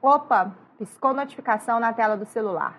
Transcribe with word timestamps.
Opa, 0.00 0.52
piscou 0.78 1.12
notificação 1.12 1.80
na 1.80 1.92
tela 1.92 2.16
do 2.16 2.24
celular. 2.24 2.78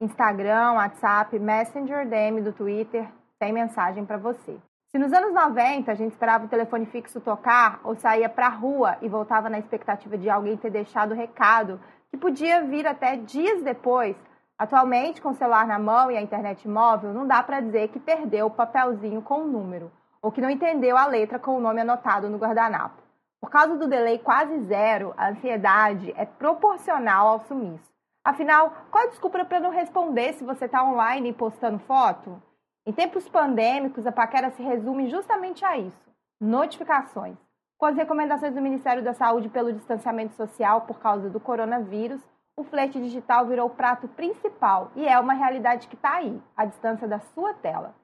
Instagram, 0.00 0.72
WhatsApp, 0.72 1.38
Messenger, 1.38 2.08
DM 2.08 2.40
do 2.40 2.54
Twitter, 2.54 3.06
tem 3.38 3.52
mensagem 3.52 4.06
para 4.06 4.16
você. 4.16 4.56
Se 4.90 4.98
nos 4.98 5.12
anos 5.12 5.34
90 5.34 5.92
a 5.92 5.94
gente 5.94 6.12
esperava 6.12 6.46
o 6.46 6.48
telefone 6.48 6.86
fixo 6.86 7.20
tocar 7.20 7.80
ou 7.84 7.94
saía 7.94 8.30
para 8.30 8.46
a 8.46 8.50
rua 8.50 8.96
e 9.02 9.10
voltava 9.10 9.50
na 9.50 9.58
expectativa 9.58 10.16
de 10.16 10.30
alguém 10.30 10.56
ter 10.56 10.70
deixado 10.70 11.12
o 11.12 11.14
recado, 11.14 11.78
que 12.10 12.16
podia 12.16 12.64
vir 12.64 12.86
até 12.86 13.16
dias 13.16 13.62
depois, 13.62 14.16
atualmente 14.58 15.20
com 15.20 15.28
o 15.28 15.34
celular 15.34 15.66
na 15.66 15.78
mão 15.78 16.10
e 16.10 16.16
a 16.16 16.22
internet 16.22 16.66
móvel, 16.66 17.12
não 17.12 17.26
dá 17.26 17.42
para 17.42 17.60
dizer 17.60 17.88
que 17.88 18.00
perdeu 18.00 18.46
o 18.46 18.50
papelzinho 18.50 19.20
com 19.20 19.42
o 19.42 19.46
número 19.46 19.92
ou 20.22 20.32
que 20.32 20.40
não 20.40 20.48
entendeu 20.48 20.96
a 20.96 21.06
letra 21.06 21.38
com 21.38 21.58
o 21.58 21.60
nome 21.60 21.82
anotado 21.82 22.30
no 22.30 22.38
guardanapo. 22.38 23.09
Por 23.40 23.50
causa 23.50 23.76
do 23.76 23.88
delay 23.88 24.18
quase 24.18 24.58
zero, 24.66 25.14
a 25.16 25.30
ansiedade 25.30 26.12
é 26.16 26.26
proporcional 26.26 27.28
ao 27.28 27.40
sumiço. 27.40 27.90
Afinal, 28.22 28.72
qual 28.90 29.04
a 29.04 29.06
desculpa 29.08 29.44
para 29.44 29.60
não 29.60 29.70
responder 29.70 30.34
se 30.34 30.44
você 30.44 30.66
está 30.66 30.84
online 30.84 31.30
e 31.30 31.32
postando 31.32 31.78
foto? 31.78 32.40
Em 32.86 32.92
tempos 32.92 33.28
pandêmicos, 33.28 34.06
a 34.06 34.12
paquera 34.12 34.50
se 34.50 34.62
resume 34.62 35.08
justamente 35.08 35.64
a 35.64 35.78
isso: 35.78 36.10
notificações. 36.40 37.38
Com 37.78 37.86
as 37.86 37.96
recomendações 37.96 38.54
do 38.54 38.60
Ministério 38.60 39.02
da 39.02 39.14
Saúde 39.14 39.48
pelo 39.48 39.72
distanciamento 39.72 40.34
social 40.34 40.82
por 40.82 41.00
causa 41.00 41.30
do 41.30 41.40
coronavírus, 41.40 42.20
o 42.54 42.62
flerte 42.62 43.00
digital 43.00 43.46
virou 43.46 43.68
o 43.68 43.74
prato 43.74 44.06
principal 44.06 44.90
e 44.94 45.08
é 45.08 45.18
uma 45.18 45.32
realidade 45.32 45.88
que 45.88 45.94
está 45.94 46.16
aí, 46.16 46.42
à 46.54 46.66
distância 46.66 47.08
da 47.08 47.20
sua 47.20 47.54
tela. 47.54 47.94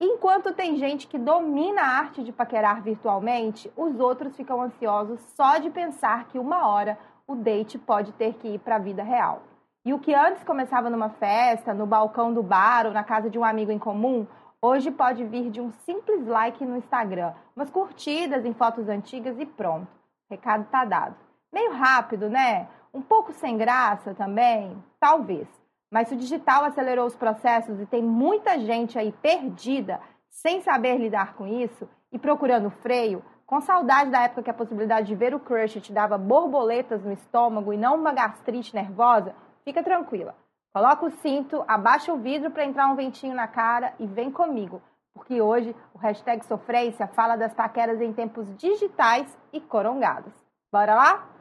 Enquanto 0.00 0.54
tem 0.54 0.76
gente 0.76 1.08
que 1.08 1.18
domina 1.18 1.82
a 1.82 1.98
arte 1.98 2.22
de 2.22 2.30
paquerar 2.30 2.80
virtualmente, 2.82 3.72
os 3.76 3.98
outros 3.98 4.36
ficam 4.36 4.62
ansiosos 4.62 5.20
só 5.34 5.58
de 5.58 5.70
pensar 5.70 6.28
que 6.28 6.38
uma 6.38 6.68
hora 6.68 6.96
o 7.26 7.34
date 7.34 7.76
pode 7.78 8.12
ter 8.12 8.34
que 8.34 8.46
ir 8.46 8.58
para 8.60 8.76
a 8.76 8.78
vida 8.78 9.02
real. 9.02 9.42
E 9.84 9.92
o 9.92 9.98
que 9.98 10.14
antes 10.14 10.44
começava 10.44 10.88
numa 10.88 11.10
festa, 11.10 11.74
no 11.74 11.84
balcão 11.84 12.32
do 12.32 12.44
bar 12.44 12.86
ou 12.86 12.92
na 12.92 13.02
casa 13.02 13.28
de 13.28 13.38
um 13.38 13.44
amigo 13.44 13.72
em 13.72 13.78
comum, 13.78 14.24
hoje 14.62 14.90
pode 14.90 15.24
vir 15.24 15.50
de 15.50 15.60
um 15.60 15.72
simples 15.84 16.26
like 16.26 16.64
no 16.64 16.76
Instagram, 16.76 17.32
umas 17.56 17.70
curtidas 17.70 18.44
em 18.44 18.54
fotos 18.54 18.88
antigas 18.88 19.38
e 19.40 19.46
pronto. 19.46 19.88
Recado 20.30 20.64
tá 20.70 20.84
dado. 20.84 21.16
Meio 21.52 21.72
rápido, 21.72 22.28
né? 22.28 22.68
Um 22.94 23.02
pouco 23.02 23.32
sem 23.32 23.56
graça 23.56 24.14
também? 24.14 24.76
Talvez. 25.00 25.48
Mas 25.90 26.08
se 26.08 26.14
o 26.14 26.18
digital 26.18 26.64
acelerou 26.64 27.06
os 27.06 27.16
processos 27.16 27.80
e 27.80 27.86
tem 27.86 28.02
muita 28.02 28.58
gente 28.58 28.98
aí 28.98 29.12
perdida, 29.12 30.00
sem 30.28 30.60
saber 30.60 30.98
lidar 30.98 31.34
com 31.34 31.46
isso 31.46 31.88
e 32.12 32.18
procurando 32.18 32.70
freio, 32.70 33.24
com 33.46 33.60
saudade 33.60 34.10
da 34.10 34.24
época 34.24 34.42
que 34.42 34.50
a 34.50 34.54
possibilidade 34.54 35.06
de 35.06 35.14
ver 35.14 35.34
o 35.34 35.40
crush 35.40 35.80
te 35.80 35.92
dava 35.92 36.18
borboletas 36.18 37.02
no 37.02 37.12
estômago 37.12 37.72
e 37.72 37.78
não 37.78 37.96
uma 37.96 38.12
gastrite 38.12 38.74
nervosa, 38.74 39.34
fica 39.64 39.82
tranquila. 39.82 40.34
Coloca 40.72 41.06
o 41.06 41.10
cinto, 41.10 41.64
abaixa 41.66 42.12
o 42.12 42.18
vidro 42.18 42.50
para 42.50 42.66
entrar 42.66 42.88
um 42.88 42.94
ventinho 42.94 43.34
na 43.34 43.48
cara 43.48 43.94
e 43.98 44.06
vem 44.06 44.30
comigo, 44.30 44.82
porque 45.14 45.40
hoje 45.40 45.74
o 45.94 45.98
hashtag 45.98 46.44
Sofrência 46.44 47.06
fala 47.06 47.36
das 47.36 47.54
paqueras 47.54 48.00
em 48.02 48.12
tempos 48.12 48.54
digitais 48.56 49.36
e 49.50 49.60
corongados. 49.60 50.32
Bora 50.70 50.94
lá? 50.94 51.37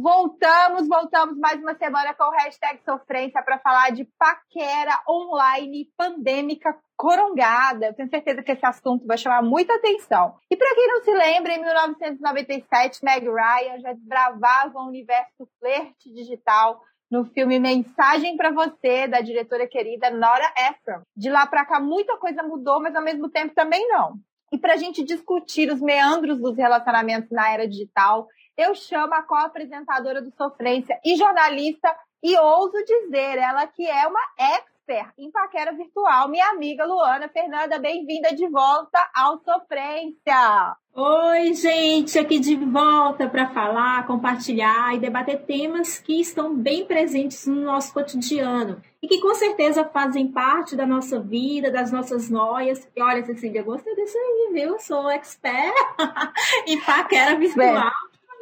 Voltamos, 0.00 0.86
voltamos 0.86 1.36
mais 1.38 1.60
uma 1.60 1.74
semana 1.74 2.14
com 2.14 2.22
o 2.22 2.30
hashtag 2.30 2.80
Sofrência 2.84 3.42
para 3.42 3.58
falar 3.58 3.90
de 3.90 4.04
paquera 4.16 5.02
online 5.08 5.90
pandêmica 5.96 6.72
corongada. 6.96 7.86
Eu 7.86 7.94
tenho 7.94 8.08
certeza 8.08 8.40
que 8.40 8.52
esse 8.52 8.64
assunto 8.64 9.04
vai 9.04 9.18
chamar 9.18 9.42
muita 9.42 9.74
atenção. 9.74 10.36
E 10.48 10.56
para 10.56 10.72
quem 10.72 10.86
não 10.86 11.02
se 11.02 11.10
lembra, 11.10 11.52
em 11.52 11.60
1997, 11.60 13.04
Meg 13.04 13.26
Ryan 13.26 13.80
já 13.80 13.92
desbravava 13.92 14.78
o 14.78 14.86
universo 14.86 15.48
flerte 15.58 16.14
digital 16.14 16.80
no 17.10 17.24
filme 17.24 17.58
Mensagem 17.58 18.36
para 18.36 18.52
Você, 18.52 19.08
da 19.08 19.20
diretora 19.20 19.66
querida 19.66 20.10
Nora 20.10 20.54
Ephron. 20.70 21.02
De 21.16 21.28
lá 21.28 21.44
para 21.44 21.66
cá, 21.66 21.80
muita 21.80 22.16
coisa 22.18 22.44
mudou, 22.44 22.80
mas 22.80 22.94
ao 22.94 23.02
mesmo 23.02 23.28
tempo 23.28 23.52
também 23.52 23.88
não. 23.88 24.14
E 24.52 24.56
para 24.56 24.74
a 24.74 24.76
gente 24.76 25.04
discutir 25.04 25.70
os 25.70 25.80
meandros 25.80 26.38
dos 26.38 26.56
relacionamentos 26.56 27.30
na 27.30 27.52
era 27.52 27.68
digital, 27.68 28.28
eu 28.58 28.74
chamo 28.74 29.14
a 29.14 29.22
co-apresentadora 29.22 30.20
do 30.20 30.32
Sofrência 30.32 30.98
e 31.04 31.14
jornalista, 31.14 31.94
e 32.20 32.36
ouso 32.36 32.76
dizer, 32.84 33.38
ela 33.38 33.64
que 33.68 33.86
é 33.86 34.04
uma 34.04 34.20
expert 34.36 35.12
em 35.16 35.30
paquera 35.30 35.72
virtual, 35.72 36.28
minha 36.28 36.48
amiga 36.48 36.84
Luana 36.84 37.28
Fernanda, 37.28 37.78
bem-vinda 37.78 38.34
de 38.34 38.48
volta 38.48 38.98
ao 39.14 39.38
Sofrência. 39.38 40.76
Oi, 40.92 41.54
gente, 41.54 42.18
aqui 42.18 42.40
de 42.40 42.56
volta 42.56 43.28
para 43.28 43.48
falar, 43.50 44.04
compartilhar 44.08 44.92
e 44.92 44.98
debater 44.98 45.44
temas 45.44 46.00
que 46.00 46.20
estão 46.20 46.52
bem 46.52 46.84
presentes 46.84 47.46
no 47.46 47.60
nosso 47.60 47.94
cotidiano 47.94 48.82
e 49.00 49.06
que 49.06 49.20
com 49.20 49.32
certeza 49.36 49.84
fazem 49.84 50.32
parte 50.32 50.74
da 50.74 50.84
nossa 50.84 51.20
vida, 51.20 51.70
das 51.70 51.92
nossas 51.92 52.28
noias. 52.28 52.88
E 52.96 53.00
olha, 53.00 53.24
Cecília, 53.24 53.62
gostei 53.62 53.94
disso 53.94 54.18
aí, 54.18 54.50
viu? 54.52 54.70
Eu 54.70 54.78
sou 54.80 55.08
expert 55.08 55.72
em 56.66 56.80
paquera 56.80 57.36
virtual. 57.36 57.92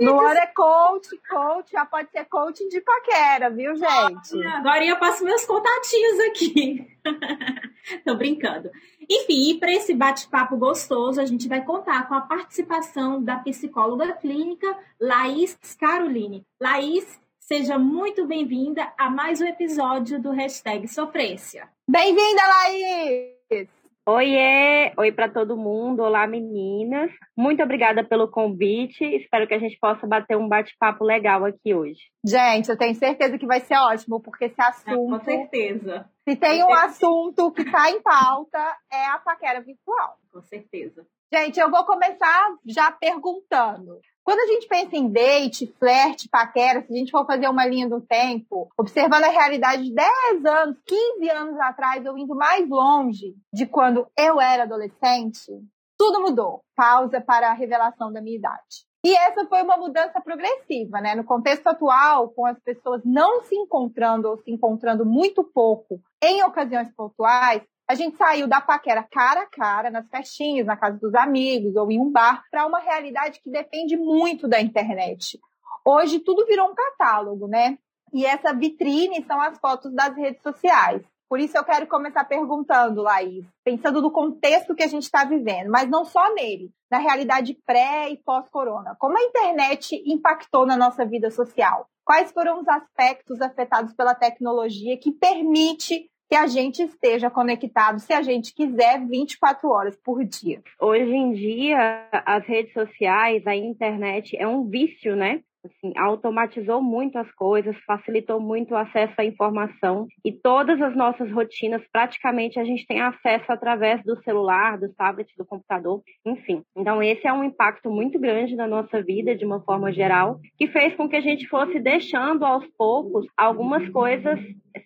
Luana 0.00 0.40
é 0.40 0.46
coach, 0.48 1.08
coach, 1.28 1.72
já 1.72 1.86
pode 1.86 2.10
ser 2.10 2.24
coaching 2.26 2.68
de 2.68 2.80
paquera, 2.80 3.50
viu, 3.50 3.74
gente? 3.74 4.46
Agora 4.46 4.84
eu 4.84 4.98
passo 4.98 5.24
meus 5.24 5.44
contatinhos 5.44 6.20
aqui. 6.20 6.86
Tô 8.04 8.14
brincando. 8.14 8.70
Enfim, 9.08 9.58
para 9.58 9.72
esse 9.72 9.94
bate-papo 9.94 10.56
gostoso, 10.56 11.20
a 11.20 11.24
gente 11.24 11.48
vai 11.48 11.64
contar 11.64 12.08
com 12.08 12.14
a 12.14 12.20
participação 12.20 13.22
da 13.22 13.38
psicóloga 13.38 14.12
clínica 14.14 14.66
Laís 15.00 15.56
Caroline. 15.78 16.44
Laís, 16.60 17.18
seja 17.38 17.78
muito 17.78 18.26
bem-vinda 18.26 18.92
a 18.98 19.08
mais 19.08 19.40
um 19.40 19.46
episódio 19.46 20.20
do 20.20 20.30
Hashtag 20.30 20.88
Sofrência. 20.88 21.68
Bem-vinda, 21.88 22.42
Laís! 22.46 23.75
Oiê, 24.08 24.92
oi 24.96 25.10
para 25.10 25.28
todo 25.28 25.56
mundo, 25.56 26.00
olá 26.00 26.28
meninas. 26.28 27.10
Muito 27.36 27.60
obrigada 27.60 28.04
pelo 28.04 28.30
convite. 28.30 29.04
Espero 29.04 29.48
que 29.48 29.54
a 29.54 29.58
gente 29.58 29.76
possa 29.80 30.06
bater 30.06 30.36
um 30.36 30.48
bate-papo 30.48 31.02
legal 31.02 31.44
aqui 31.44 31.74
hoje. 31.74 32.02
Gente, 32.24 32.68
eu 32.68 32.78
tenho 32.78 32.94
certeza 32.94 33.36
que 33.36 33.44
vai 33.44 33.58
ser 33.58 33.74
ótimo, 33.74 34.22
porque 34.22 34.44
esse 34.44 34.62
assunto. 34.62 35.16
É, 35.16 35.18
com 35.18 35.24
certeza. 35.24 36.08
Se 36.22 36.36
tem 36.36 36.62
um 36.62 36.72
assunto 36.72 37.50
que 37.50 37.62
está 37.62 37.90
em 37.90 38.00
pauta, 38.00 38.76
é 38.92 39.06
a 39.06 39.18
paquera 39.18 39.60
virtual. 39.60 40.18
Com 40.32 40.40
certeza. 40.42 41.04
Gente, 41.34 41.58
eu 41.58 41.68
vou 41.68 41.84
começar 41.84 42.54
já 42.64 42.92
perguntando. 42.92 43.98
Quando 44.26 44.40
a 44.40 44.52
gente 44.52 44.66
pensa 44.66 44.96
em 44.96 45.08
date, 45.08 45.72
flerte, 45.78 46.28
paquera, 46.28 46.82
se 46.82 46.92
a 46.92 46.96
gente 46.96 47.12
for 47.12 47.24
fazer 47.24 47.48
uma 47.48 47.64
linha 47.64 47.88
do 47.88 48.00
tempo, 48.00 48.68
observando 48.76 49.22
a 49.22 49.30
realidade 49.30 49.84
de 49.84 49.94
10 49.94 50.44
anos, 50.44 50.76
15 50.84 51.30
anos 51.30 51.60
atrás, 51.60 52.04
eu 52.04 52.18
indo 52.18 52.34
mais 52.34 52.68
longe 52.68 53.36
de 53.52 53.66
quando 53.66 54.04
eu 54.18 54.40
era 54.40 54.64
adolescente, 54.64 55.52
tudo 55.96 56.22
mudou. 56.22 56.60
Pausa 56.74 57.20
para 57.20 57.50
a 57.50 57.54
revelação 57.54 58.12
da 58.12 58.20
minha 58.20 58.36
idade. 58.36 58.84
E 59.04 59.14
essa 59.14 59.46
foi 59.46 59.62
uma 59.62 59.76
mudança 59.76 60.20
progressiva, 60.20 61.00
né? 61.00 61.14
No 61.14 61.22
contexto 61.22 61.68
atual, 61.68 62.30
com 62.30 62.44
as 62.44 62.58
pessoas 62.58 63.02
não 63.04 63.44
se 63.44 63.54
encontrando 63.54 64.28
ou 64.28 64.38
se 64.38 64.50
encontrando 64.50 65.06
muito 65.06 65.44
pouco 65.44 66.00
em 66.20 66.42
ocasiões 66.42 66.92
pontuais, 66.96 67.62
a 67.88 67.94
gente 67.94 68.16
saiu 68.16 68.48
da 68.48 68.60
paquera 68.60 69.02
cara 69.02 69.42
a 69.42 69.46
cara, 69.46 69.90
nas 69.90 70.08
festinhas, 70.08 70.66
na 70.66 70.76
casa 70.76 70.98
dos 70.98 71.14
amigos 71.14 71.76
ou 71.76 71.90
em 71.90 72.00
um 72.00 72.10
bar, 72.10 72.44
para 72.50 72.66
uma 72.66 72.80
realidade 72.80 73.40
que 73.40 73.50
depende 73.50 73.96
muito 73.96 74.48
da 74.48 74.60
internet. 74.60 75.38
Hoje 75.84 76.18
tudo 76.18 76.46
virou 76.46 76.68
um 76.68 76.74
catálogo, 76.74 77.46
né? 77.46 77.78
E 78.12 78.26
essa 78.26 78.52
vitrine 78.52 79.24
são 79.24 79.40
as 79.40 79.58
fotos 79.58 79.92
das 79.94 80.16
redes 80.16 80.42
sociais. 80.42 81.02
Por 81.28 81.40
isso 81.40 81.56
eu 81.56 81.64
quero 81.64 81.86
começar 81.86 82.24
perguntando, 82.24 83.02
Laís, 83.02 83.44
pensando 83.64 84.00
no 84.00 84.12
contexto 84.12 84.74
que 84.74 84.82
a 84.82 84.88
gente 84.88 85.02
está 85.02 85.24
vivendo, 85.24 85.70
mas 85.70 85.88
não 85.88 86.04
só 86.04 86.32
nele, 86.34 86.70
na 86.90 86.98
realidade 86.98 87.54
pré 87.66 88.10
e 88.10 88.16
pós-corona. 88.16 88.96
Como 88.98 89.18
a 89.18 89.22
internet 89.22 90.00
impactou 90.06 90.64
na 90.64 90.76
nossa 90.76 91.04
vida 91.04 91.30
social? 91.30 91.88
Quais 92.04 92.30
foram 92.30 92.60
os 92.60 92.68
aspectos 92.68 93.40
afetados 93.40 93.92
pela 93.92 94.14
tecnologia 94.14 94.96
que 94.96 95.10
permite 95.10 96.08
que 96.28 96.34
a 96.34 96.46
gente 96.46 96.82
esteja 96.82 97.30
conectado, 97.30 98.00
se 98.00 98.12
a 98.12 98.22
gente 98.22 98.54
quiser, 98.54 99.04
24 99.06 99.68
horas 99.68 99.96
por 99.96 100.24
dia. 100.24 100.60
Hoje 100.80 101.12
em 101.12 101.32
dia, 101.32 102.08
as 102.10 102.44
redes 102.46 102.72
sociais, 102.72 103.46
a 103.46 103.54
internet 103.54 104.36
é 104.36 104.46
um 104.46 104.68
vício, 104.68 105.14
né? 105.14 105.40
Assim, 105.66 105.92
automatizou 105.96 106.80
muito 106.80 107.18
as 107.18 107.30
coisas, 107.32 107.76
facilitou 107.84 108.38
muito 108.38 108.72
o 108.72 108.76
acesso 108.76 109.14
à 109.18 109.24
informação 109.24 110.06
e 110.24 110.30
todas 110.30 110.80
as 110.80 110.94
nossas 110.94 111.30
rotinas, 111.32 111.82
praticamente 111.90 112.60
a 112.60 112.64
gente 112.64 112.86
tem 112.86 113.00
acesso 113.00 113.50
através 113.50 114.00
do 114.04 114.16
celular, 114.22 114.78
do 114.78 114.92
tablet, 114.94 115.28
do 115.36 115.44
computador, 115.44 116.02
enfim. 116.24 116.62
Então 116.76 117.02
esse 117.02 117.26
é 117.26 117.32
um 117.32 117.42
impacto 117.42 117.90
muito 117.90 118.16
grande 118.16 118.54
na 118.54 118.68
nossa 118.68 119.02
vida 119.02 119.34
de 119.34 119.44
uma 119.44 119.60
forma 119.60 119.92
geral, 119.92 120.38
que 120.56 120.68
fez 120.68 120.94
com 120.94 121.08
que 121.08 121.16
a 121.16 121.20
gente 121.20 121.48
fosse 121.48 121.80
deixando 121.80 122.44
aos 122.44 122.64
poucos 122.78 123.26
algumas 123.36 123.88
coisas 123.88 124.38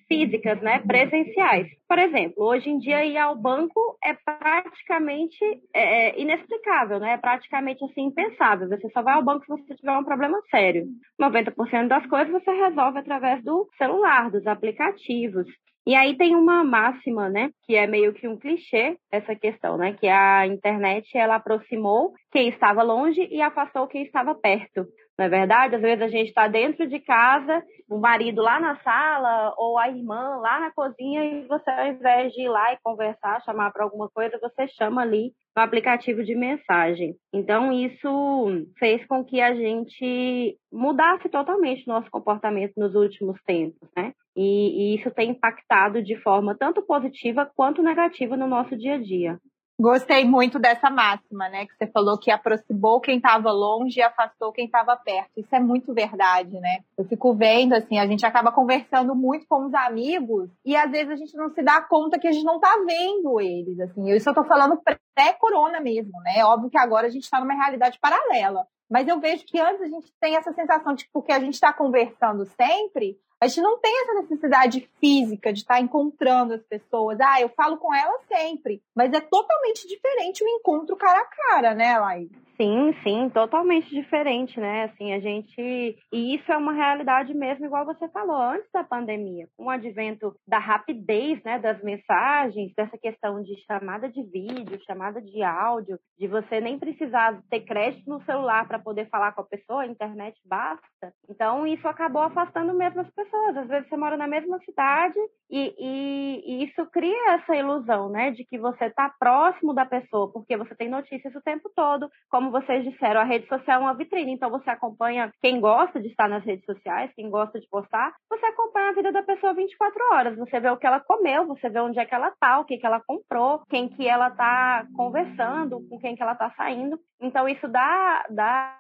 físicas, 0.09 0.61
né, 0.61 0.81
presenciais. 0.81 1.69
Por 1.89 1.99
exemplo, 1.99 2.45
hoje 2.45 2.71
em 2.71 2.79
dia 2.79 3.05
ir 3.05 3.17
ao 3.17 3.37
banco 3.37 3.99
é 4.03 4.15
praticamente 4.15 5.45
é, 5.75 6.09
é, 6.09 6.21
inexplicável, 6.21 7.01
né? 7.01 7.13
É 7.13 7.17
praticamente 7.17 7.85
assim 7.85 8.07
impensável. 8.07 8.69
Você 8.69 8.89
só 8.91 9.03
vai 9.03 9.15
ao 9.15 9.25
banco 9.25 9.45
se 9.45 9.49
você 9.49 9.75
tiver 9.75 9.97
um 9.97 10.05
problema 10.05 10.41
sério. 10.51 10.87
90% 11.21 11.89
das 11.89 12.07
coisas 12.07 12.33
você 12.33 12.51
resolve 12.53 12.99
através 12.99 13.43
do 13.43 13.69
celular, 13.77 14.31
dos 14.31 14.47
aplicativos. 14.47 15.47
E 15.87 15.95
aí 15.95 16.17
tem 16.17 16.37
uma 16.37 16.63
máxima, 16.63 17.29
né, 17.29 17.51
que 17.65 17.75
é 17.75 17.87
meio 17.87 18.13
que 18.13 18.29
um 18.29 18.39
clichê 18.39 18.97
essa 19.11 19.35
questão, 19.35 19.79
né, 19.79 19.95
que 19.95 20.07
a 20.07 20.47
internet 20.47 21.17
ela 21.17 21.37
aproximou 21.37 22.13
quem 22.31 22.49
estava 22.49 22.83
longe 22.83 23.27
e 23.31 23.41
afastou 23.41 23.87
quem 23.87 24.03
estava 24.05 24.35
perto. 24.35 24.87
Não 25.21 25.27
é 25.27 25.29
verdade? 25.29 25.77
Às 25.77 25.83
vezes 25.83 26.03
a 26.03 26.09
gente 26.09 26.29
está 26.29 26.49
dentro 26.49 26.89
de 26.89 26.99
casa, 26.99 27.63
o 27.91 27.99
marido 27.99 28.41
lá 28.41 28.59
na 28.59 28.77
sala 28.77 29.53
ou 29.59 29.77
a 29.77 29.87
irmã 29.87 30.39
lá 30.39 30.61
na 30.61 30.71
cozinha 30.71 31.23
e 31.23 31.47
você, 31.47 31.71
ao 31.71 31.89
invés 31.89 32.33
de 32.33 32.41
ir 32.41 32.49
lá 32.49 32.73
e 32.73 32.79
conversar, 32.83 33.43
chamar 33.43 33.71
para 33.71 33.85
alguma 33.85 34.09
coisa, 34.09 34.41
você 34.41 34.67
chama 34.69 35.03
ali 35.03 35.35
no 35.55 35.63
aplicativo 35.63 36.25
de 36.25 36.35
mensagem. 36.35 37.17
Então, 37.35 37.71
isso 37.71 38.67
fez 38.79 39.07
com 39.07 39.23
que 39.23 39.43
a 39.43 39.55
gente 39.55 40.57
mudasse 40.73 41.29
totalmente 41.29 41.87
nosso 41.87 42.11
comportamento 42.11 42.73
nos 42.79 42.95
últimos 42.95 43.39
tempos, 43.43 43.91
né? 43.95 44.15
E, 44.35 44.95
e 44.95 44.97
isso 44.97 45.11
tem 45.11 45.33
impactado 45.33 46.03
de 46.03 46.17
forma 46.23 46.57
tanto 46.59 46.81
positiva 46.81 47.45
quanto 47.55 47.83
negativa 47.83 48.39
no 48.39 48.47
nosso 48.47 48.75
dia 48.75 48.95
a 48.95 48.99
dia. 48.99 49.39
Gostei 49.81 50.27
muito 50.27 50.59
dessa 50.59 50.91
máxima, 50.91 51.49
né? 51.49 51.65
Que 51.65 51.75
você 51.75 51.87
falou 51.87 52.19
que 52.19 52.31
aproximou 52.31 53.01
quem 53.01 53.17
estava 53.17 53.51
longe 53.51 53.99
e 53.99 54.03
afastou 54.03 54.53
quem 54.53 54.67
estava 54.67 54.95
perto. 54.95 55.31
Isso 55.39 55.57
é 55.57 55.59
muito 55.59 55.95
verdade, 55.95 56.61
né? 56.61 56.81
Eu 56.99 57.07
fico 57.07 57.33
vendo, 57.35 57.73
assim, 57.73 57.99
a 57.99 58.07
gente 58.07 58.27
acaba 58.27 58.53
conversando 58.53 59.15
muito 59.15 59.47
com 59.49 59.65
os 59.65 59.73
amigos 59.73 60.51
e 60.67 60.77
às 60.77 60.91
vezes 60.91 61.11
a 61.11 61.17
gente 61.17 61.35
não 61.35 61.49
se 61.49 61.63
dá 61.63 61.81
conta 61.81 62.19
que 62.19 62.29
a 62.29 62.33
gente 62.33 62.45
não 62.45 62.57
está 62.57 62.77
vendo 62.87 63.41
eles, 63.41 63.81
assim. 63.81 64.11
Eu 64.11 64.35
tô 64.35 64.45
falando 64.45 64.79
pré-corona 65.15 65.81
mesmo, 65.81 66.13
né? 66.25 66.45
Óbvio 66.45 66.69
que 66.69 66.79
agora 66.79 67.07
a 67.07 67.11
gente 67.11 67.23
está 67.23 67.41
numa 67.41 67.55
realidade 67.55 67.99
paralela. 67.99 68.67
Mas 68.91 69.09
eu 69.09 69.19
vejo 69.19 69.47
que 69.47 69.59
antes 69.59 69.81
a 69.81 69.87
gente 69.87 70.13
tem 70.21 70.37
essa 70.37 70.53
sensação 70.53 70.95
de 70.95 71.05
que 71.05 71.11
porque 71.11 71.33
a 71.33 71.41
gente 71.41 71.55
está 71.55 71.73
conversando 71.73 72.45
sempre, 72.45 73.17
a 73.41 73.49
gente 73.49 73.63
não 73.63 73.79
tem 73.79 74.03
essa 74.03 74.21
necessidade 74.21 74.89
física 75.01 75.53
de 75.53 75.61
estar 75.61 75.77
tá 75.77 75.81
encontrando 75.81 76.53
as 76.53 76.63
pessoas. 76.63 77.19
Ah, 77.21 77.41
eu 77.41 77.49
falo 77.49 77.79
com 77.79 77.95
elas 77.95 78.21
sempre. 78.29 78.83
Mas 78.95 79.13
é 79.15 79.21
totalmente 79.21 79.89
diferente 79.89 80.45
o 80.45 80.49
encontro 80.49 80.95
cara 80.95 81.21
a 81.21 81.25
cara, 81.25 81.75
né, 81.75 81.99
Laís? 81.99 82.31
Sim, 82.61 82.93
sim, 83.03 83.31
totalmente 83.31 83.89
diferente, 83.89 84.61
né? 84.61 84.85
Assim, 84.85 85.15
a 85.15 85.19
gente. 85.19 85.97
E 86.13 86.35
isso 86.35 86.53
é 86.53 86.57
uma 86.59 86.75
realidade 86.75 87.33
mesmo, 87.33 87.65
igual 87.65 87.87
você 87.87 88.07
falou, 88.11 88.37
antes 88.37 88.69
da 88.71 88.85
pandemia, 88.85 89.49
com 89.57 89.65
o 89.65 89.71
advento 89.71 90.35
da 90.47 90.59
rapidez, 90.59 91.43
né, 91.43 91.59
das 91.59 91.83
mensagens, 91.83 92.75
dessa 92.77 92.99
questão 92.99 93.43
de 93.43 93.57
chamada 93.65 94.11
de 94.11 94.23
vídeo, 94.25 94.79
chamada 94.87 95.23
de 95.23 95.43
áudio, 95.43 95.99
de 96.19 96.29
você 96.29 96.61
nem 96.61 96.79
precisar 96.79 97.41
ter 97.49 97.61
crédito 97.61 98.07
no 98.07 98.23
celular 98.25 98.69
para 98.69 98.79
poder 98.79 99.09
falar 99.09 99.33
com 99.33 99.41
a 99.41 99.47
pessoa, 99.47 99.81
a 99.85 99.87
internet 99.87 100.39
basta. 100.45 101.15
Então, 101.31 101.67
isso 101.67 101.89
acabou 101.89 102.21
afastando 102.23 102.75
mesmo 102.75 103.01
as 103.01 103.11
pessoas. 103.15 103.57
Às 103.57 103.69
vezes 103.69 103.89
você 103.89 103.97
mora 103.97 104.19
na 104.19 104.27
mesma 104.27 104.59
cidade 104.67 105.19
e, 105.51 105.75
e, 105.79 106.43
e 106.47 106.65
isso 106.65 106.85
cria 106.93 107.35
essa 107.37 107.57
ilusão, 107.57 108.11
né, 108.11 108.31
de 108.33 108.45
que 108.45 108.59
você 108.59 108.85
está 108.85 109.09
próximo 109.19 109.73
da 109.73 109.87
pessoa, 109.87 110.31
porque 110.31 110.59
você 110.59 110.75
tem 110.75 110.91
notícias 110.91 111.35
o 111.35 111.41
tempo 111.41 111.71
todo, 111.75 112.11
como 112.29 112.50
como 112.51 112.61
vocês 112.61 112.85
disseram, 112.85 113.21
a 113.21 113.25
rede 113.25 113.47
social 113.47 113.81
é 113.81 113.85
uma 113.85 113.95
vitrine, 113.95 114.33
então 114.33 114.51
você 114.51 114.69
acompanha 114.69 115.31
quem 115.41 115.61
gosta 115.61 116.01
de 116.01 116.09
estar 116.09 116.29
nas 116.29 116.45
redes 116.45 116.65
sociais, 116.65 117.13
quem 117.15 117.31
gosta 117.31 117.61
de 117.61 117.69
postar, 117.69 118.13
você 118.29 118.45
acompanha 118.47 118.91
a 118.91 118.93
vida 118.93 119.13
da 119.13 119.23
pessoa 119.23 119.55
24 119.55 119.99
horas, 120.13 120.37
você 120.37 120.59
vê 120.59 120.69
o 120.69 120.77
que 120.77 120.87
ela 120.87 120.99
comeu, 120.99 121.47
você 121.47 121.69
vê 121.69 121.79
onde 121.79 122.01
é 122.01 122.05
que 122.05 122.15
ela 122.15 122.33
tá, 122.41 122.59
o 122.59 122.65
que 122.65 122.77
que 122.77 122.85
ela 122.85 123.01
comprou, 123.07 123.63
quem 123.71 123.89
que 123.89 124.09
ela 124.09 124.31
tá 124.31 124.85
conversando, 124.97 125.81
com 125.89 125.99
quem 126.01 126.17
que 126.17 126.23
ela 126.23 126.35
tá 126.35 126.53
saindo. 126.57 126.99
Então 127.21 127.49
isso 127.49 127.69
dá, 127.69 128.27
dá 128.31 128.79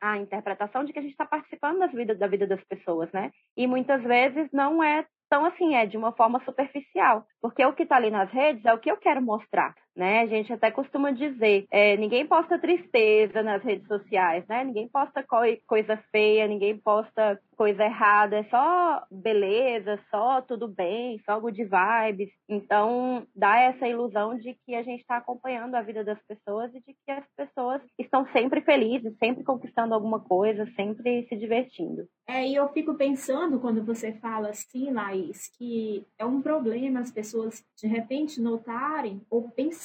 a 0.00 0.16
interpretação 0.16 0.84
de 0.84 0.92
que 0.92 0.98
a 0.98 1.02
gente 1.02 1.12
está 1.12 1.26
participando 1.26 1.80
das 1.80 1.92
vidas, 1.92 2.18
da 2.18 2.26
vida 2.26 2.46
das 2.46 2.62
pessoas, 2.64 3.12
né? 3.12 3.30
E 3.56 3.66
muitas 3.66 4.02
vezes 4.02 4.48
não 4.50 4.82
é 4.82 5.04
então, 5.26 5.46
assim, 5.46 5.74
é 5.74 5.84
de 5.84 5.96
uma 5.96 6.12
forma 6.12 6.40
superficial, 6.44 7.24
porque 7.42 7.64
o 7.64 7.72
que 7.72 7.82
está 7.82 7.96
ali 7.96 8.08
nas 8.08 8.30
redes 8.30 8.64
é 8.64 8.72
o 8.72 8.78
que 8.78 8.88
eu 8.88 8.96
quero 8.96 9.20
mostrar, 9.20 9.74
né? 9.96 10.20
A 10.20 10.26
gente 10.26 10.52
até 10.52 10.70
costuma 10.70 11.10
dizer, 11.10 11.66
é, 11.70 11.96
ninguém 11.96 12.26
posta 12.26 12.58
tristeza 12.58 13.42
nas 13.42 13.62
redes 13.62 13.86
sociais, 13.86 14.44
né? 14.48 14.64
Ninguém 14.64 14.88
posta 14.88 15.22
co 15.22 15.38
coisa 15.66 15.96
feia, 16.10 16.46
ninguém 16.46 16.76
posta 16.76 17.38
coisa 17.56 17.84
errada, 17.84 18.36
é 18.36 18.44
só 18.44 19.04
beleza, 19.10 19.98
só 20.10 20.42
tudo 20.42 20.66
bem, 20.66 21.20
só 21.24 21.38
good 21.38 21.62
vibes. 21.62 22.30
Então, 22.48 23.26
dá 23.34 23.58
essa 23.58 23.86
ilusão 23.86 24.36
de 24.36 24.56
que 24.66 24.74
a 24.74 24.82
gente 24.82 25.00
está 25.00 25.16
acompanhando 25.16 25.74
a 25.74 25.82
vida 25.82 26.04
das 26.04 26.18
pessoas 26.26 26.74
e 26.74 26.80
de 26.80 26.94
que 27.04 27.10
as 27.10 27.24
pessoas 27.36 27.80
estão 27.98 28.26
sempre 28.32 28.60
felizes, 28.60 29.16
sempre 29.18 29.44
conquistando 29.44 29.94
alguma 29.94 30.20
coisa, 30.20 30.66
sempre 30.74 31.26
se 31.28 31.36
divertindo. 31.36 32.08
É, 32.26 32.46
e 32.46 32.54
eu 32.54 32.68
fico 32.70 32.94
pensando 32.94 33.60
quando 33.60 33.84
você 33.84 34.12
fala 34.14 34.48
assim, 34.48 34.90
Laís, 34.90 35.48
que 35.56 36.04
é 36.18 36.24
um 36.24 36.42
problema 36.42 37.00
as 37.00 37.12
pessoas 37.12 37.62
de 37.76 37.86
repente 37.86 38.40
notarem 38.40 39.20
ou 39.30 39.50
pensarem, 39.50 39.83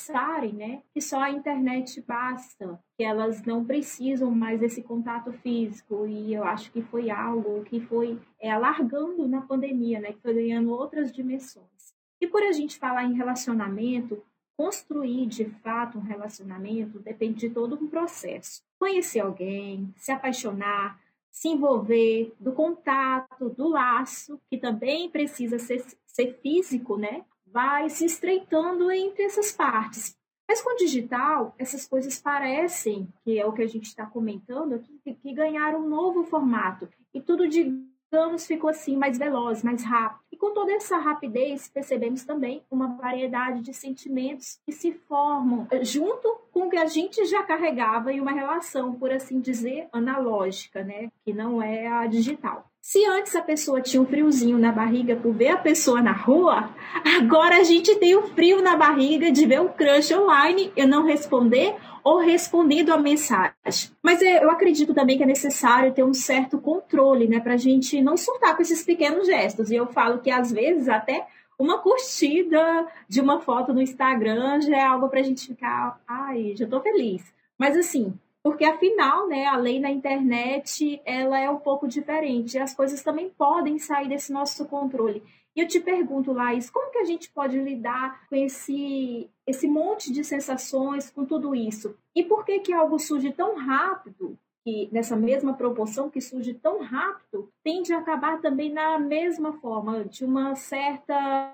né, 0.53 0.81
que 0.93 1.01
só 1.01 1.21
a 1.21 1.31
internet 1.31 2.01
basta, 2.01 2.79
que 2.97 3.03
elas 3.03 3.43
não 3.43 3.65
precisam 3.65 4.31
mais 4.31 4.59
desse 4.59 4.81
contato 4.81 5.31
físico. 5.33 6.05
E 6.07 6.33
eu 6.33 6.43
acho 6.43 6.71
que 6.71 6.81
foi 6.81 7.09
algo 7.09 7.63
que 7.63 7.79
foi 7.81 8.19
é, 8.39 8.51
alargando 8.51 9.27
na 9.27 9.41
pandemia, 9.41 9.99
né? 9.99 10.13
Que 10.13 10.21
foi 10.21 10.33
ganhando 10.33 10.71
outras 10.71 11.11
dimensões. 11.11 11.93
E 12.21 12.27
por 12.27 12.43
a 12.43 12.51
gente 12.51 12.77
falar 12.77 13.05
em 13.05 13.13
relacionamento, 13.13 14.21
construir 14.57 15.25
de 15.25 15.45
fato 15.45 15.97
um 15.97 16.01
relacionamento 16.01 16.99
depende 16.99 17.47
de 17.47 17.49
todo 17.49 17.75
um 17.75 17.87
processo. 17.87 18.61
Conhecer 18.77 19.21
alguém, 19.21 19.93
se 19.95 20.11
apaixonar, 20.11 20.99
se 21.31 21.47
envolver, 21.47 22.33
do 22.39 22.51
contato, 22.51 23.49
do 23.49 23.69
laço, 23.69 24.39
que 24.49 24.57
também 24.57 25.09
precisa 25.09 25.57
ser, 25.57 25.85
ser 26.05 26.37
físico, 26.41 26.97
né? 26.97 27.23
Vai 27.51 27.89
se 27.89 28.05
estreitando 28.05 28.91
entre 28.91 29.23
essas 29.23 29.51
partes. 29.51 30.15
Mas 30.49 30.63
com 30.63 30.73
o 30.73 30.77
digital, 30.77 31.53
essas 31.59 31.85
coisas 31.87 32.19
parecem, 32.19 33.07
que 33.23 33.37
é 33.37 33.45
o 33.45 33.53
que 33.53 33.61
a 33.61 33.67
gente 33.67 33.85
está 33.85 34.05
comentando 34.05 34.73
aqui, 34.73 34.99
que, 35.21 35.31
ganharam 35.31 35.81
um 35.81 35.87
novo 35.87 36.23
formato. 36.23 36.89
E 37.13 37.21
tudo, 37.21 37.47
digamos, 37.47 38.47
ficou 38.47 38.71
assim, 38.71 38.97
mais 38.97 39.15
veloz, 39.15 39.61
mais 39.61 39.83
rápido. 39.83 40.21
E 40.31 40.35
com 40.35 40.51
toda 40.51 40.71
essa 40.71 40.97
rapidez, 40.97 41.67
percebemos 41.67 42.23
também 42.23 42.63
uma 42.71 42.95
variedade 42.95 43.61
de 43.61 43.73
sentimentos 43.75 44.59
que 44.65 44.71
se 44.71 44.91
formam 44.91 45.67
eh, 45.69 45.85
junto 45.85 46.39
com 46.51 46.67
o 46.67 46.69
que 46.69 46.77
a 46.77 46.87
gente 46.87 47.23
já 47.25 47.43
carregava 47.43 48.11
em 48.11 48.19
uma 48.19 48.31
relação, 48.31 48.95
por 48.95 49.11
assim 49.11 49.39
dizer, 49.39 49.87
analógica, 49.91 50.83
né? 50.83 51.11
Que 51.23 51.31
não 51.31 51.61
é 51.61 51.87
a 51.87 52.07
digital. 52.07 52.69
Se 52.81 53.06
antes 53.06 53.36
a 53.36 53.42
pessoa 53.42 53.81
tinha 53.81 54.02
um 54.02 54.06
friozinho 54.06 54.57
na 54.57 54.71
barriga 54.71 55.16
por 55.16 55.33
ver 55.33 55.50
a 55.50 55.57
pessoa 55.57 56.02
na 56.02 56.14
rua, 56.14 56.69
agora 57.18 57.57
a 57.57 57.64
gente 57.64 57.95
tem 57.98 58.16
o 58.16 58.21
um 58.21 58.28
frio 58.28 58.62
na 58.62 58.76
barriga 58.78 59.31
de 59.31 59.45
ver 59.45 59.62
o 59.62 59.69
crush 59.69 60.12
online 60.14 60.71
e 60.76 60.86
não 60.86 61.06
responder 61.06 61.76
ou 62.04 62.19
respondido 62.19 62.94
a 62.94 62.98
mensagem. 62.98 63.92
Mas 64.02 64.21
é, 64.21 64.44
eu 64.44 64.50
acredito 64.50 64.94
também 64.94 65.18
que 65.18 65.24
é 65.24 65.28
necessário 65.28 65.94
ter 65.94 66.04
um 66.04 66.14
certo 66.14 66.57
controle, 66.57 67.28
né, 67.28 67.40
para 67.40 67.54
a 67.54 67.57
gente 67.57 68.02
não 68.02 68.16
surtar 68.16 68.56
com 68.56 68.62
esses 68.62 68.83
pequenos 68.83 69.28
gestos. 69.28 69.69
E 69.69 69.76
eu 69.76 69.86
falo 69.88 70.19
que 70.19 70.31
às 70.31 70.52
vezes 70.52 70.88
até 70.88 71.28
uma 71.59 71.80
curtida 71.80 72.88
de 73.07 73.19
uma 73.19 73.42
foto 73.42 73.74
no 73.74 73.81
Instagram 73.81 74.62
já 74.62 74.78
é 74.78 74.83
algo 74.83 75.09
para 75.09 75.19
a 75.19 75.24
gente 75.24 75.45
ficar, 75.45 76.00
ai, 76.07 76.54
já 76.56 76.64
estou 76.64 76.81
feliz. 76.81 77.21
Mas 77.57 77.76
assim, 77.76 78.14
porque 78.43 78.63
afinal, 78.63 79.27
né, 79.27 79.45
a 79.45 79.57
lei 79.57 79.79
na 79.79 79.91
internet 79.91 81.01
ela 81.05 81.39
é 81.39 81.49
um 81.49 81.59
pouco 81.59 81.87
diferente. 81.87 82.57
As 82.57 82.73
coisas 82.73 83.03
também 83.03 83.29
podem 83.29 83.77
sair 83.77 84.07
desse 84.07 84.31
nosso 84.31 84.65
controle. 84.65 85.23
E 85.55 85.61
eu 85.61 85.67
te 85.67 85.79
pergunto, 85.79 86.31
Laís, 86.31 86.69
como 86.69 86.91
que 86.91 86.99
a 86.99 87.03
gente 87.03 87.29
pode 87.31 87.59
lidar 87.59 88.27
com 88.29 88.35
esse 88.35 89.29
esse 89.45 89.67
monte 89.67 90.13
de 90.13 90.23
sensações, 90.23 91.09
com 91.09 91.25
tudo 91.25 91.55
isso? 91.55 91.97
E 92.15 92.23
por 92.23 92.45
que 92.45 92.59
que 92.59 92.71
algo 92.71 92.99
surge 92.99 93.31
tão 93.31 93.55
rápido 93.57 94.37
que 94.63 94.89
nessa 94.92 95.16
mesma 95.16 95.54
proporção 95.54 96.09
que 96.09 96.21
surge 96.21 96.54
tão 96.54 96.81
rápido, 96.81 97.49
tende 97.63 97.94
a 97.94 97.99
acabar 97.99 98.42
também 98.42 98.71
na 98.71 98.99
mesma 98.99 99.54
forma, 99.54 100.04
de 100.06 100.25
uma 100.25 100.56
certa 100.56 101.54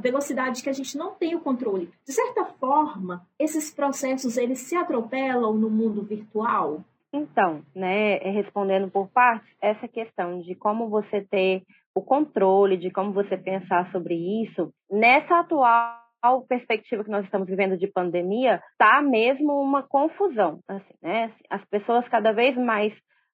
velocidade 0.00 0.62
que 0.62 0.70
a 0.70 0.72
gente 0.72 0.96
não 0.96 1.12
tem 1.12 1.34
o 1.34 1.40
controle. 1.40 1.90
De 2.04 2.12
certa 2.12 2.44
forma, 2.44 3.26
esses 3.38 3.72
processos 3.72 4.36
eles 4.36 4.60
se 4.60 4.76
atropelam 4.76 5.54
no 5.54 5.70
mundo 5.70 6.02
virtual? 6.02 6.82
Então, 7.12 7.62
né, 7.74 8.18
respondendo 8.18 8.90
por 8.90 9.08
partes, 9.08 9.48
essa 9.60 9.88
questão 9.88 10.40
de 10.40 10.54
como 10.54 10.88
você 10.88 11.20
ter 11.22 11.62
o 11.94 12.00
controle, 12.00 12.76
de 12.76 12.90
como 12.90 13.12
você 13.12 13.36
pensar 13.36 13.90
sobre 13.90 14.14
isso, 14.44 14.72
nessa 14.90 15.40
atual 15.40 16.09
atual 16.20 16.46
perspectiva 16.46 17.02
que 17.02 17.10
nós 17.10 17.24
estamos 17.24 17.48
vivendo 17.48 17.76
de 17.76 17.86
pandemia, 17.86 18.62
está 18.72 19.02
mesmo 19.02 19.60
uma 19.60 19.82
confusão. 19.82 20.60
Assim, 20.68 20.94
né? 21.02 21.32
As 21.48 21.64
pessoas 21.66 22.06
cada 22.08 22.32
vez 22.32 22.56
mais 22.56 22.92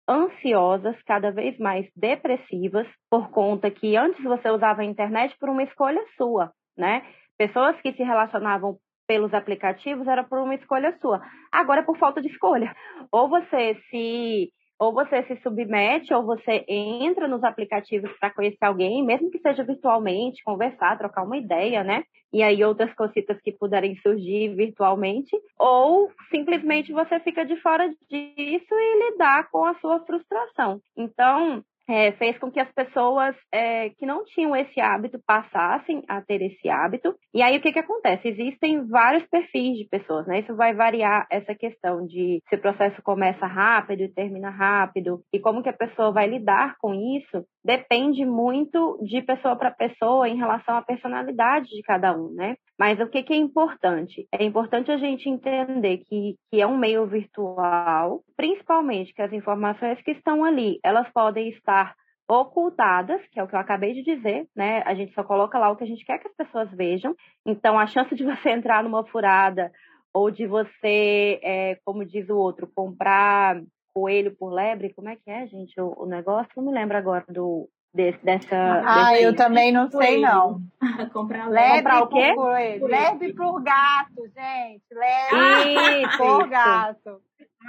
ansiosas, 0.09 0.97
cada 1.07 1.31
vez 1.31 1.59
mais 1.59 1.87
depressivas, 1.97 2.87
por 3.11 3.31
conta 3.31 3.71
que 3.71 3.97
antes 3.97 4.23
você 4.23 4.51
usava 4.51 4.83
a 4.83 4.85
internet 4.85 5.35
por 5.39 5.49
uma 5.49 5.63
escolha 5.63 6.03
sua, 6.17 6.53
né? 6.77 7.03
Pessoas 7.39 7.81
que 7.81 7.93
se 7.93 8.03
relacionavam 8.03 8.77
pelos 9.07 9.33
aplicativos 9.35 10.07
era 10.07 10.23
por 10.23 10.39
uma 10.39 10.55
escolha 10.55 10.97
sua. 11.01 11.21
Agora 11.51 11.81
é 11.81 11.85
por 11.85 11.99
falta 11.99 12.21
de 12.21 12.29
escolha. 12.29 12.75
Ou 13.11 13.29
você 13.29 13.77
se 13.91 14.51
ou 14.79 14.93
você 14.93 15.23
se 15.25 15.37
submete 15.43 16.13
ou 16.13 16.25
você 16.25 16.65
entra 16.69 17.29
nos 17.29 17.43
aplicativos 17.45 18.11
para 18.19 18.31
conhecer 18.31 18.65
alguém, 18.65 19.05
mesmo 19.05 19.31
que 19.31 19.39
seja 19.39 19.63
virtualmente, 19.63 20.43
conversar, 20.45 20.99
trocar 20.99 21.23
uma 21.23 21.37
ideia, 21.37 21.85
né? 21.85 22.05
E 22.33 22.43
aí 22.43 22.65
outras 22.65 22.93
cositas 22.95 23.41
que 23.41 23.53
puderem 23.53 23.97
surgir 23.97 24.55
virtualmente, 24.57 25.31
ou 25.59 26.11
simplesmente 26.31 26.93
você 26.93 27.21
fica 27.21 27.45
de 27.45 27.57
fora 27.61 27.89
disso 27.89 28.75
e 28.75 29.11
lidar 29.11 29.49
com 29.51 29.65
a 29.65 29.75
sua 29.75 30.01
frustração. 30.01 30.81
Então, 30.97 31.63
é, 31.89 32.13
fez 32.13 32.39
com 32.39 32.51
que 32.51 32.61
as 32.61 32.71
pessoas 32.73 33.35
é, 33.53 33.91
que 33.91 34.07
não 34.07 34.25
tinham 34.25 34.57
esse 34.57 34.81
hábito 34.81 35.21
passassem 35.27 36.03
a 36.09 36.21
ter 36.21 36.43
esse 36.43 36.69
hábito. 36.69 37.15
E 37.33 37.43
aí 37.43 37.57
o 37.57 37.61
que, 37.61 37.73
que 37.73 37.79
acontece? 37.79 38.29
Existem 38.29 38.87
vários 38.87 39.25
perfis 39.29 39.77
de 39.79 39.89
pessoas, 39.91 40.27
né? 40.27 40.41
Isso 40.41 40.55
vai 40.57 40.75
variar 40.75 41.27
essa 41.31 41.55
questão 41.55 42.07
de 42.07 42.41
se 42.49 42.57
o 42.57 42.61
processo 42.61 43.03
começa 43.03 43.47
rápido 43.47 44.03
e 44.03 44.13
termina 44.13 44.51
rápido, 44.51 45.21
e 45.33 45.39
como 45.39 45.63
que 45.63 45.69
a 45.69 45.77
pessoa 45.77 46.13
vai 46.13 46.27
lidar 46.27 46.77
com 46.79 46.95
isso, 46.95 47.45
depende 47.65 48.27
muito 48.27 48.99
de 49.03 49.23
pessoa 49.23 49.57
para 49.57 49.71
pessoa 49.71 50.29
em 50.29 50.37
relação 50.37 50.77
à 50.77 50.83
personalidade 50.83 51.69
de 51.71 51.83
cada 51.83 52.15
um, 52.17 52.31
né? 52.35 52.57
Mas 52.79 53.01
o 53.01 53.09
que, 53.09 53.23
que, 53.23 53.33
é 53.33 53.37
importante? 53.37 54.29
É 54.31 54.45
importante 54.45 54.91
a 54.91 54.99
gente 54.99 55.29
entender 55.29 55.99
que, 55.99 56.37
que 56.51 56.61
é 56.61 56.67
um 56.67 56.77
meio 56.77 57.07
virtual, 57.07 58.21
principalmente 58.37 59.15
que 59.15 59.23
as 59.23 59.33
informações 59.33 60.01
que 60.03 60.11
estão 60.11 60.45
ali, 60.45 60.79
elas 60.85 61.09
podem 61.13 61.49
estar 61.49 61.95
ocultadas, 62.29 63.21
que 63.31 63.39
é 63.39 63.43
o 63.43 63.49
que 63.49 63.55
eu 63.55 63.61
acabei 63.61 63.95
de 63.95 64.03
dizer, 64.03 64.47
né? 64.55 64.83
A 64.85 64.95
gente 64.95 65.15
só 65.15 65.23
coloca 65.23 65.59
lá 65.59 65.71
o 65.71 65.77
que 65.77 65.85
a 65.85 65.87
gente 65.87 66.05
quer 66.05 66.19
que 66.19 66.29
as 66.29 66.35
pessoas 66.35 66.71
vejam. 66.71 67.15
Então, 67.47 67.79
a 67.79 67.87
chance 67.87 68.15
de 68.15 68.25
você 68.25 68.51
entrar 68.53 68.83
numa 68.83 69.05
furada 69.07 69.71
ou 70.13 70.31
de 70.31 70.47
você, 70.47 71.41
é, 71.43 71.79
como 71.85 72.05
diz 72.05 72.29
o 72.29 72.37
outro, 72.37 72.71
comprar 72.75 73.61
coelho 73.95 74.35
por 74.37 74.53
lebre, 74.53 74.93
como 74.93 75.09
é 75.09 75.17
que 75.17 75.31
é, 75.31 75.47
gente, 75.47 75.81
o, 75.81 75.95
o 75.97 76.07
negócio? 76.07 76.51
Não 76.57 76.65
me 76.65 76.73
lembro 76.73 76.97
agora 76.97 77.25
do, 77.29 77.69
desse, 77.95 78.23
dessa. 78.25 78.57
Ah, 78.85 79.13
desse... 79.13 79.23
eu 79.23 79.37
também 79.37 79.73
não 79.73 79.89
sei, 79.89 80.21
não. 80.21 80.61
Comprar 81.13 81.49
lebre 81.49 81.83
Comprar 81.83 82.03
o 82.03 82.09
quê? 82.09 82.33
Por 82.35 82.91
lebre 82.91 83.33
por 83.33 83.63
gato, 83.63 84.29
gente. 84.35 84.85
Lebre 84.91 86.17
por 86.19 86.49
gato. 86.49 87.21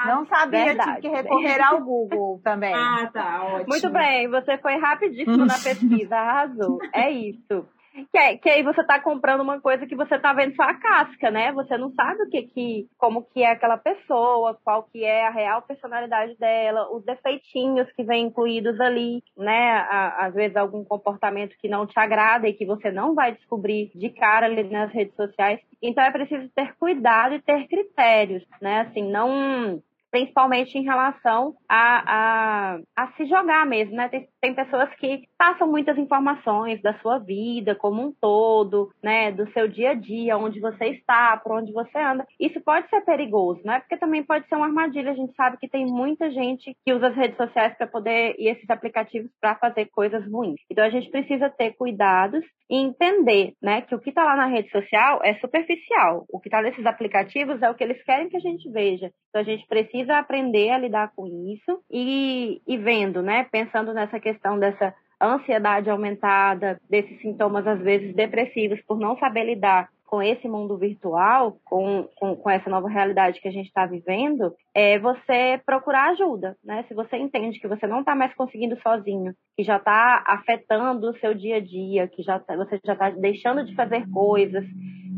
Não 0.06 0.26
sabia, 0.26 0.66
Verdade, 0.66 0.96
tive 0.96 1.02
que 1.04 1.08
recorrer 1.08 1.62
ao 1.62 1.82
Google 1.82 2.42
também. 2.44 2.74
Ah, 2.74 3.10
tá, 3.14 3.44
ótimo. 3.46 3.70
Muito 3.70 3.90
bem, 3.90 4.28
você 4.28 4.58
foi 4.58 4.78
rapidíssimo 4.78 5.46
na 5.46 5.58
pesquisa, 5.58 6.18
arrasou. 6.18 6.80
É 6.94 7.10
isso. 7.10 7.66
Que, 8.12 8.18
é, 8.18 8.38
que 8.38 8.50
aí 8.50 8.62
você 8.62 8.82
está 8.82 9.00
comprando 9.00 9.42
uma 9.42 9.62
coisa 9.62 9.88
que 9.88 9.96
você 9.96 10.16
está 10.16 10.34
vendo 10.34 10.54
só 10.56 10.64
a 10.64 10.74
casca, 10.74 11.32
né? 11.32 11.54
Você 11.54 11.78
não 11.78 11.92
sabe 11.94 12.24
o 12.24 12.30
que, 12.30 12.44
que 12.44 12.90
como 12.98 13.24
que 13.24 13.42
é 13.42 13.52
aquela 13.52 13.78
pessoa, 13.78 14.60
qual 14.64 14.84
que 14.84 15.04
é 15.04 15.26
a 15.26 15.30
real 15.30 15.62
personalidade 15.62 16.36
dela, 16.38 16.94
os 16.94 17.06
defeitinhos 17.06 17.90
que 17.94 18.04
vêm 18.04 18.26
incluídos 18.26 18.80
ali, 18.82 19.24
né? 19.38 19.86
às 20.18 20.34
vezes 20.34 20.58
algum 20.58 20.84
comportamento 20.84 21.56
que 21.58 21.70
não 21.70 21.88
te 21.88 21.98
agrada 21.98 22.48
e 22.48 22.54
que 22.54 22.66
você 22.66 22.92
não 22.92 23.16
vai 23.16 23.34
descobrir 23.34 23.92
de 23.96 24.10
cara 24.10 24.46
ali 24.46 24.64
nas 24.64 24.92
redes 24.92 25.16
sociais. 25.16 25.60
Então 25.82 26.04
é 26.04 26.12
preciso 26.12 26.50
ter 26.54 26.76
cuidado 26.78 27.36
e 27.36 27.42
ter 27.42 27.68
critérios, 27.68 28.44
né? 28.62 28.82
Assim, 28.82 29.10
não 29.10 29.82
principalmente 30.16 30.78
em 30.78 30.84
relação 30.84 31.58
a, 31.68 32.78
a, 32.78 32.80
a 32.96 33.12
se 33.18 33.26
jogar 33.26 33.66
mesmo, 33.66 33.98
né? 33.98 34.08
Tem, 34.08 34.30
tem, 34.46 34.54
pessoas 34.54 34.94
que 34.96 35.24
passam 35.38 35.68
muitas 35.68 35.98
informações 35.98 36.82
da 36.82 36.94
sua 37.00 37.18
vida 37.18 37.74
como 37.74 38.04
um 38.04 38.12
todo, 38.12 38.92
né? 39.02 39.32
Do 39.32 39.52
seu 39.52 39.68
dia 39.68 39.92
a 39.92 39.94
dia, 39.94 40.38
onde 40.38 40.60
você 40.60 40.86
está, 40.90 41.36
por 41.38 41.54
onde 41.54 41.72
você 41.72 41.98
anda. 41.98 42.26
Isso 42.40 42.62
pode 42.62 42.88
ser 42.90 43.02
perigoso, 43.02 43.62
né? 43.64 43.80
Porque 43.80 43.98
também 43.98 44.24
pode 44.24 44.48
ser 44.48 44.56
uma 44.56 44.68
armadilha. 44.68 45.12
A 45.12 45.16
gente 45.16 45.34
sabe 45.36 45.58
que 45.58 45.68
tem 45.68 45.86
muita 45.86 46.30
gente 46.30 46.76
que 46.86 46.94
usa 46.94 47.08
as 47.08 47.16
redes 47.16 47.38
sociais 47.38 47.76
para 47.78 47.88
poder 47.88 48.36
e 48.38 48.48
esses 48.48 48.70
aplicativos 48.70 49.32
para 49.42 49.56
fazer 49.56 49.88
coisas 49.88 50.24
ruins. 50.32 50.60
Então 50.70 50.84
a 50.84 50.90
gente 50.90 51.10
precisa 51.10 51.50
ter 51.50 51.74
cuidados 51.74 52.44
e 52.70 52.78
entender, 52.78 53.54
né, 53.62 53.82
que 53.82 53.94
o 53.94 54.00
que 54.00 54.10
está 54.10 54.24
lá 54.24 54.36
na 54.36 54.48
rede 54.48 54.70
social 54.72 55.20
é 55.24 55.36
superficial. 55.36 56.26
O 56.30 56.40
que 56.40 56.48
está 56.48 56.62
nesses 56.62 56.86
aplicativos 56.86 57.62
é 57.62 57.70
o 57.70 57.76
que 57.76 57.84
eles 57.84 58.04
querem 58.04 58.30
que 58.30 58.38
a 58.38 58.40
gente 58.40 58.70
veja. 58.72 59.12
Então 59.30 59.42
a 59.42 59.46
gente 59.46 59.66
precisa 59.68 60.18
aprender 60.18 60.70
a 60.72 60.78
lidar 60.78 61.12
com 61.16 61.28
isso 61.28 61.80
e, 61.92 62.62
e 62.68 62.78
vendo, 62.78 63.22
né, 63.22 63.48
pensando 63.52 63.94
nessa 63.94 64.20
questão 64.20 64.35
dessa 64.60 64.94
ansiedade 65.22 65.90
aumentada, 65.90 66.80
desses 66.90 67.20
sintomas 67.22 67.66
às 67.66 67.80
vezes 67.80 68.14
depressivos 68.16 68.82
por 68.82 69.00
não 69.00 69.18
saber 69.18 69.46
lidar 69.46 69.90
com 70.06 70.22
esse 70.22 70.48
mundo 70.48 70.78
virtual, 70.78 71.58
com, 71.66 72.08
com, 72.16 72.36
com 72.36 72.50
essa 72.50 72.70
nova 72.70 72.88
realidade 72.88 73.40
que 73.42 73.48
a 73.48 73.52
gente 73.52 73.68
está 73.68 73.86
vivendo, 73.86 74.54
é 74.74 75.00
você 75.00 75.60
procurar 75.66 76.12
ajuda, 76.12 76.56
né? 76.64 76.86
Se 76.88 76.94
você 76.94 77.18
entende 77.18 77.60
que 77.60 77.68
você 77.68 77.88
não 77.88 78.02
está 78.02 78.16
mais 78.16 78.34
conseguindo 78.36 78.80
sozinho, 78.82 79.34
que 79.58 79.64
já 79.64 79.78
está 79.78 80.24
afetando 80.28 81.10
o 81.10 81.18
seu 81.18 81.34
dia 81.34 81.58
a 81.58 81.60
dia, 81.60 82.08
que 82.08 82.22
já 82.22 82.40
tá, 82.40 82.56
você 82.56 82.80
já 82.86 82.94
está 82.94 83.10
deixando 83.10 83.66
de 83.66 83.76
fazer 83.76 84.08
coisas 84.10 84.66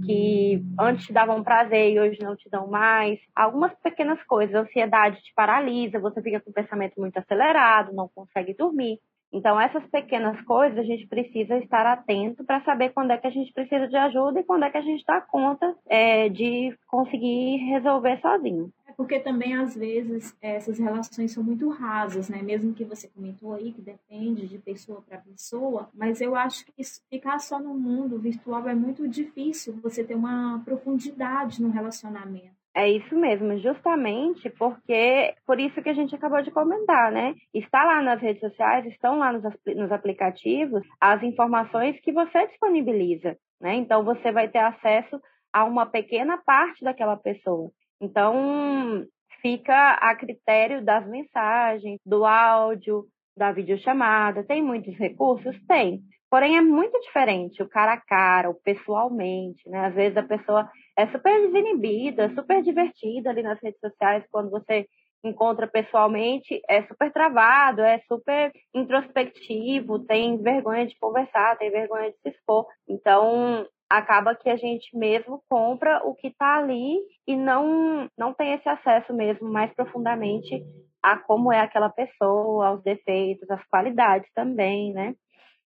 que 0.06 0.64
antes 0.80 1.06
te 1.06 1.14
davam 1.14 1.44
prazer 1.44 1.92
e 1.92 2.00
hoje 2.00 2.20
não 2.22 2.36
te 2.36 2.50
dão 2.50 2.68
mais. 2.68 3.20
Algumas 3.36 3.74
pequenas 3.82 4.22
coisas, 4.24 4.56
a 4.56 4.62
ansiedade 4.62 5.22
te 5.22 5.34
paralisa, 5.36 6.00
você 6.00 6.22
fica 6.22 6.40
com 6.40 6.50
o 6.50 6.54
pensamento 6.54 7.00
muito 7.00 7.18
acelerado, 7.18 7.94
não 7.94 8.08
consegue 8.08 8.54
dormir. 8.54 9.00
Então, 9.32 9.60
essas 9.60 9.86
pequenas 9.88 10.40
coisas 10.42 10.78
a 10.78 10.84
gente 10.84 11.06
precisa 11.08 11.58
estar 11.58 11.86
atento 11.86 12.44
para 12.44 12.64
saber 12.64 12.90
quando 12.90 13.12
é 13.12 13.18
que 13.18 13.28
a 13.28 13.32
gente 13.32 13.52
precisa 13.54 13.88
de 13.88 13.96
ajuda 13.96 14.40
e 14.40 14.44
quando 14.44 14.64
é 14.64 14.70
que 14.70 14.78
a 14.78 14.82
gente 14.82 15.04
dá 15.06 15.20
conta 15.20 15.76
é, 15.88 16.30
de 16.30 16.78
conseguir 16.88 17.58
resolver 17.70 18.20
sozinho. 18.22 18.72
É 18.88 18.94
porque 18.94 19.20
também, 19.20 19.54
às 19.56 19.76
vezes, 19.76 20.36
essas 20.42 20.80
relações 20.80 21.32
são 21.32 21.44
muito 21.44 21.68
rasas, 21.70 22.30
né? 22.30 22.42
Mesmo 22.42 22.74
que 22.74 22.86
você 22.86 23.08
comentou 23.10 23.54
aí 23.54 23.74
que 23.74 23.82
depende 23.82 24.48
de 24.48 24.58
pessoa 24.58 25.02
para 25.02 25.18
pessoa, 25.18 25.90
mas 25.94 26.22
eu 26.22 26.36
acho 26.36 26.66
que 26.66 26.84
ficar 27.10 27.40
só 27.40 27.60
no 27.60 27.74
mundo 27.74 28.18
virtual 28.18 28.68
é 28.68 28.74
muito 28.74 29.08
difícil 29.08 29.78
você 29.84 30.04
ter 30.04 30.16
uma 30.16 30.62
profundidade 30.64 31.62
no 31.62 31.70
relacionamento. 31.70 32.57
É 32.78 32.88
isso 32.88 33.16
mesmo, 33.16 33.58
justamente 33.58 34.52
porque, 34.52 35.34
por 35.48 35.60
isso 35.60 35.82
que 35.82 35.90
a 35.90 35.96
gente 35.96 36.14
acabou 36.14 36.44
de 36.44 36.52
comentar, 36.52 37.12
né? 37.12 37.34
Está 37.52 37.84
lá 37.84 38.04
nas 38.04 38.22
redes 38.22 38.40
sociais, 38.40 38.86
estão 38.86 39.18
lá 39.18 39.34
nos, 39.34 39.42
nos 39.76 39.92
aplicativos 39.92 40.84
as 41.02 41.24
informações 41.24 42.00
que 42.02 42.12
você 42.12 42.46
disponibiliza, 42.46 43.36
né? 43.60 43.74
Então 43.74 44.04
você 44.04 44.32
vai 44.32 44.48
ter 44.48 44.60
acesso 44.60 45.20
a 45.52 45.66
uma 45.66 45.88
pequena 45.88 46.38
parte 46.46 46.84
daquela 46.84 47.18
pessoa. 47.18 47.72
Então 48.00 49.04
fica 49.42 49.94
a 49.94 50.16
critério 50.16 50.86
das 50.86 51.04
mensagens, 51.08 52.00
do 52.06 52.26
áudio, 52.26 53.06
da 53.36 53.52
videochamada. 53.52 54.44
Tem 54.44 54.62
muitos 54.62 54.96
recursos? 54.98 55.60
Tem. 55.68 56.04
Porém, 56.30 56.58
é 56.58 56.62
muito 56.62 57.00
diferente 57.00 57.64
o 57.64 57.70
cara 57.70 57.94
a 57.94 58.02
cara, 58.02 58.50
o 58.50 58.56
pessoalmente, 58.56 59.68
né? 59.70 59.86
Às 59.86 59.94
vezes 59.96 60.18
a 60.18 60.24
pessoa 60.24 60.70
é 60.98 61.08
super 61.08 61.40
desinibida, 61.42 62.34
super 62.36 62.62
divertida 62.62 63.30
ali 63.30 63.42
nas 63.42 63.60
redes 63.62 63.80
sociais, 63.80 64.26
quando 64.30 64.50
você 64.50 64.86
encontra 65.24 65.68
pessoalmente, 65.68 66.62
é 66.70 66.84
super 66.84 67.12
travado, 67.12 67.82
é 67.82 68.00
super 68.08 68.52
introspectivo, 68.74 70.00
tem 70.06 70.38
vergonha 70.42 70.86
de 70.86 70.98
conversar, 71.00 71.58
tem 71.58 71.72
vergonha 71.72 72.12
de 72.12 72.18
se 72.18 72.30
expor. 72.30 72.66
Então, 72.88 73.66
acaba 73.90 74.36
que 74.36 74.50
a 74.50 74.58
gente 74.58 74.96
mesmo 74.98 75.42
compra 75.50 76.02
o 76.06 76.14
que 76.14 76.28
está 76.28 76.58
ali 76.58 76.98
e 77.26 77.36
não, 77.36 78.08
não 78.18 78.34
tem 78.34 78.54
esse 78.54 78.68
acesso 78.68 79.14
mesmo 79.14 79.50
mais 79.50 79.74
profundamente 79.74 80.62
a 81.02 81.18
como 81.18 81.54
é 81.54 81.62
aquela 81.62 81.90
pessoa, 81.90 82.68
aos 82.68 82.84
defeitos, 82.84 83.50
às 83.50 83.64
qualidades 83.70 84.30
também, 84.34 84.92
né? 84.94 85.16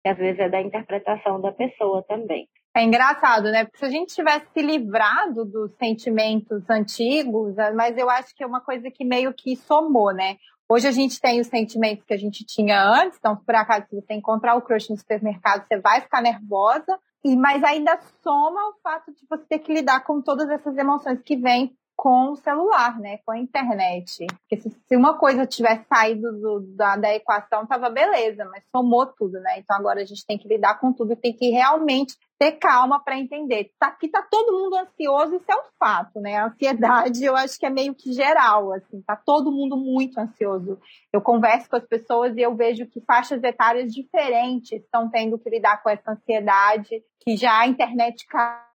Que 0.02 0.08
às 0.08 0.16
vezes 0.16 0.40
é 0.40 0.48
da 0.48 0.60
interpretação 0.60 1.40
da 1.40 1.52
pessoa 1.52 2.02
também. 2.02 2.48
É 2.76 2.82
engraçado, 2.82 3.50
né? 3.50 3.64
Porque 3.64 3.78
se 3.78 3.84
a 3.84 3.90
gente 3.90 4.14
tivesse 4.14 4.46
se 4.52 4.62
livrado 4.62 5.44
dos 5.44 5.74
sentimentos 5.76 6.68
antigos, 6.70 7.58
é, 7.58 7.72
mas 7.72 7.96
eu 7.96 8.08
acho 8.08 8.34
que 8.34 8.44
é 8.44 8.46
uma 8.46 8.60
coisa 8.60 8.90
que 8.90 9.04
meio 9.04 9.34
que 9.34 9.56
somou, 9.56 10.12
né? 10.12 10.36
Hoje 10.70 10.86
a 10.86 10.92
gente 10.92 11.18
tem 11.20 11.40
os 11.40 11.46
sentimentos 11.46 12.04
que 12.04 12.12
a 12.12 12.18
gente 12.18 12.44
tinha 12.44 12.82
antes, 12.82 13.18
então, 13.18 13.34
por 13.36 13.54
acaso, 13.54 13.86
se 13.88 13.96
você 13.96 14.14
encontrar 14.14 14.54
o 14.54 14.60
crush 14.60 14.90
no 14.90 14.98
supermercado, 14.98 15.66
você 15.66 15.80
vai 15.80 16.02
ficar 16.02 16.20
nervosa, 16.20 16.98
mas 17.24 17.64
ainda 17.64 17.98
soma 18.22 18.68
o 18.68 18.74
fato 18.82 19.10
de 19.12 19.26
você 19.28 19.44
ter 19.48 19.58
que 19.60 19.72
lidar 19.72 20.04
com 20.04 20.20
todas 20.20 20.48
essas 20.50 20.76
emoções 20.76 21.20
que 21.22 21.36
vêm 21.36 21.72
com 21.98 22.30
o 22.30 22.36
celular, 22.36 22.96
né? 23.00 23.18
Com 23.26 23.32
a 23.32 23.38
internet. 23.38 24.24
Porque 24.28 24.56
se, 24.56 24.70
se 24.70 24.96
uma 24.96 25.18
coisa 25.18 25.44
tivesse 25.44 25.84
saído 25.88 26.30
do, 26.30 26.60
da, 26.76 26.96
da 26.96 27.12
equação, 27.12 27.66
tava 27.66 27.90
beleza, 27.90 28.44
mas 28.44 28.62
somou 28.70 29.04
tudo, 29.04 29.40
né? 29.40 29.58
Então 29.58 29.76
agora 29.76 30.00
a 30.00 30.04
gente 30.04 30.24
tem 30.24 30.38
que 30.38 30.46
lidar 30.46 30.78
com 30.78 30.92
tudo 30.92 31.16
tem 31.16 31.32
que 31.32 31.50
realmente 31.50 32.14
ter 32.38 32.52
calma 32.52 33.02
para 33.02 33.18
entender. 33.18 33.72
Tá, 33.80 33.88
aqui 33.88 34.06
tá 34.06 34.22
todo 34.22 34.56
mundo 34.56 34.76
ansioso, 34.76 35.34
isso 35.34 35.50
é 35.50 35.56
um 35.56 35.64
fato, 35.76 36.20
né? 36.20 36.36
A 36.36 36.46
ansiedade, 36.46 37.24
eu 37.24 37.34
acho 37.34 37.58
que 37.58 37.66
é 37.66 37.70
meio 37.70 37.92
que 37.92 38.12
geral, 38.12 38.72
assim, 38.74 39.02
tá 39.02 39.16
todo 39.16 39.50
mundo 39.50 39.76
muito 39.76 40.20
ansioso. 40.20 40.78
Eu 41.12 41.20
converso 41.20 41.68
com 41.68 41.76
as 41.76 41.84
pessoas 41.84 42.36
e 42.36 42.42
eu 42.42 42.54
vejo 42.54 42.86
que 42.86 43.00
faixas 43.00 43.42
etárias 43.42 43.92
diferentes 43.92 44.80
estão 44.80 45.10
tendo 45.10 45.36
que 45.36 45.50
lidar 45.50 45.82
com 45.82 45.90
essa 45.90 46.12
ansiedade, 46.12 47.02
que 47.18 47.36
já 47.36 47.58
a 47.58 47.66
internet 47.66 48.24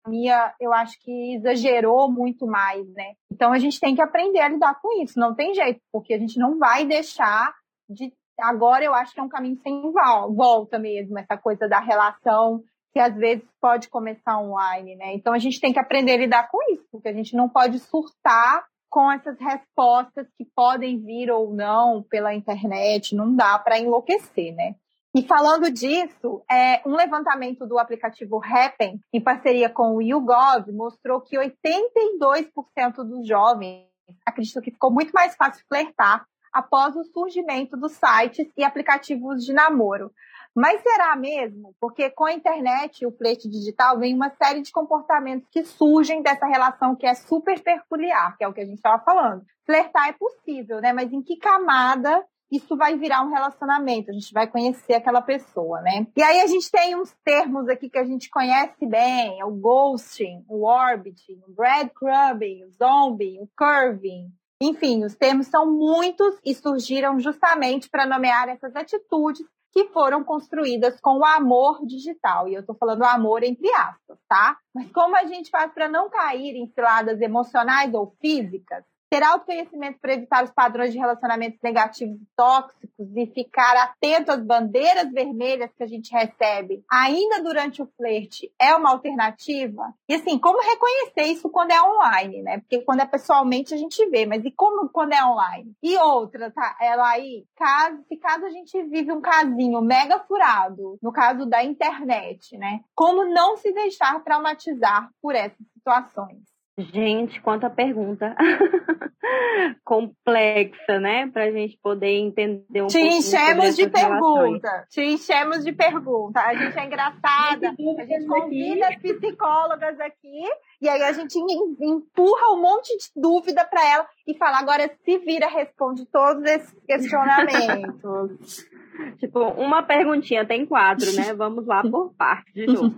caminha, 0.04 0.54
eu 0.60 0.74
acho 0.74 1.00
que 1.00 1.36
exagerou 1.36 2.12
muito 2.12 2.46
mais, 2.46 2.88
né? 2.94 3.14
Então 3.32 3.52
a 3.52 3.60
gente 3.60 3.80
tem 3.80 3.96
que 3.96 4.02
aprender 4.02 4.40
a 4.40 4.50
lidar 4.50 4.80
com 4.82 5.02
isso, 5.02 5.20
não 5.20 5.36
tem 5.36 5.54
jeito, 5.54 5.80
porque 5.92 6.14
a 6.14 6.20
gente 6.20 6.38
não 6.40 6.58
vai 6.58 6.86
deixar 6.86 7.54
de 7.90 8.12
agora 8.40 8.84
eu 8.84 8.94
acho 8.94 9.14
que 9.14 9.20
é 9.20 9.24
um 9.24 9.30
caminho 9.30 9.58
sem 9.62 9.92
volta 9.92 10.80
mesmo, 10.80 11.20
essa 11.20 11.38
coisa 11.38 11.68
da 11.68 11.80
relação 11.80 12.62
que 12.94 13.00
às 13.00 13.16
vezes 13.16 13.46
pode 13.62 13.90
começar 13.90 14.38
online, 14.40 14.96
né? 14.96 15.14
Então 15.14 15.34
a 15.34 15.40
gente 15.40 15.60
tem 15.60 15.72
que 15.72 15.80
aprender 15.80 16.14
a 16.14 16.18
lidar 16.18 16.50
com 16.50 16.58
isso, 16.74 16.86
porque 16.92 17.08
a 17.08 17.14
gente 17.14 17.36
não 17.36 17.48
pode 17.48 17.80
surtar 17.80 18.66
com 18.90 19.10
essas 19.10 19.40
respostas 19.40 20.28
que 20.38 20.46
podem 20.54 21.00
vir 21.00 21.32
ou 21.32 21.54
não 21.54 22.04
pela 22.04 22.34
internet, 22.34 23.16
não 23.16 23.34
dá 23.34 23.58
para 23.58 23.80
enlouquecer, 23.80 24.54
né? 24.54 24.76
E 25.14 25.24
falando 25.24 25.70
disso, 25.70 26.42
é, 26.50 26.82
um 26.88 26.96
levantamento 26.96 27.68
do 27.68 27.78
aplicativo 27.78 28.42
Happen, 28.42 29.00
em 29.12 29.22
parceria 29.22 29.70
com 29.70 29.96
o 29.96 30.02
YouGov, 30.02 30.72
mostrou 30.72 31.20
que 31.20 31.38
82% 31.38 33.04
dos 33.04 33.28
jovens 33.28 33.90
acreditam 34.26 34.62
que 34.62 34.72
ficou 34.72 34.90
muito 34.90 35.12
mais 35.12 35.36
fácil 35.36 35.66
flertar 35.68 36.26
após 36.54 36.96
o 36.96 37.04
surgimento 37.04 37.76
dos 37.76 37.94
sites 37.94 38.48
e 38.56 38.64
aplicativos 38.64 39.44
de 39.44 39.54
namoro. 39.54 40.12
Mas 40.56 40.82
será 40.82 41.16
mesmo? 41.16 41.74
Porque 41.80 42.10
com 42.10 42.26
a 42.26 42.34
internet 42.34 43.02
e 43.02 43.06
o 43.06 43.12
flerte 43.12 43.50
digital 43.50 43.98
vem 43.98 44.14
uma 44.14 44.30
série 44.32 44.62
de 44.62 44.72
comportamentos 44.72 45.48
que 45.50 45.64
surgem 45.64 46.22
dessa 46.22 46.46
relação 46.46 46.96
que 46.96 47.06
é 47.06 47.14
super 47.14 47.62
peculiar, 47.62 48.38
que 48.38 48.44
é 48.44 48.48
o 48.48 48.54
que 48.54 48.60
a 48.60 48.66
gente 48.66 48.76
estava 48.76 49.02
falando. 49.02 49.46
Flertar 49.66 50.10
é 50.10 50.14
possível, 50.14 50.82
né? 50.82 50.92
Mas 50.92 51.12
em 51.12 51.22
que 51.22 51.38
camada 51.38 52.26
isso 52.52 52.76
vai 52.76 52.98
virar 52.98 53.24
um 53.24 53.30
relacionamento, 53.30 54.12
a 54.12 54.14
gente 54.14 54.34
vai 54.34 54.46
conhecer 54.46 54.96
aquela 54.96 55.22
pessoa, 55.22 55.82
né? 55.82 56.06
E 56.18 56.22
aí 56.22 56.42
a 56.42 56.48
gente 56.48 56.70
tem 56.70 56.96
uns 56.96 57.16
termos 57.24 57.70
aqui 57.70 57.90
que 57.90 57.98
a 57.98 58.04
gente 58.04 58.30
conhece 58.30 58.86
bem, 58.86 59.40
é 59.40 59.46
o 59.46 59.52
ghosting, 59.52 60.44
o 60.50 60.68
orbiting, 60.68 61.42
o 61.48 61.54
breadcrumbing, 61.54 62.66
o 62.66 62.72
zombie, 62.72 63.40
o 63.40 63.48
curving. 63.58 64.30
Enfim, 64.62 65.04
os 65.04 65.16
termos 65.16 65.48
são 65.48 65.66
muitos 65.72 66.38
e 66.46 66.54
surgiram 66.54 67.20
justamente 67.20 67.90
para 67.90 68.06
nomear 68.06 68.50
essas 68.50 68.76
atitudes 68.76 69.48
que 69.72 69.88
foram 69.88 70.24
construídas 70.24 71.00
com 71.00 71.20
o 71.20 71.26
amor 71.26 71.86
digital. 71.86 72.48
E 72.48 72.54
eu 72.54 72.60
estou 72.60 72.76
falando 72.76 73.04
amor 73.04 73.44
entre 73.44 73.74
aspas, 73.74 74.20
tá? 74.28 74.58
Mas 74.76 74.92
como 74.92 75.16
a 75.16 75.24
gente 75.26 75.50
faz 75.50 75.72
para 75.74 75.88
não 75.88 76.10
cair 76.10 76.56
em 76.56 76.68
ciladas 76.68 77.22
emocionais 77.22 77.94
ou 77.94 78.14
físicas? 78.20 78.84
Ter 79.12 79.24
autoconhecimento 79.24 80.00
para 80.00 80.14
evitar 80.14 80.42
os 80.42 80.52
padrões 80.52 80.94
de 80.94 80.98
relacionamentos 80.98 81.60
negativos 81.62 82.16
e 82.16 82.28
tóxicos 82.34 83.14
e 83.14 83.28
ficar 83.28 83.76
atento 83.76 84.32
às 84.32 84.42
bandeiras 84.42 85.12
vermelhas 85.12 85.70
que 85.76 85.84
a 85.84 85.86
gente 85.86 86.14
recebe 86.14 86.82
ainda 86.90 87.44
durante 87.44 87.82
o 87.82 87.90
flerte 87.98 88.50
é 88.58 88.74
uma 88.74 88.92
alternativa? 88.92 89.94
E 90.08 90.16
assim, 90.16 90.40
como 90.40 90.62
reconhecer 90.62 91.24
isso 91.24 91.50
quando 91.50 91.72
é 91.72 91.82
online, 91.82 92.42
né? 92.42 92.60
Porque 92.60 92.80
quando 92.84 93.02
é 93.02 93.06
pessoalmente 93.06 93.74
a 93.74 93.78
gente 93.78 94.10
vê, 94.10 94.26
mas 94.26 94.46
e 94.46 94.52
como 94.52 94.88
quando 94.88 95.12
é 95.12 95.26
online? 95.26 95.74
E 95.84 95.98
outra, 95.98 96.50
tá? 96.50 96.78
Ela 96.80 97.10
aí, 97.10 97.44
caso, 97.58 98.02
se 98.08 98.16
caso 98.16 98.46
a 98.46 98.50
gente 98.50 98.82
vive 98.84 99.12
um 99.12 99.20
casinho 99.20 99.82
mega 99.82 100.20
furado, 100.20 100.98
no 101.02 101.12
caso 101.12 101.46
da 101.46 101.62
internet, 101.62 102.58
né? 102.58 102.80
Como 102.96 103.26
não 103.26 103.58
se 103.58 103.74
deixar 103.74 104.24
traumatizar 104.24 105.10
por 105.22 105.36
essas 105.36 105.68
situações? 105.74 106.51
Gente, 106.94 107.42
quanta 107.42 107.70
pergunta 107.70 108.36
complexa, 109.84 111.00
né? 111.00 111.28
Para 111.28 111.46
a 111.46 111.52
gente 111.52 111.78
poder 111.82 112.18
entender 112.18 112.82
um 112.82 112.88
Te 112.88 113.00
enchemos 113.00 113.76
de 113.76 113.90
pergunta. 113.90 114.88
Te 114.90 115.02
enchemos 115.02 115.64
de 115.64 115.72
pergunta. 115.74 116.40
A 116.40 116.54
gente 116.54 116.78
é 116.78 116.86
engraçada. 116.86 117.70
A 117.70 118.06
gente 118.06 118.26
convida 118.26 118.88
as 118.88 118.96
psicólogas 118.98 120.00
aqui 120.00 120.44
e 120.82 120.90
aí 120.90 121.02
a 121.04 121.12
gente 121.14 121.38
empurra 121.38 122.54
um 122.54 122.62
monte 122.62 122.98
de 122.98 123.12
dúvida 123.16 123.64
para 123.66 123.86
ela 123.88 124.08
e 124.28 124.36
fala: 124.38 124.60
agora 124.60 124.90
se 125.04 125.18
vira, 125.20 125.48
responde 125.48 126.06
todos 126.06 126.44
esses 126.44 126.74
questionamentos. 126.86 128.66
tipo, 129.20 129.40
uma 129.40 129.84
perguntinha 129.84 130.46
tem 130.46 130.66
quatro, 130.66 131.12
né? 131.14 131.34
Vamos 131.38 131.66
lá 131.66 131.82
por 131.84 132.14
parte 132.16 132.52
de 132.54 132.66
novo. 132.66 132.96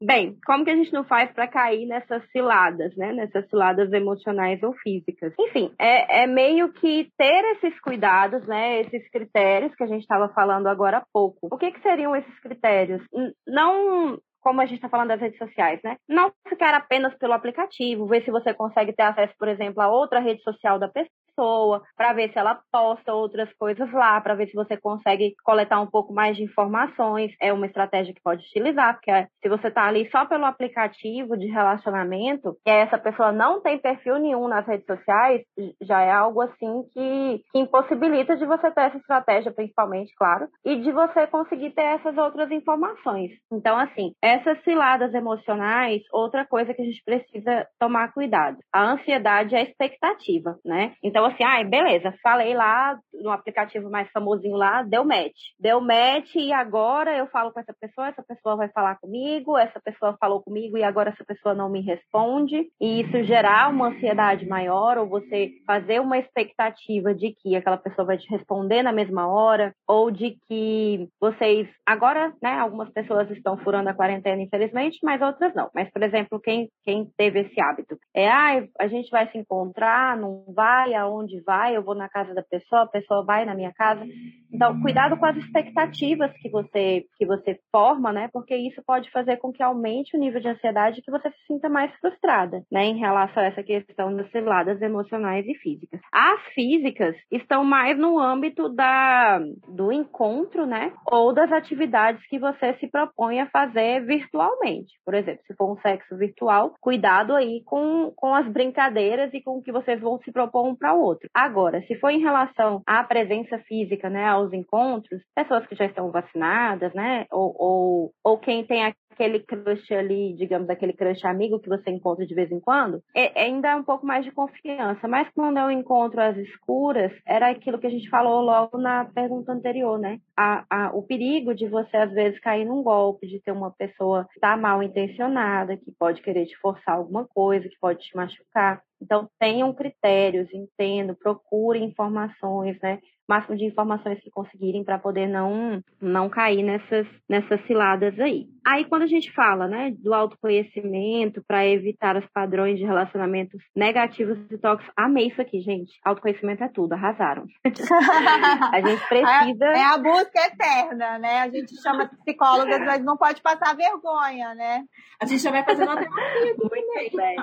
Bem, 0.00 0.36
como 0.44 0.64
que 0.64 0.70
a 0.70 0.76
gente 0.76 0.92
não 0.92 1.04
faz 1.04 1.30
para 1.32 1.48
cair 1.48 1.86
nessas 1.86 2.22
ciladas, 2.30 2.94
né? 2.96 3.12
Nessas 3.12 3.48
ciladas 3.48 3.92
emocionais 3.92 4.62
ou 4.62 4.72
físicas? 4.74 5.32
Enfim, 5.38 5.72
é, 5.78 6.22
é 6.22 6.26
meio 6.26 6.72
que 6.72 7.10
ter 7.16 7.44
esses 7.56 7.78
cuidados, 7.80 8.46
né? 8.46 8.80
Esses 8.80 9.08
critérios 9.10 9.74
que 9.74 9.84
a 9.84 9.86
gente 9.86 10.02
estava 10.02 10.28
falando 10.28 10.66
agora 10.66 10.98
há 10.98 11.04
pouco. 11.12 11.48
O 11.50 11.58
que, 11.58 11.70
que 11.70 11.82
seriam 11.82 12.14
esses 12.16 12.40
critérios? 12.40 13.02
Não 13.46 14.18
como 14.40 14.60
a 14.60 14.64
gente 14.64 14.76
está 14.76 14.88
falando 14.88 15.08
das 15.08 15.20
redes 15.20 15.38
sociais, 15.38 15.80
né? 15.84 15.96
Não 16.08 16.32
ficar 16.48 16.74
apenas 16.74 17.14
pelo 17.18 17.34
aplicativo, 17.34 18.06
ver 18.06 18.24
se 18.24 18.30
você 18.30 18.54
consegue 18.54 18.92
ter 18.92 19.02
acesso, 19.02 19.34
por 19.38 19.48
exemplo, 19.48 19.82
a 19.82 19.88
outra 19.88 20.18
rede 20.18 20.42
social 20.42 20.78
da 20.78 20.88
pessoa 20.88 21.10
pessoa, 21.40 21.82
para 21.96 22.12
ver 22.12 22.30
se 22.32 22.38
ela 22.38 22.60
posta 22.70 23.14
outras 23.14 23.50
coisas 23.54 23.90
lá, 23.92 24.20
para 24.20 24.34
ver 24.34 24.46
se 24.48 24.54
você 24.54 24.76
consegue 24.76 25.34
coletar 25.42 25.80
um 25.80 25.86
pouco 25.86 26.12
mais 26.12 26.36
de 26.36 26.44
informações. 26.44 27.32
É 27.40 27.52
uma 27.52 27.66
estratégia 27.66 28.14
que 28.14 28.22
pode 28.22 28.44
utilizar, 28.44 28.94
porque 28.94 29.26
se 29.42 29.48
você 29.48 29.68
está 29.68 29.86
ali 29.86 30.08
só 30.10 30.26
pelo 30.26 30.44
aplicativo 30.44 31.36
de 31.36 31.46
relacionamento, 31.46 32.56
e 32.66 32.70
essa 32.70 32.98
pessoa 32.98 33.32
não 33.32 33.60
tem 33.60 33.78
perfil 33.78 34.18
nenhum 34.18 34.46
nas 34.48 34.66
redes 34.66 34.86
sociais, 34.86 35.42
já 35.80 36.02
é 36.02 36.12
algo 36.12 36.42
assim 36.42 36.82
que, 36.92 37.42
que 37.52 37.58
impossibilita 37.58 38.36
de 38.36 38.44
você 38.44 38.70
ter 38.70 38.82
essa 38.82 38.98
estratégia, 38.98 39.52
principalmente, 39.52 40.12
claro, 40.16 40.46
e 40.64 40.76
de 40.76 40.92
você 40.92 41.26
conseguir 41.26 41.70
ter 41.70 41.82
essas 41.82 42.16
outras 42.18 42.50
informações. 42.50 43.30
Então, 43.50 43.76
assim, 43.78 44.12
essas 44.22 44.62
ciladas 44.62 45.14
emocionais, 45.14 46.02
outra 46.12 46.46
coisa 46.46 46.74
que 46.74 46.82
a 46.82 46.84
gente 46.84 47.02
precisa 47.04 47.66
tomar 47.78 48.12
cuidado. 48.12 48.58
A 48.72 48.92
ansiedade 48.92 49.54
é 49.54 49.60
a 49.60 49.62
expectativa, 49.62 50.58
né? 50.64 50.94
Então, 51.02 51.29
assim, 51.30 51.44
ai, 51.44 51.64
beleza, 51.64 52.14
falei 52.22 52.54
lá 52.54 52.98
no 53.20 53.30
aplicativo 53.30 53.90
mais 53.90 54.10
famosinho 54.10 54.56
lá, 54.56 54.82
deu 54.82 55.04
match. 55.04 55.38
Deu 55.58 55.80
match 55.80 56.34
e 56.34 56.52
agora 56.52 57.16
eu 57.16 57.26
falo 57.28 57.52
com 57.52 57.60
essa 57.60 57.74
pessoa, 57.78 58.08
essa 58.08 58.22
pessoa 58.22 58.56
vai 58.56 58.68
falar 58.68 58.96
comigo, 58.96 59.56
essa 59.56 59.80
pessoa 59.80 60.16
falou 60.18 60.42
comigo 60.42 60.76
e 60.76 60.84
agora 60.84 61.10
essa 61.10 61.24
pessoa 61.24 61.54
não 61.54 61.68
me 61.68 61.80
responde. 61.80 62.68
E 62.80 63.02
isso 63.02 63.24
gerar 63.24 63.70
uma 63.70 63.88
ansiedade 63.88 64.46
maior, 64.46 64.98
ou 64.98 65.06
você 65.06 65.52
fazer 65.66 66.00
uma 66.00 66.18
expectativa 66.18 67.14
de 67.14 67.32
que 67.32 67.56
aquela 67.56 67.76
pessoa 67.76 68.06
vai 68.06 68.18
te 68.18 68.28
responder 68.30 68.82
na 68.82 68.92
mesma 68.92 69.28
hora, 69.28 69.74
ou 69.86 70.10
de 70.10 70.36
que 70.48 71.08
vocês. 71.20 71.68
Agora, 71.86 72.32
né, 72.42 72.58
algumas 72.58 72.90
pessoas 72.90 73.30
estão 73.30 73.56
furando 73.58 73.88
a 73.88 73.94
quarentena, 73.94 74.42
infelizmente, 74.42 74.98
mas 75.02 75.20
outras 75.20 75.54
não. 75.54 75.70
Mas, 75.74 75.90
por 75.90 76.02
exemplo, 76.02 76.40
quem, 76.40 76.68
quem 76.84 77.10
teve 77.16 77.40
esse 77.40 77.60
hábito? 77.60 77.98
É, 78.14 78.28
ai, 78.28 78.68
a 78.78 78.88
gente 78.88 79.10
vai 79.10 79.30
se 79.30 79.38
encontrar, 79.38 80.16
não 80.16 80.44
vai, 80.48 80.94
aonde 80.94 81.09
onde 81.10 81.40
vai, 81.40 81.76
eu 81.76 81.82
vou 81.82 81.94
na 81.94 82.08
casa 82.08 82.34
da 82.34 82.42
pessoa, 82.42 82.82
a 82.82 82.88
pessoa 82.88 83.24
vai 83.24 83.44
na 83.44 83.54
minha 83.54 83.72
casa. 83.72 84.04
Então, 84.52 84.80
cuidado 84.80 85.16
com 85.16 85.26
as 85.26 85.36
expectativas 85.36 86.32
que 86.40 86.48
você 86.48 87.04
que 87.16 87.26
você 87.26 87.58
forma, 87.70 88.12
né? 88.12 88.28
Porque 88.32 88.54
isso 88.54 88.82
pode 88.86 89.10
fazer 89.10 89.36
com 89.36 89.52
que 89.52 89.62
aumente 89.62 90.16
o 90.16 90.20
nível 90.20 90.40
de 90.40 90.48
ansiedade 90.48 90.98
e 90.98 91.02
que 91.02 91.10
você 91.10 91.30
se 91.30 91.46
sinta 91.46 91.68
mais 91.68 91.92
frustrada, 92.00 92.62
né, 92.70 92.84
em 92.84 92.98
relação 92.98 93.42
a 93.42 93.46
essa 93.46 93.62
questão 93.62 94.14
das 94.14 94.30
ciladas 94.30 94.80
emocionais 94.80 95.46
e 95.46 95.54
físicas. 95.54 96.00
As 96.12 96.40
físicas 96.54 97.16
estão 97.30 97.64
mais 97.64 97.98
no 97.98 98.18
âmbito 98.18 98.68
da 98.68 99.40
do 99.68 99.92
encontro, 99.92 100.66
né, 100.66 100.92
ou 101.06 101.32
das 101.32 101.50
atividades 101.52 102.24
que 102.26 102.38
você 102.38 102.74
se 102.74 102.88
propõe 102.88 103.40
a 103.40 103.50
fazer 103.50 104.04
virtualmente. 104.04 104.92
Por 105.04 105.14
exemplo, 105.14 105.42
se 105.46 105.54
for 105.54 105.72
um 105.72 105.80
sexo 105.80 106.16
virtual, 106.16 106.74
cuidado 106.80 107.34
aí 107.34 107.62
com, 107.64 108.12
com 108.16 108.34
as 108.34 108.46
brincadeiras 108.48 109.32
e 109.32 109.40
com 109.40 109.58
o 109.58 109.62
que 109.62 109.72
vocês 109.72 110.00
vão 110.00 110.18
se 110.18 110.32
propor 110.32 110.66
um 110.66 110.74
para 110.74 110.94
o 110.94 110.99
outro. 111.00 111.28
Agora, 111.34 111.82
se 111.86 111.94
for 111.96 112.10
em 112.10 112.20
relação 112.20 112.82
à 112.86 113.02
presença 113.04 113.58
física, 113.60 114.08
né, 114.08 114.26
aos 114.26 114.52
encontros, 114.52 115.22
pessoas 115.34 115.66
que 115.66 115.74
já 115.74 115.86
estão 115.86 116.10
vacinadas, 116.10 116.92
né, 116.94 117.26
ou, 117.30 117.54
ou, 117.58 118.12
ou 118.24 118.38
quem 118.38 118.64
tem 118.66 118.84
aquele 119.10 119.40
crush 119.40 119.92
ali, 119.92 120.32
digamos, 120.34 120.68
aquele 120.70 120.92
crush 120.92 121.24
amigo 121.24 121.60
que 121.60 121.68
você 121.68 121.90
encontra 121.90 122.26
de 122.26 122.34
vez 122.34 122.50
em 122.50 122.60
quando, 122.60 123.02
é, 123.14 123.38
ainda 123.40 123.68
é 123.68 123.76
um 123.76 123.82
pouco 123.82 124.06
mais 124.06 124.24
de 124.24 124.32
confiança. 124.32 125.06
Mas 125.08 125.28
quando 125.34 125.58
eu 125.58 125.70
encontro 125.70 126.20
as 126.20 126.36
escuras, 126.36 127.12
era 127.26 127.50
aquilo 127.50 127.78
que 127.78 127.86
a 127.86 127.90
gente 127.90 128.08
falou 128.08 128.40
logo 128.40 128.78
na 128.78 129.04
pergunta 129.04 129.52
anterior, 129.52 129.98
né? 129.98 130.18
A, 130.36 130.64
a, 130.70 130.90
o 130.94 131.02
perigo 131.02 131.54
de 131.54 131.68
você, 131.68 131.96
às 131.96 132.12
vezes, 132.12 132.40
cair 132.40 132.64
num 132.64 132.82
golpe, 132.82 133.26
de 133.26 133.40
ter 133.40 133.52
uma 133.52 133.70
pessoa 133.70 134.24
que 134.24 134.38
está 134.38 134.56
mal 134.56 134.82
intencionada, 134.82 135.76
que 135.76 135.90
pode 135.92 136.22
querer 136.22 136.46
te 136.46 136.56
forçar 136.58 136.96
alguma 136.96 137.26
coisa, 137.26 137.68
que 137.68 137.78
pode 137.78 138.00
te 138.00 138.16
machucar. 138.16 138.82
Então, 139.02 139.28
tenham 139.38 139.72
critérios, 139.72 140.52
entendo, 140.52 141.14
procurem 141.14 141.84
informações, 141.84 142.78
né? 142.82 143.00
Máximo 143.30 143.56
de 143.56 143.64
informações 143.64 144.20
que 144.20 144.30
conseguirem 144.30 144.82
para 144.82 144.98
poder 144.98 145.28
não, 145.28 145.80
não 146.00 146.28
cair 146.28 146.64
nessas, 146.64 147.06
nessas 147.28 147.64
ciladas 147.66 148.18
aí. 148.18 148.46
Aí, 148.66 148.84
quando 148.84 149.02
a 149.02 149.06
gente 149.06 149.32
fala 149.32 149.68
né, 149.68 149.92
do 149.96 150.12
autoconhecimento 150.12 151.42
para 151.46 151.64
evitar 151.64 152.16
os 152.16 152.26
padrões 152.34 152.76
de 152.76 152.84
relacionamentos 152.84 153.62
negativos 153.74 154.36
e 154.50 154.58
tóxicos, 154.58 154.92
amei 154.96 155.28
isso 155.28 155.40
aqui, 155.40 155.60
gente. 155.60 155.92
Autoconhecimento 156.04 156.64
é 156.64 156.68
tudo, 156.68 156.92
arrasaram. 156.92 157.46
a 157.64 158.80
gente 158.80 159.08
precisa. 159.08 159.64
É, 159.64 159.78
é, 159.78 159.84
a 159.84 159.96
busca 159.96 160.40
eterna, 160.46 161.18
né? 161.18 161.40
A 161.42 161.48
gente 161.48 161.80
chama 161.80 162.10
psicólogas, 162.24 162.80
mas 162.80 163.04
não 163.04 163.16
pode 163.16 163.40
passar 163.40 163.76
vergonha, 163.76 164.54
né? 164.54 164.82
A 165.22 165.24
gente 165.24 165.40
já 165.40 165.52
vai 165.52 165.64
fazer 165.64 165.84
uma 165.84 165.96
terapia. 165.96 166.56
Muito 166.58 167.16
bem. 167.16 167.36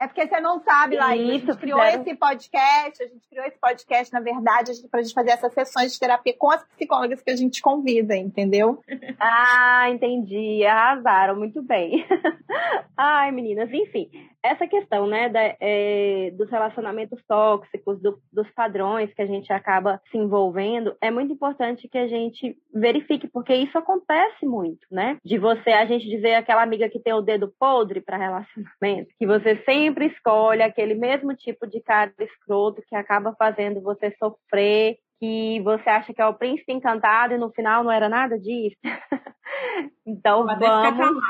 É 0.00 0.06
porque 0.06 0.26
você 0.26 0.40
não 0.40 0.60
sabe, 0.60 0.96
Laís. 0.96 1.42
Isso, 1.42 1.50
a 1.50 1.52
gente 1.52 1.60
criou 1.60 1.80
fizeram... 1.80 2.02
esse 2.02 2.14
podcast, 2.16 3.02
a 3.02 3.06
gente 3.06 3.28
criou 3.28 3.46
esse 3.46 3.58
podcast, 3.58 4.12
na 4.12 4.20
verdade, 4.20 4.72
para 4.90 5.00
a 5.00 5.02
gente 5.02 5.14
fazer 5.14 5.30
essas 5.30 5.52
sessões 5.52 5.92
de 5.92 6.00
terapia 6.00 6.34
com 6.36 6.50
as 6.50 6.64
psicólogas 6.64 7.22
que 7.22 7.30
a 7.30 7.36
gente 7.36 7.62
convida, 7.62 8.16
entendeu? 8.16 8.82
Ah, 9.18 9.88
entendi. 9.90 10.64
Arrasaram, 10.64 11.36
muito 11.36 11.62
bem. 11.62 12.04
Ai, 12.96 13.30
meninas, 13.30 13.72
enfim 13.72 14.10
essa 14.44 14.66
questão 14.66 15.06
né, 15.06 15.30
da, 15.30 15.56
é, 15.58 16.30
dos 16.36 16.50
relacionamentos 16.50 17.18
tóxicos, 17.26 18.00
do, 18.02 18.20
dos 18.30 18.48
padrões 18.50 19.12
que 19.14 19.22
a 19.22 19.26
gente 19.26 19.50
acaba 19.50 19.98
se 20.10 20.18
envolvendo, 20.18 20.94
é 21.00 21.10
muito 21.10 21.32
importante 21.32 21.88
que 21.88 21.96
a 21.96 22.06
gente 22.06 22.54
verifique, 22.72 23.26
porque 23.26 23.54
isso 23.54 23.78
acontece 23.78 24.44
muito, 24.44 24.86
né? 24.90 25.16
De 25.24 25.38
você, 25.38 25.70
a 25.70 25.86
gente 25.86 26.06
dizer 26.06 26.34
aquela 26.34 26.62
amiga 26.62 26.90
que 26.90 27.00
tem 27.00 27.14
o 27.14 27.22
dedo 27.22 27.52
podre 27.58 28.02
para 28.02 28.18
relacionamento, 28.18 29.14
que 29.18 29.26
você 29.26 29.56
sempre 29.64 30.08
escolhe 30.08 30.62
aquele 30.62 30.94
mesmo 30.94 31.34
tipo 31.34 31.66
de 31.66 31.80
cara 31.80 32.12
escroto 32.20 32.82
que 32.86 32.94
acaba 32.94 33.34
fazendo 33.38 33.80
você 33.80 34.14
sofrer, 34.18 34.98
que 35.18 35.58
você 35.62 35.88
acha 35.88 36.12
que 36.12 36.20
é 36.20 36.26
o 36.26 36.34
príncipe 36.34 36.70
encantado 36.70 37.32
e 37.32 37.38
no 37.38 37.50
final 37.50 37.82
não 37.82 37.90
era 37.90 38.10
nada 38.10 38.38
disso. 38.38 38.76
então 40.06 40.44
Mas 40.44 40.58
vamos. 40.58 41.22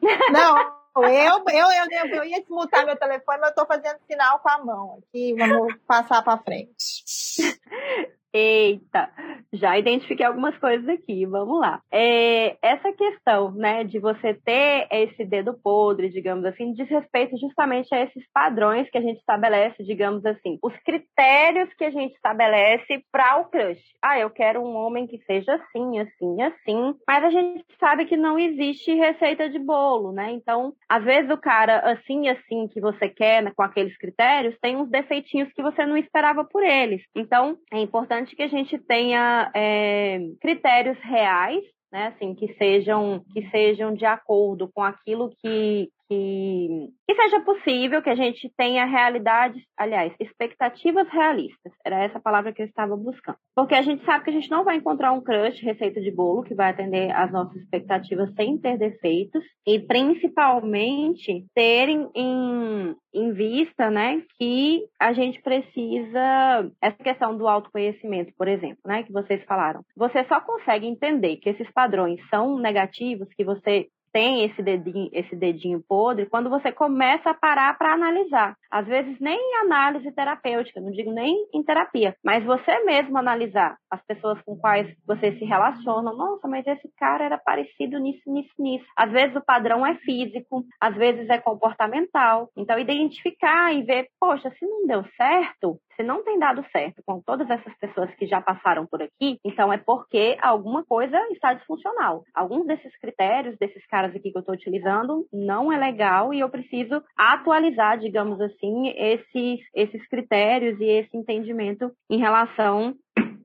Não, 0.32 0.77
eu, 1.04 1.44
eu, 1.48 1.66
eu, 1.70 2.14
eu 2.14 2.24
ia 2.24 2.40
desmutar 2.40 2.84
meu 2.84 2.96
telefone, 2.96 3.38
mas 3.38 3.50
eu 3.50 3.54
tô 3.54 3.66
fazendo 3.66 3.98
sinal 4.06 4.38
com 4.40 4.48
a 4.48 4.64
mão 4.64 4.98
aqui. 4.98 5.34
Vamos 5.34 5.74
passar 5.86 6.22
para 6.22 6.38
frente. 6.38 7.04
Eita, 8.38 9.10
já 9.52 9.78
identifiquei 9.78 10.24
algumas 10.24 10.56
coisas 10.58 10.88
aqui, 10.88 11.26
vamos 11.26 11.58
lá. 11.60 11.80
É, 11.90 12.56
essa 12.62 12.92
questão, 12.92 13.50
né, 13.52 13.82
de 13.82 13.98
você 13.98 14.34
ter 14.34 14.86
esse 14.90 15.24
dedo 15.24 15.54
podre, 15.54 16.08
digamos 16.08 16.44
assim, 16.44 16.72
diz 16.72 16.88
respeito 16.88 17.36
justamente 17.38 17.92
a 17.94 18.02
esses 18.02 18.24
padrões 18.32 18.88
que 18.90 18.98
a 18.98 19.00
gente 19.00 19.18
estabelece, 19.18 19.82
digamos 19.82 20.24
assim, 20.24 20.58
os 20.62 20.72
critérios 20.84 21.72
que 21.74 21.84
a 21.84 21.90
gente 21.90 22.14
estabelece 22.14 23.02
para 23.10 23.40
o 23.40 23.46
crush. 23.46 23.82
Ah, 24.02 24.18
eu 24.18 24.30
quero 24.30 24.60
um 24.60 24.76
homem 24.76 25.06
que 25.06 25.18
seja 25.24 25.54
assim, 25.54 25.98
assim, 25.98 26.42
assim, 26.42 26.94
mas 27.06 27.24
a 27.24 27.30
gente 27.30 27.64
sabe 27.80 28.04
que 28.04 28.16
não 28.16 28.38
existe 28.38 28.94
receita 28.94 29.48
de 29.48 29.58
bolo, 29.58 30.12
né? 30.12 30.30
Então, 30.32 30.74
às 30.88 31.02
vezes 31.02 31.30
o 31.30 31.38
cara 31.38 31.78
assim, 31.78 32.28
assim 32.28 32.68
que 32.68 32.80
você 32.80 33.08
quer, 33.08 33.42
né, 33.42 33.52
com 33.56 33.62
aqueles 33.62 33.96
critérios, 33.96 34.56
tem 34.60 34.76
uns 34.76 34.90
defeitinhos 34.90 35.52
que 35.52 35.62
você 35.62 35.84
não 35.84 35.96
esperava 35.96 36.44
por 36.44 36.62
eles. 36.62 37.02
Então, 37.14 37.56
é 37.72 37.80
importante 37.80 38.27
importante 38.28 38.36
que 38.36 38.42
a 38.42 38.48
gente 38.48 38.78
tenha 38.78 39.50
é, 39.54 40.18
critérios 40.40 40.98
reais, 41.00 41.64
né, 41.90 42.08
assim, 42.08 42.34
que 42.34 42.54
sejam, 42.54 43.24
que 43.32 43.48
sejam 43.50 43.94
de 43.94 44.04
acordo 44.04 44.70
com 44.72 44.82
aquilo 44.82 45.30
que, 45.40 45.90
que, 46.08 46.88
que 47.06 47.14
seja 47.14 47.40
possível, 47.40 48.02
que 48.02 48.10
a 48.10 48.14
gente 48.14 48.50
tenha 48.56 48.84
realidades, 48.86 49.62
aliás, 49.76 50.12
expectativas 50.18 51.06
realistas. 51.08 51.72
Era 51.84 52.04
essa 52.04 52.18
palavra 52.18 52.52
que 52.52 52.62
eu 52.62 52.66
estava 52.66 52.96
buscando. 52.96 53.36
Porque 53.54 53.74
a 53.74 53.82
gente 53.82 54.04
sabe 54.04 54.24
que 54.24 54.30
a 54.30 54.32
gente 54.32 54.50
não 54.50 54.64
vai 54.64 54.76
encontrar 54.76 55.12
um 55.12 55.20
crush 55.20 55.60
receita 55.62 56.00
de 56.00 56.10
bolo 56.10 56.42
que 56.42 56.54
vai 56.54 56.70
atender 56.70 57.10
às 57.12 57.30
nossas 57.30 57.56
expectativas 57.56 58.32
sem 58.34 58.56
ter 58.58 58.78
defeitos 58.78 59.44
e 59.66 59.78
principalmente 59.80 61.44
ter 61.54 61.88
em, 61.88 62.08
em, 62.14 62.96
em 63.14 63.32
vista, 63.32 63.90
né, 63.90 64.22
que 64.38 64.84
a 64.98 65.12
gente 65.12 65.42
precisa 65.42 66.70
essa 66.80 66.96
questão 67.02 67.36
do 67.36 67.46
autoconhecimento, 67.46 68.32
por 68.36 68.48
exemplo, 68.48 68.78
né, 68.86 69.02
que 69.02 69.12
vocês 69.12 69.44
falaram. 69.44 69.82
Você 69.96 70.24
só 70.24 70.40
consegue 70.40 70.86
entender 70.86 71.36
que 71.36 71.50
esses 71.50 71.70
padrões 71.72 72.20
são 72.30 72.58
negativos, 72.58 73.28
que 73.36 73.44
você 73.44 73.88
tem 74.12 74.44
esse 74.44 74.62
dedinho, 74.62 75.08
esse 75.12 75.36
dedinho 75.36 75.82
podre 75.86 76.26
quando 76.26 76.50
você 76.50 76.72
começa 76.72 77.30
a 77.30 77.34
parar 77.34 77.76
para 77.76 77.92
analisar. 77.92 78.56
Às 78.70 78.86
vezes 78.86 79.18
nem 79.20 79.38
em 79.38 79.56
análise 79.64 80.10
terapêutica, 80.12 80.80
não 80.80 80.90
digo 80.90 81.12
nem 81.12 81.48
em 81.52 81.62
terapia, 81.62 82.14
mas 82.24 82.44
você 82.44 82.78
mesmo 82.84 83.16
analisar 83.16 83.76
as 83.90 84.04
pessoas 84.04 84.40
com 84.42 84.56
quais 84.56 84.88
você 85.06 85.32
se 85.38 85.44
relaciona. 85.44 86.12
Nossa, 86.12 86.46
mas 86.46 86.66
esse 86.66 86.88
cara 86.96 87.24
era 87.24 87.38
parecido 87.38 87.98
nisso, 87.98 88.22
nisso, 88.26 88.52
nisso. 88.58 88.86
Às 88.96 89.10
vezes 89.10 89.36
o 89.36 89.44
padrão 89.44 89.86
é 89.86 89.94
físico, 89.96 90.64
às 90.80 90.94
vezes 90.94 91.28
é 91.28 91.38
comportamental. 91.38 92.50
Então 92.56 92.78
identificar 92.78 93.72
e 93.72 93.82
ver, 93.82 94.08
poxa, 94.20 94.50
se 94.58 94.66
não 94.66 94.86
deu 94.86 95.04
certo, 95.16 95.78
se 95.96 96.02
não 96.04 96.22
tem 96.22 96.38
dado 96.38 96.64
certo 96.70 97.02
com 97.04 97.20
todas 97.20 97.50
essas 97.50 97.74
pessoas 97.78 98.14
que 98.14 98.26
já 98.26 98.40
passaram 98.40 98.86
por 98.86 99.02
aqui, 99.02 99.38
então 99.44 99.72
é 99.72 99.78
porque 99.78 100.36
alguma 100.40 100.84
coisa 100.84 101.18
está 101.32 101.52
disfuncional. 101.54 102.22
Alguns 102.32 102.66
desses 102.66 102.96
critérios, 103.00 103.58
desses 103.58 103.84
caras 103.86 104.14
aqui 104.14 104.30
que 104.30 104.38
eu 104.38 104.40
estou 104.40 104.54
utilizando, 104.54 105.26
não 105.32 105.72
é 105.72 105.76
legal 105.76 106.32
e 106.32 106.40
eu 106.40 106.48
preciso 106.48 107.02
atualizar, 107.16 107.98
digamos 107.98 108.40
assim, 108.40 108.57
esses, 108.62 109.60
esses 109.74 110.06
critérios 110.08 110.80
e 110.80 110.84
esse 110.84 111.16
entendimento 111.16 111.92
em 112.10 112.18
relação 112.18 112.94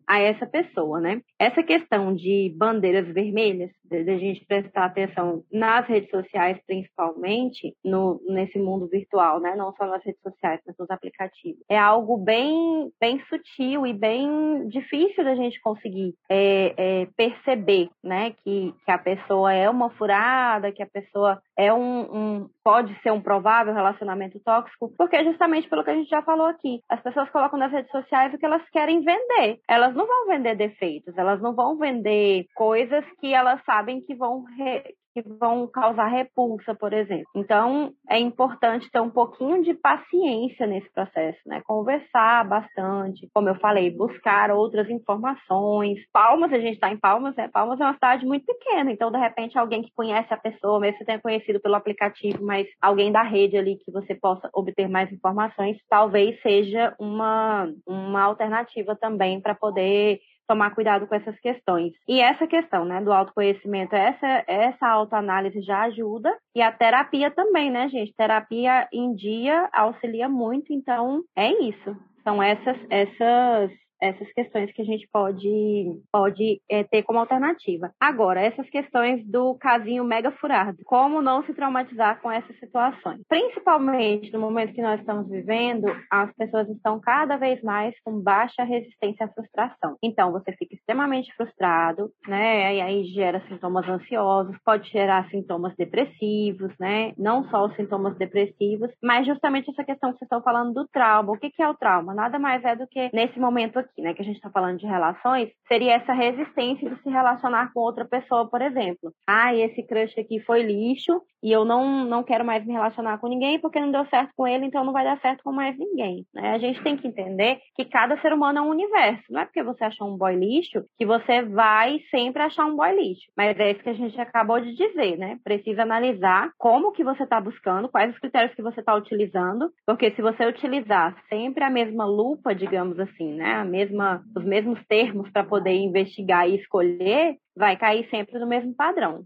a 0.08 0.20
essa 0.20 0.46
pessoa, 0.46 1.00
né? 1.00 1.22
Essa 1.40 1.64
questão 1.64 2.14
de 2.14 2.54
bandeiras 2.58 3.08
vermelhas, 3.14 3.72
de, 3.84 3.98
a 3.98 4.18
gente 4.18 4.46
prestar 4.46 4.86
atenção 4.86 5.44
nas 5.52 5.86
redes 5.88 6.10
sociais, 6.10 6.58
principalmente, 6.66 7.76
no, 7.84 8.22
nesse 8.28 8.58
mundo 8.60 8.88
virtual, 8.88 9.40
né? 9.40 9.56
Não 9.56 9.74
só 9.76 9.86
nas 9.86 10.04
redes 10.04 10.22
sociais, 10.22 10.60
mas 10.66 10.78
nos 10.78 10.90
aplicativos. 10.90 11.64
É 11.70 11.78
algo 11.78 12.18
bem, 12.18 12.92
bem 13.00 13.22
sutil 13.30 13.86
e 13.86 13.94
bem 13.94 14.68
difícil 14.68 15.24
da 15.24 15.36
gente 15.36 15.60
conseguir 15.62 16.14
é, 16.30 16.74
é, 16.78 17.08
perceber, 17.18 17.90
né? 18.04 18.32
Que, 18.44 18.74
que 18.86 18.92
a 18.92 18.98
pessoa 18.98 19.54
é 19.54 19.70
uma 19.70 19.90
furada, 19.92 20.72
que 20.72 20.84
a 20.84 20.88
pessoa 20.88 21.42
é 21.58 21.74
um, 21.74 22.02
um, 22.02 22.50
pode 22.64 22.98
ser 23.02 23.12
um 23.12 23.22
provável 23.22 23.74
relacionamento 23.74 24.40
tóxico, 24.40 24.92
porque 24.98 25.24
justamente 25.24 25.70
pelo 25.70 25.84
que 25.84 25.90
a 25.92 25.96
gente 25.96 26.10
já 26.10 26.22
falou 26.22 26.48
aqui. 26.48 26.82
As 26.90 27.02
pessoas 27.02 27.30
colocam 27.30 27.58
nas 27.60 27.72
redes 27.72 27.92
sociais 27.92 28.34
o 28.34 28.38
que 28.38 28.46
elas 28.46 28.62
querem 28.72 29.02
vender. 29.02 29.60
Elas 29.68 29.93
não 29.96 30.08
vão 30.08 30.28
vender 30.28 30.56
defeitos, 30.56 31.18
elas 31.18 31.42
não 31.42 31.54
vão 31.54 31.78
vender 31.78 32.48
coisas 32.56 33.06
que 33.20 33.34
elas 33.34 33.64
sabem 33.66 34.02
que 34.02 34.16
vão 34.16 34.44
re, 34.44 34.96
que 35.14 35.22
vão 35.22 35.68
causar 35.68 36.08
repulsa, 36.08 36.74
por 36.74 36.92
exemplo. 36.92 37.28
Então, 37.36 37.94
é 38.10 38.20
importante 38.20 38.90
ter 38.92 39.00
um 39.00 39.10
pouquinho 39.10 39.64
de 39.64 39.74
paciência 39.74 40.66
nesse 40.66 40.92
processo, 40.92 41.40
né? 41.46 41.62
Conversar 41.66 42.48
bastante, 42.48 43.30
como 43.34 43.50
eu 43.50 43.56
falei, 43.56 43.92
buscar 43.92 44.52
outras 44.52 44.90
informações. 44.90 46.00
Palmas, 46.12 46.52
a 46.52 46.60
gente 46.60 46.76
está 46.76 46.92
em 46.92 46.98
Palmas, 46.98 47.36
né? 47.36 47.48
Palmas 47.48 47.80
é 47.80 47.84
uma 47.84 47.94
cidade 47.94 48.26
muito 48.26 48.46
pequena, 48.46 48.92
então, 48.92 49.12
de 49.12 49.18
repente, 49.18 49.58
alguém 49.58 49.84
que 49.84 49.94
conhece 49.96 50.34
a 50.34 50.38
pessoa, 50.38 50.80
mesmo 50.80 50.98
que 50.98 51.06
tenha 51.06 51.22
conhecido 51.22 51.60
pelo 51.60 51.76
aplicativo, 51.76 52.44
mas 52.44 52.68
alguém 52.82 53.12
da 53.12 53.22
rede 53.22 53.58
ali 53.58 53.78
que 53.78 53.92
você 53.92 54.16
possa 54.16 54.50
obter 54.54 54.88
mais 54.90 55.12
informações, 55.12 55.78
talvez 55.90 56.42
seja 56.42 56.96
uma, 57.00 57.72
uma 57.88 58.24
alternativa 58.24 58.96
também 58.96 59.40
para 59.40 59.54
poder 59.54 60.20
tomar 60.48 60.72
cuidado 60.76 61.08
com 61.08 61.16
essas 61.16 61.40
questões. 61.40 61.94
E 62.08 62.20
essa 62.20 62.48
questão, 62.48 62.86
né, 62.86 63.02
do 63.02 63.12
autoconhecimento, 63.12 63.96
essa, 63.96 64.44
essa 64.48 64.88
autoanálise 64.88 65.62
já 65.62 65.84
ajuda 65.84 66.36
e 66.56 66.62
a 66.62 66.72
terapia 66.72 67.32
também, 67.32 67.72
né, 67.72 67.88
gente? 67.90 68.14
Terapia 68.16 68.88
em 68.92 69.14
dia 69.16 69.70
auxilia 69.74 70.28
muito, 70.30 70.74
então 70.74 71.24
é 71.36 71.52
isso. 71.64 71.96
São 72.24 72.42
essas, 72.42 72.78
essas 72.90 73.72
essas 74.04 74.32
questões 74.34 74.72
que 74.74 74.82
a 74.82 74.86
gente 74.86 75.08
pode, 75.12 76.02
pode 76.12 76.62
é, 76.70 76.84
ter 76.84 77.04
como 77.04 77.20
alternativa. 77.20 77.92
Agora, 78.00 78.42
essas 78.42 78.70
questões 78.70 79.26
do 79.26 79.56
casinho 79.56 80.04
mega 80.04 80.32
furado, 80.32 80.78
como 80.86 81.22
não 81.22 81.44
se 81.46 81.54
traumatizar 81.54 82.22
com 82.22 82.30
essas 82.30 82.58
situações? 82.60 83.22
Principalmente 83.30 84.32
no 84.34 84.40
momento 84.40 84.74
que 84.74 84.82
nós 84.82 85.00
estamos 85.00 85.30
vivendo, 85.30 85.86
as 86.12 86.34
pessoas 86.36 86.68
estão 86.70 87.00
cada 87.00 87.38
vez 87.38 87.62
mais 87.62 87.96
com 88.04 88.20
baixa 88.20 88.64
resistência 88.64 89.26
à 89.26 89.30
frustração. 89.30 89.96
Então, 90.04 90.32
você 90.32 90.52
fica 90.54 90.76
extremamente 90.76 91.34
frustrado, 91.36 92.12
né? 92.28 92.76
E 92.76 92.82
aí 92.82 93.04
gera 93.06 93.42
sintomas 93.48 93.88
ansiosos, 93.88 94.58
pode 94.66 94.90
gerar 94.90 95.30
sintomas 95.30 95.76
depressivos, 95.76 96.72
né? 96.80 97.14
Não 97.18 97.48
só 97.50 97.66
os 97.66 97.76
sintomas 97.76 98.18
depressivos, 98.18 98.92
mas 99.02 99.26
justamente 99.26 99.70
essa 99.70 99.84
questão 99.84 100.12
que 100.12 100.20
vocês 100.20 100.28
estão 100.28 100.42
falando 100.42 100.74
do 100.74 100.88
trauma. 100.88 101.32
O 101.32 101.38
que, 101.38 101.50
que 101.50 101.62
é 101.62 101.70
o 101.70 101.74
trauma? 101.74 102.14
Nada 102.14 102.38
mais 102.38 102.64
é 102.64 102.76
do 102.76 102.88
que 102.88 103.10
nesse 103.14 103.40
momento 103.40 103.80
aqui, 103.80 103.93
né, 104.02 104.14
que 104.14 104.22
a 104.22 104.26
gente 104.26 104.36
está 104.36 104.50
falando 104.50 104.80
de 104.80 104.86
relações, 104.86 105.50
seria 105.68 105.94
essa 105.96 106.14
resistência 106.14 106.90
de 106.90 107.02
se 107.02 107.10
relacionar 107.10 107.72
com 107.74 107.80
outra 107.80 108.06
pessoa, 108.06 108.50
por 108.50 108.62
exemplo. 108.62 109.14
Ah, 109.28 109.54
esse 109.56 109.84
crush 109.84 110.20
aqui 110.20 110.40
foi 110.40 110.64
lixo 110.64 111.22
e 111.44 111.52
eu 111.52 111.66
não, 111.66 112.06
não 112.06 112.24
quero 112.24 112.46
mais 112.46 112.66
me 112.66 112.74
relacionar 112.74 113.18
com 113.18 113.28
ninguém 113.28 113.60
porque 113.60 113.80
não 113.80 113.92
deu 113.92 114.06
certo 114.06 114.32
com 114.36 114.48
ele, 114.48 114.66
então 114.66 114.84
não 114.84 114.94
vai 114.94 115.04
dar 115.04 115.20
certo 115.20 115.44
com 115.44 115.52
mais 115.52 115.78
ninguém. 115.78 116.26
Né? 116.34 116.54
A 116.54 116.58
gente 116.58 116.82
tem 116.82 116.96
que 116.96 117.08
entender 117.08 117.60
que 117.76 117.86
cada 117.86 118.20
ser 118.22 118.34
humano 118.34 118.60
é 118.60 118.62
um 118.62 118.70
universo. 118.70 119.24
Não 119.30 119.42
é 119.42 119.46
porque 119.46 119.64
você 119.64 119.84
achou 119.84 120.08
um 120.08 120.18
boy 120.18 120.36
lixo 120.36 120.84
que 120.98 121.06
você 121.06 121.44
vai 121.44 122.00
sempre 122.10 122.42
achar 122.42 122.66
um 122.66 122.76
boy 122.76 122.96
lixo. 122.96 123.30
Mas 123.36 123.60
é 123.60 123.72
isso 123.72 123.84
que 123.84 123.90
a 123.90 123.94
gente 123.94 124.20
acabou 124.20 124.60
de 124.62 124.74
dizer, 124.74 125.18
né? 125.18 125.38
Precisa 125.44 125.84
analisar 125.84 126.52
como 126.58 126.92
que 126.92 127.04
você 127.04 127.24
está 127.24 127.42
buscando, 127.42 127.90
quais 127.90 128.14
os 128.14 128.20
critérios 128.20 128.54
que 128.56 128.62
você 128.62 128.80
está 128.80 128.96
utilizando, 128.96 129.70
porque 129.86 130.12
se 130.12 130.22
você 130.22 130.46
utilizar 130.46 131.16
sempre 131.28 131.64
a 131.64 131.70
mesma 131.70 132.06
lupa, 132.06 132.56
digamos 132.56 133.00
assim, 133.00 133.34
né? 133.34 133.56
Mesma, 133.74 134.24
os 134.36 134.46
mesmos 134.46 134.80
termos 134.88 135.28
para 135.32 135.44
poder 135.44 135.74
investigar 135.74 136.48
e 136.48 136.58
escolher, 136.58 137.38
vai 137.56 137.76
cair 137.76 138.08
sempre 138.10 138.38
no 138.38 138.46
mesmo 138.46 138.72
padrão. 138.76 139.24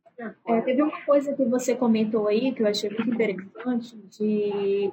É, 0.47 0.62
teve 0.62 0.81
uma 0.81 1.01
coisa 1.05 1.36
que 1.36 1.43
você 1.43 1.75
comentou 1.75 2.29
aí 2.29 2.53
que 2.53 2.63
eu 2.63 2.67
achei 2.67 2.89
muito 2.89 3.10
interessante 3.13 3.97
de 4.17 4.89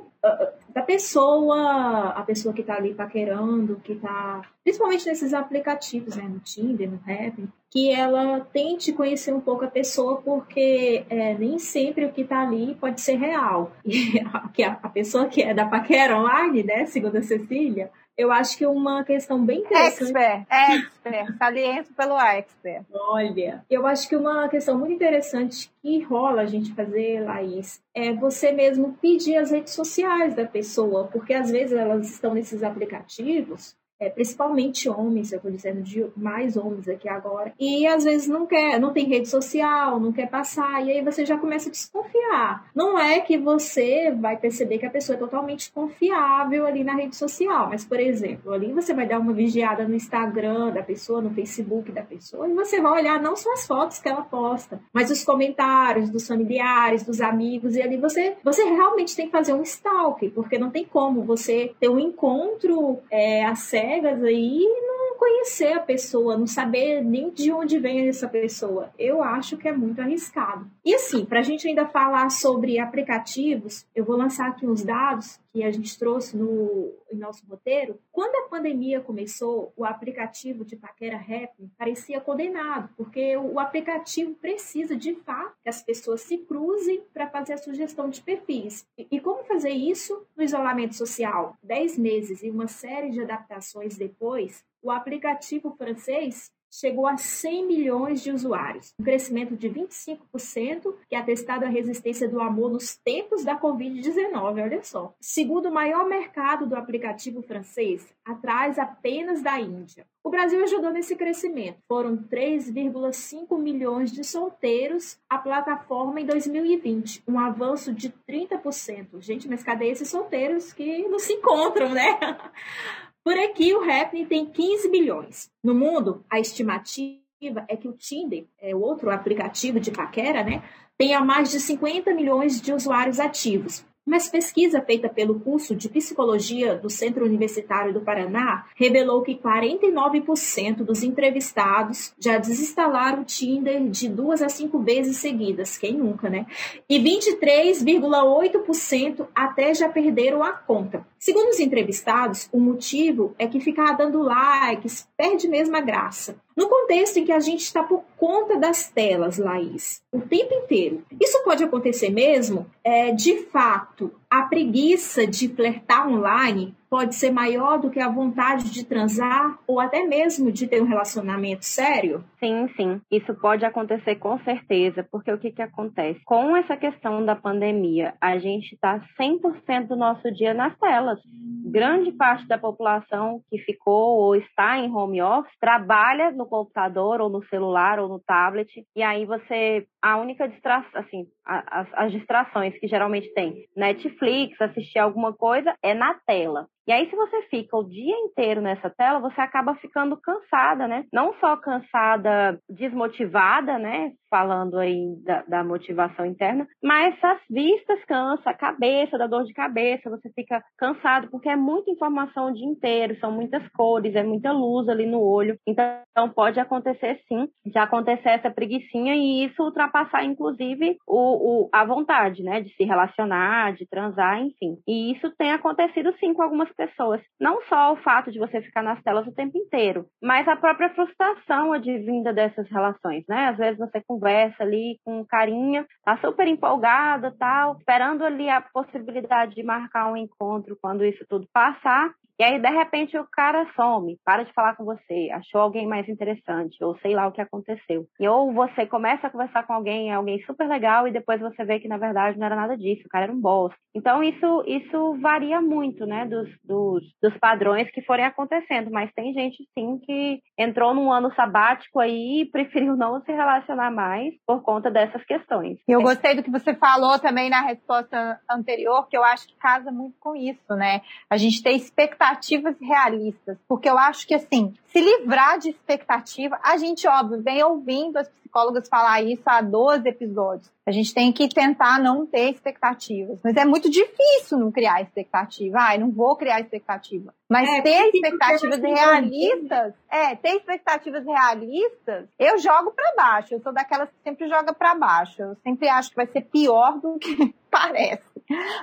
da 0.70 0.82
pessoa, 0.82 2.08
a 2.10 2.22
pessoa 2.22 2.52
que 2.52 2.62
está 2.62 2.74
ali 2.74 2.94
paquerando, 2.94 3.80
que 3.84 3.92
está 3.92 4.42
principalmente 4.64 5.06
nesses 5.06 5.32
aplicativos, 5.32 6.16
né, 6.16 6.24
no 6.24 6.40
Tinder, 6.40 6.90
no 6.90 6.96
Happn, 6.96 7.48
que 7.70 7.90
ela 7.90 8.40
tente 8.40 8.92
conhecer 8.92 9.32
um 9.32 9.40
pouco 9.40 9.64
a 9.64 9.70
pessoa, 9.70 10.20
porque 10.22 11.04
é, 11.08 11.34
nem 11.34 11.58
sempre 11.58 12.06
o 12.06 12.12
que 12.12 12.22
está 12.22 12.40
ali 12.40 12.74
pode 12.74 13.00
ser 13.00 13.16
real. 13.16 13.72
E 13.84 14.62
a, 14.64 14.78
a, 14.82 14.88
pessoa 14.88 15.26
que 15.26 15.42
é 15.42 15.52
da 15.52 15.66
paquera 15.66 16.16
online, 16.16 16.62
né, 16.62 16.86
segundo 16.86 17.16
a 17.16 17.22
Cecília, 17.22 17.90
eu 18.16 18.30
acho 18.30 18.56
que 18.56 18.66
uma 18.66 19.04
questão 19.04 19.44
bem 19.44 19.60
interessante. 19.60 20.16
Expert, 20.16 20.46
expert, 20.50 21.38
saliento 21.38 21.92
pelo 21.94 22.18
expert. 22.18 22.84
Olha, 22.92 23.64
eu 23.68 23.86
acho 23.86 24.08
que 24.08 24.16
uma 24.16 24.48
questão 24.48 24.78
muito 24.78 24.92
interessante 24.92 25.70
que 25.82 26.00
rola 26.02 26.42
a 26.42 26.46
gente 26.46 26.72
fazer, 26.74 27.20
Laís, 27.20 27.82
é 27.94 28.12
você 28.12 28.52
mesmo 28.52 28.96
pedir 29.00 29.36
as 29.36 29.50
redes 29.50 29.72
sociais 29.72 30.34
da 30.34 30.46
pessoa, 30.46 31.08
porque 31.12 31.34
às 31.34 31.50
vezes 31.50 31.76
elas 31.76 32.08
estão 32.08 32.34
nesses 32.34 32.62
aplicativos 32.62 33.76
é, 34.04 34.10
principalmente 34.10 34.88
homens, 34.88 35.32
eu 35.32 35.38
estou 35.38 35.50
dizendo 35.50 35.82
de 35.82 36.06
mais 36.16 36.56
homens 36.56 36.88
aqui 36.88 37.08
agora, 37.08 37.52
e 37.58 37.86
às 37.86 38.04
vezes 38.04 38.28
não 38.28 38.46
quer, 38.46 38.78
não 38.78 38.92
tem 38.92 39.06
rede 39.06 39.28
social, 39.28 39.98
não 39.98 40.12
quer 40.12 40.28
passar, 40.28 40.84
e 40.84 40.92
aí 40.92 41.02
você 41.02 41.24
já 41.24 41.36
começa 41.36 41.68
a 41.68 41.72
desconfiar. 41.72 42.66
Não 42.74 42.98
é 42.98 43.20
que 43.20 43.38
você 43.38 44.10
vai 44.10 44.36
perceber 44.36 44.78
que 44.78 44.86
a 44.86 44.90
pessoa 44.90 45.16
é 45.16 45.18
totalmente 45.18 45.72
confiável 45.72 46.66
ali 46.66 46.84
na 46.84 46.94
rede 46.94 47.16
social, 47.16 47.68
mas, 47.68 47.84
por 47.84 47.98
exemplo, 47.98 48.52
ali 48.52 48.72
você 48.72 48.92
vai 48.92 49.06
dar 49.06 49.18
uma 49.18 49.32
vigiada 49.32 49.86
no 49.86 49.94
Instagram 49.94 50.70
da 50.72 50.82
pessoa, 50.82 51.20
no 51.20 51.30
Facebook 51.30 51.90
da 51.90 52.02
pessoa, 52.02 52.48
e 52.48 52.52
você 52.52 52.80
vai 52.80 53.00
olhar 53.00 53.20
não 53.20 53.36
só 53.36 53.52
as 53.52 53.66
fotos 53.66 53.98
que 53.98 54.08
ela 54.08 54.22
posta, 54.22 54.80
mas 54.92 55.10
os 55.10 55.24
comentários 55.24 56.10
dos 56.10 56.26
familiares, 56.26 57.04
dos 57.04 57.20
amigos, 57.20 57.76
e 57.76 57.82
ali 57.82 57.96
você, 57.96 58.36
você 58.44 58.64
realmente 58.64 59.16
tem 59.16 59.26
que 59.26 59.32
fazer 59.32 59.54
um 59.54 59.62
stalk, 59.62 60.28
porque 60.30 60.58
não 60.58 60.70
tem 60.70 60.84
como 60.84 61.22
você 61.22 61.72
ter 61.80 61.88
um 61.88 61.98
encontro 61.98 62.98
é, 63.10 63.44
a 63.44 63.54
sério 63.54 63.93
cegas 63.94 64.22
aí 64.24 64.58
não 64.58 65.03
conhecer 65.24 65.72
a 65.72 65.80
pessoa, 65.80 66.36
não 66.36 66.46
saber 66.46 67.02
nem 67.02 67.30
de 67.30 67.50
onde 67.50 67.78
vem 67.78 68.06
essa 68.06 68.28
pessoa. 68.28 68.92
Eu 68.98 69.22
acho 69.22 69.56
que 69.56 69.66
é 69.66 69.72
muito 69.72 70.02
arriscado. 70.02 70.70
E 70.84 70.94
assim, 70.94 71.24
para 71.24 71.40
a 71.40 71.42
gente 71.42 71.66
ainda 71.66 71.86
falar 71.86 72.28
sobre 72.28 72.78
aplicativos, 72.78 73.86
eu 73.94 74.04
vou 74.04 74.18
lançar 74.18 74.48
aqui 74.48 74.66
uns 74.66 74.82
dados 74.82 75.40
que 75.50 75.62
a 75.62 75.70
gente 75.70 75.98
trouxe 75.98 76.36
no 76.36 76.92
em 77.10 77.16
nosso 77.16 77.46
roteiro. 77.46 77.98
Quando 78.10 78.34
a 78.34 78.48
pandemia 78.48 79.00
começou, 79.00 79.72
o 79.76 79.84
aplicativo 79.84 80.64
de 80.64 80.76
paquera 80.76 81.16
rap 81.16 81.52
parecia 81.78 82.20
condenado, 82.20 82.90
porque 82.96 83.36
o 83.36 83.58
aplicativo 83.60 84.34
precisa 84.34 84.96
de 84.96 85.14
fato 85.14 85.54
que 85.62 85.68
as 85.68 85.80
pessoas 85.80 86.22
se 86.22 86.38
cruzem 86.38 87.02
para 87.14 87.30
fazer 87.30 87.54
a 87.54 87.58
sugestão 87.58 88.10
de 88.10 88.20
perfis. 88.20 88.84
E, 88.98 89.06
e 89.12 89.20
como 89.20 89.44
fazer 89.44 89.70
isso 89.70 90.26
no 90.36 90.42
isolamento 90.42 90.96
social? 90.96 91.56
Dez 91.62 91.96
meses 91.96 92.42
e 92.42 92.50
uma 92.50 92.66
série 92.66 93.10
de 93.10 93.20
adaptações 93.20 93.96
depois, 93.96 94.64
o 94.84 94.90
aplicativo 94.90 95.74
francês 95.78 96.52
chegou 96.70 97.06
a 97.06 97.16
100 97.16 97.66
milhões 97.66 98.20
de 98.20 98.32
usuários, 98.32 98.92
um 98.98 99.04
crescimento 99.04 99.56
de 99.56 99.70
25%, 99.70 100.94
que 101.08 101.14
é 101.14 101.18
atestado 101.18 101.64
a 101.64 101.68
resistência 101.68 102.28
do 102.28 102.40
amor 102.40 102.70
nos 102.70 102.96
tempos 102.96 103.44
da 103.44 103.58
Covid-19, 103.58 104.62
olha 104.62 104.82
só. 104.82 105.14
Segundo 105.20 105.70
maior 105.70 106.06
mercado 106.06 106.66
do 106.66 106.74
aplicativo 106.74 107.42
francês, 107.42 108.12
atrás 108.24 108.78
apenas 108.78 109.40
da 109.40 109.60
Índia. 109.60 110.04
O 110.22 110.30
Brasil 110.30 110.62
ajudou 110.64 110.90
nesse 110.90 111.14
crescimento. 111.14 111.78
Foram 111.86 112.16
3,5 112.16 113.58
milhões 113.58 114.10
de 114.10 114.24
solteiros 114.24 115.18
à 115.28 115.38
plataforma 115.38 116.20
em 116.20 116.26
2020, 116.26 117.22
um 117.28 117.38
avanço 117.38 117.92
de 117.92 118.12
30%. 118.28 119.20
Gente, 119.20 119.48
mas 119.48 119.62
cadê 119.62 119.90
esses 119.90 120.08
solteiros 120.08 120.72
que 120.72 121.06
não 121.08 121.18
se 121.18 121.34
encontram, 121.34 121.90
né? 121.90 122.18
Por 123.24 123.38
aqui, 123.38 123.72
o 123.72 123.82
Happening 123.82 124.26
tem 124.26 124.44
15 124.44 124.90
milhões. 124.90 125.50
No 125.62 125.74
mundo, 125.74 126.22
a 126.28 126.38
estimativa 126.38 127.64
é 127.68 127.74
que 127.74 127.88
o 127.88 127.94
Tinder, 127.94 128.44
é 128.60 128.76
outro 128.76 129.10
aplicativo 129.10 129.80
de 129.80 129.90
paquera, 129.90 130.44
né, 130.44 130.62
tenha 130.98 131.22
mais 131.22 131.50
de 131.50 131.58
50 131.58 132.12
milhões 132.12 132.60
de 132.60 132.70
usuários 132.70 133.18
ativos. 133.18 133.82
Mas 134.06 134.28
pesquisa 134.28 134.82
feita 134.82 135.08
pelo 135.08 135.40
curso 135.40 135.74
de 135.74 135.88
Psicologia 135.88 136.76
do 136.76 136.90
Centro 136.90 137.24
Universitário 137.24 137.94
do 137.94 138.02
Paraná 138.02 138.66
revelou 138.76 139.22
que 139.22 139.34
49% 139.34 140.84
dos 140.84 141.02
entrevistados 141.02 142.12
já 142.18 142.36
desinstalaram 142.36 143.22
o 143.22 143.24
Tinder 143.24 143.88
de 143.88 144.06
duas 144.06 144.42
a 144.42 144.50
cinco 144.50 144.80
vezes 144.80 145.16
seguidas, 145.16 145.78
quem 145.78 145.94
nunca, 145.94 146.28
né? 146.28 146.44
E 146.86 147.00
23,8% 147.00 149.26
até 149.34 149.72
já 149.72 149.88
perderam 149.88 150.44
a 150.44 150.52
conta. 150.52 151.06
Segundo 151.24 151.48
os 151.48 151.58
entrevistados, 151.58 152.50
o 152.52 152.60
motivo 152.60 153.34
é 153.38 153.46
que 153.46 153.58
ficar 153.58 153.92
dando 153.92 154.20
likes 154.20 155.08
perde 155.16 155.48
mesmo 155.48 155.74
a 155.74 155.80
graça. 155.80 156.36
No 156.54 156.68
contexto 156.68 157.16
em 157.16 157.24
que 157.24 157.32
a 157.32 157.40
gente 157.40 157.62
está 157.62 157.82
por 157.82 158.04
conta 158.14 158.58
das 158.58 158.90
telas, 158.90 159.38
Laís, 159.38 160.02
o 160.12 160.20
tempo 160.20 160.52
inteiro. 160.52 161.02
Isso 161.18 161.42
pode 161.42 161.64
acontecer 161.64 162.10
mesmo? 162.10 162.66
É, 162.84 163.10
de 163.10 163.46
fato, 163.46 164.12
a 164.28 164.42
preguiça 164.42 165.26
de 165.26 165.48
flertar 165.48 166.06
online 166.06 166.76
pode 166.88 167.14
ser 167.14 167.30
maior 167.30 167.78
do 167.78 167.90
que 167.90 168.00
a 168.00 168.08
vontade 168.08 168.70
de 168.70 168.84
transar 168.84 169.58
ou 169.66 169.80
até 169.80 170.04
mesmo 170.04 170.50
de 170.52 170.66
ter 170.66 170.82
um 170.82 170.86
relacionamento 170.86 171.64
sério? 171.64 172.24
Sim, 172.38 172.68
sim. 172.76 173.00
Isso 173.10 173.34
pode 173.34 173.64
acontecer 173.64 174.16
com 174.16 174.38
certeza, 174.40 175.06
porque 175.10 175.32
o 175.32 175.38
que, 175.38 175.50
que 175.50 175.62
acontece? 175.62 176.20
Com 176.24 176.56
essa 176.56 176.76
questão 176.76 177.24
da 177.24 177.34
pandemia, 177.34 178.14
a 178.20 178.38
gente 178.38 178.74
está 178.74 179.00
100% 179.20 179.88
do 179.88 179.96
nosso 179.96 180.30
dia 180.32 180.54
nas 180.54 180.76
telas. 180.78 181.18
Grande 181.64 182.12
parte 182.12 182.46
da 182.46 182.58
população 182.58 183.40
que 183.50 183.58
ficou 183.58 184.18
ou 184.18 184.36
está 184.36 184.78
em 184.78 184.92
home 184.92 185.20
office 185.22 185.52
trabalha 185.60 186.30
no 186.30 186.46
computador 186.46 187.20
ou 187.20 187.28
no 187.28 187.44
celular 187.48 187.98
ou 187.98 188.08
no 188.08 188.20
tablet, 188.20 188.68
e 188.94 189.02
aí 189.02 189.24
você, 189.24 189.86
a 190.04 190.18
única 190.18 190.46
distração, 190.46 191.00
assim, 191.00 191.26
as, 191.46 191.88
as 191.94 192.12
distrações 192.12 192.78
que 192.78 192.86
geralmente 192.86 193.32
tem 193.32 193.66
Netflix, 193.74 194.60
assistir 194.60 194.98
alguma 194.98 195.32
coisa, 195.32 195.74
é 195.82 195.94
na 195.94 196.12
tela. 196.26 196.66
E 196.86 196.92
aí, 196.92 197.08
se 197.08 197.16
você 197.16 197.40
fica 197.44 197.78
o 197.78 197.88
dia 197.88 198.14
inteiro 198.14 198.60
nessa 198.60 198.90
tela, 198.90 199.18
você 199.18 199.40
acaba 199.40 199.74
ficando 199.76 200.18
cansada, 200.18 200.86
né? 200.86 201.06
Não 201.10 201.32
só 201.40 201.56
cansada, 201.56 202.60
desmotivada, 202.68 203.78
né? 203.78 204.12
Falando 204.30 204.78
aí 204.78 205.16
da, 205.24 205.42
da 205.48 205.64
motivação 205.64 206.26
interna, 206.26 206.66
mas 206.82 207.14
as 207.22 207.38
vistas 207.48 208.04
cansa, 208.04 208.50
a 208.50 208.54
cabeça, 208.54 209.16
da 209.16 209.26
dor 209.26 209.44
de 209.44 209.54
cabeça, 209.54 210.10
você 210.10 210.28
fica 210.34 210.62
cansado, 210.76 211.30
porque 211.30 211.48
é 211.48 211.56
muita 211.56 211.90
informação 211.90 212.48
o 212.48 212.54
dia 212.54 212.66
inteiro, 212.66 213.18
são 213.18 213.32
muitas 213.32 213.66
cores, 213.68 214.14
é 214.14 214.22
muita 214.22 214.52
luz 214.52 214.86
ali 214.86 215.06
no 215.06 215.22
olho. 215.22 215.56
Então 215.66 216.28
pode 216.34 216.60
acontecer 216.60 217.18
sim, 217.26 217.48
de 217.64 217.78
acontecer 217.78 218.28
essa 218.28 218.50
preguiçinha 218.50 219.14
e 219.14 219.46
isso 219.46 219.62
ultrapassar, 219.94 220.24
inclusive, 220.24 220.98
o, 221.06 221.66
o, 221.66 221.68
a 221.72 221.84
vontade, 221.84 222.42
né? 222.42 222.60
De 222.60 222.74
se 222.74 222.84
relacionar, 222.84 223.74
de 223.74 223.86
transar, 223.86 224.40
enfim. 224.40 224.76
E 224.86 225.12
isso 225.12 225.30
tem 225.36 225.52
acontecido 225.52 226.12
sim 226.18 226.34
com 226.34 226.42
algumas 226.42 226.70
pessoas. 226.72 227.20
Não 227.40 227.62
só 227.62 227.92
o 227.92 227.96
fato 227.96 228.32
de 228.32 228.38
você 228.38 228.60
ficar 228.60 228.82
nas 228.82 229.00
telas 229.02 229.26
o 229.26 229.34
tempo 229.34 229.56
inteiro, 229.56 230.06
mas 230.22 230.46
a 230.48 230.56
própria 230.56 230.90
frustração 230.90 231.72
advinda 231.72 232.32
dessas 232.32 232.68
relações, 232.68 233.24
né? 233.28 233.48
Às 233.48 233.56
vezes 233.56 233.78
você 233.78 234.02
conversa 234.06 234.64
ali 234.64 234.98
com 235.04 235.24
carinha, 235.24 235.86
tá 236.04 236.18
super 236.18 236.46
empolgada, 236.48 237.34
tal, 237.38 237.76
esperando 237.78 238.24
ali 238.24 238.48
a 238.48 238.60
possibilidade 238.60 239.54
de 239.54 239.62
marcar 239.62 240.10
um 240.10 240.16
encontro 240.16 240.76
quando 240.80 241.04
isso 241.04 241.24
tudo 241.28 241.46
passar. 241.52 242.10
E 242.36 242.42
aí, 242.42 242.60
de 242.60 242.68
repente, 242.68 243.16
o 243.16 243.26
cara 243.30 243.64
some, 243.76 244.18
para 244.24 244.42
de 244.42 244.52
falar 244.52 244.74
com 244.74 244.84
você, 244.84 245.30
achou 245.32 245.60
alguém 245.60 245.86
mais 245.86 246.08
interessante, 246.08 246.82
ou 246.82 246.98
sei 246.98 247.14
lá 247.14 247.28
o 247.28 247.32
que 247.32 247.40
aconteceu. 247.40 248.06
E 248.18 248.26
ou 248.26 248.52
você 248.52 248.86
começa 248.86 249.28
a 249.28 249.30
conversar 249.30 249.64
com 249.64 249.72
alguém, 249.72 250.10
é 250.10 250.14
alguém 250.14 250.42
super 250.42 250.66
legal, 250.66 251.06
e 251.06 251.12
depois 251.12 251.40
você 251.40 251.64
vê 251.64 251.78
que, 251.78 251.86
na 251.86 251.96
verdade, 251.96 252.36
não 252.36 252.46
era 252.46 252.56
nada 252.56 252.76
disso, 252.76 253.02
o 253.06 253.08
cara 253.08 253.26
era 253.26 253.32
um 253.32 253.40
boss. 253.40 253.72
Então, 253.94 254.20
isso, 254.24 254.64
isso 254.66 255.16
varia 255.20 255.60
muito, 255.60 256.04
né, 256.06 256.26
dos, 256.26 256.48
dos, 256.64 257.04
dos 257.22 257.38
padrões 257.38 257.88
que 257.92 258.02
forem 258.02 258.24
acontecendo. 258.24 258.90
Mas 258.90 259.12
tem 259.12 259.32
gente, 259.32 259.64
sim, 259.72 259.98
que 259.98 260.40
entrou 260.58 260.92
num 260.92 261.12
ano 261.12 261.32
sabático 261.34 262.00
aí 262.00 262.40
e 262.40 262.50
preferiu 262.50 262.96
não 262.96 263.22
se 263.22 263.30
relacionar 263.30 263.92
mais 263.92 264.34
por 264.44 264.60
conta 264.62 264.90
dessas 264.90 265.24
questões. 265.24 265.78
Eu 265.86 266.02
gostei 266.02 266.34
do 266.34 266.42
que 266.42 266.50
você 266.50 266.74
falou 266.74 267.16
também 267.20 267.48
na 267.48 267.60
resposta 267.60 268.40
anterior, 268.50 269.06
que 269.08 269.16
eu 269.16 269.22
acho 269.22 269.46
que 269.46 269.56
casa 269.56 269.92
muito 269.92 270.16
com 270.18 270.34
isso, 270.34 270.74
né? 270.74 271.00
A 271.30 271.36
gente 271.36 271.62
tem 271.62 271.76
expectativa 271.76 272.23
expectativas 272.24 272.76
realistas, 272.80 273.58
porque 273.68 273.88
eu 273.88 273.98
acho 273.98 274.26
que 274.26 274.34
assim, 274.34 274.74
se 274.86 275.00
livrar 275.00 275.58
de 275.58 275.70
expectativa, 275.70 276.58
a 276.62 276.76
gente, 276.78 277.06
óbvio, 277.06 277.42
vem 277.42 277.62
ouvindo 277.62 278.16
as 278.16 278.28
psicólogas 278.54 278.88
falar 278.88 279.20
isso 279.22 279.42
há 279.46 279.60
12 279.60 280.08
episódios. 280.08 280.72
A 280.86 280.92
gente 280.92 281.12
tem 281.12 281.32
que 281.32 281.48
tentar 281.48 281.98
não 281.98 282.24
ter 282.24 282.50
expectativas. 282.50 283.38
Mas 283.42 283.56
é 283.56 283.64
muito 283.64 283.90
difícil 283.90 284.58
não 284.58 284.70
criar 284.70 285.02
expectativa. 285.02 285.78
Ai, 285.80 285.98
não 285.98 286.10
vou 286.10 286.36
criar 286.36 286.60
expectativa. 286.60 287.34
Mas 287.50 287.68
é, 287.68 287.82
ter 287.82 288.10
expectativas 288.10 288.80
realistas, 288.80 289.94
é, 290.10 290.36
ter 290.36 290.56
expectativas 290.56 291.24
realistas, 291.24 292.28
eu 292.38 292.58
jogo 292.58 292.92
para 292.92 293.14
baixo. 293.16 293.54
Eu 293.54 293.60
sou 293.60 293.72
daquelas 293.72 294.08
que 294.10 294.16
sempre 294.22 294.48
joga 294.48 294.72
para 294.72 294.94
baixo. 294.94 295.42
Eu 295.42 295.56
sempre 295.62 295.88
acho 295.88 296.10
que 296.10 296.16
vai 296.16 296.26
ser 296.26 296.42
pior 296.42 296.98
do 297.00 297.18
que 297.18 297.54
parece. 297.70 298.34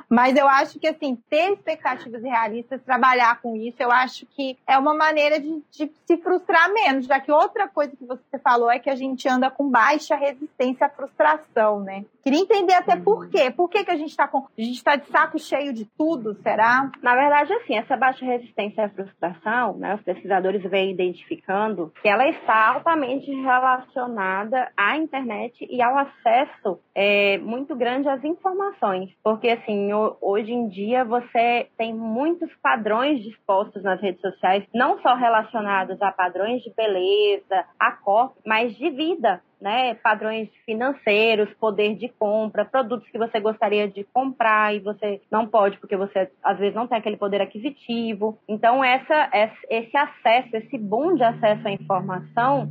Mas 0.10 0.36
eu 0.36 0.47
acho 0.47 0.79
que, 0.79 0.88
assim, 0.88 1.15
ter 1.29 1.53
expectativas 1.53 2.23
realistas, 2.23 2.81
trabalhar 2.81 3.39
com 3.41 3.55
isso, 3.55 3.77
eu 3.79 3.91
acho 3.91 4.25
que 4.25 4.57
é 4.67 4.77
uma 4.77 4.95
maneira 4.95 5.39
de, 5.39 5.63
de 5.71 5.91
se 6.05 6.17
frustrar 6.17 6.73
menos, 6.73 7.05
já 7.05 7.19
que 7.19 7.31
outra 7.31 7.67
coisa 7.67 7.95
que 7.95 8.05
você 8.05 8.39
falou 8.39 8.71
é 8.71 8.79
que 8.79 8.89
a 8.89 8.95
gente 8.95 9.29
anda 9.29 9.51
com 9.51 9.61
baixa 9.69 10.15
resistência 10.15 10.88
à 10.88 10.89
frustração, 10.89 11.82
né? 11.82 12.06
Queria 12.24 12.39
entender 12.39 12.74
até 12.74 12.95
por 12.95 13.30
quê. 13.30 13.50
Por 13.50 13.67
que, 13.67 13.84
que 13.84 13.91
a 13.91 13.95
gente 13.95 14.10
está 14.10 14.28
com. 14.28 14.39
A 14.39 14.62
gente 14.62 14.76
está 14.76 14.95
de 14.95 15.08
saco 15.08 15.39
cheio 15.39 15.74
de 15.74 15.86
tudo, 15.97 16.36
será? 16.43 16.91
Na 17.02 17.15
verdade, 17.15 17.52
assim, 17.54 17.76
essa 17.76 17.97
baixa 17.97 18.24
resistência 18.24 18.86
à 18.86 18.89
frustração, 18.89 19.78
né, 19.78 19.95
os 19.95 20.02
pesquisadores 20.02 20.62
vêm 20.63 20.91
identificando 20.91 21.91
que 22.02 22.08
ela 22.08 22.28
está 22.28 22.76
altamente 22.76 23.32
relacionada 23.32 24.71
à 24.78 24.97
internet 24.97 25.65
e 25.69 25.82
ao 25.82 25.97
acesso 25.97 26.80
é, 26.93 27.39
muito 27.39 27.76
grande 27.76 28.08
às 28.08 28.24
informações. 28.24 29.10
Porque, 29.24 29.50
assim, 29.50 29.89
hoje 30.21 30.52
em 30.52 30.67
dia 30.67 31.04
você 31.04 31.67
tem 31.78 31.93
muitos 31.93 32.50
padrões 32.62 33.24
dispostos 33.24 33.84
nas 33.84 34.00
redes 34.00 34.21
sociais, 34.21 34.63
não 34.74 35.00
só 35.02 35.15
relacionados 35.15 36.00
a 36.02 36.12
padrões 36.12 36.62
de 36.62 36.71
beleza, 36.74 37.65
a 37.80 37.91
cor, 37.91 38.34
mas 38.45 38.76
de 38.76 38.89
vida 38.91 39.41
né, 39.62 39.93
padrões 39.95 40.50
financeiros, 40.65 41.54
poder 41.60 41.95
de 41.95 42.10
compra, 42.10 42.65
produtos 42.65 43.08
que 43.10 43.17
você 43.17 43.39
gostaria 43.39 43.88
de 43.88 44.04
comprar 44.06 44.76
e 44.76 44.80
você 44.80 45.21
não 45.32 45.47
pode 45.47 45.78
porque 45.78 45.95
você 45.95 46.30
às 46.43 46.58
vezes 46.58 46.76
não 46.76 46.88
tem 46.88 46.97
aquele 46.97 47.17
poder 47.17 47.41
aquisitivo. 47.41 48.38
Então 48.47 48.84
essa 48.84 49.30
esse 49.69 49.95
acesso, 49.95 50.56
esse 50.56 50.78
boom 50.78 51.15
de 51.15 51.24
acesso 51.24 51.67
à 51.67 51.71
informação 51.71 52.69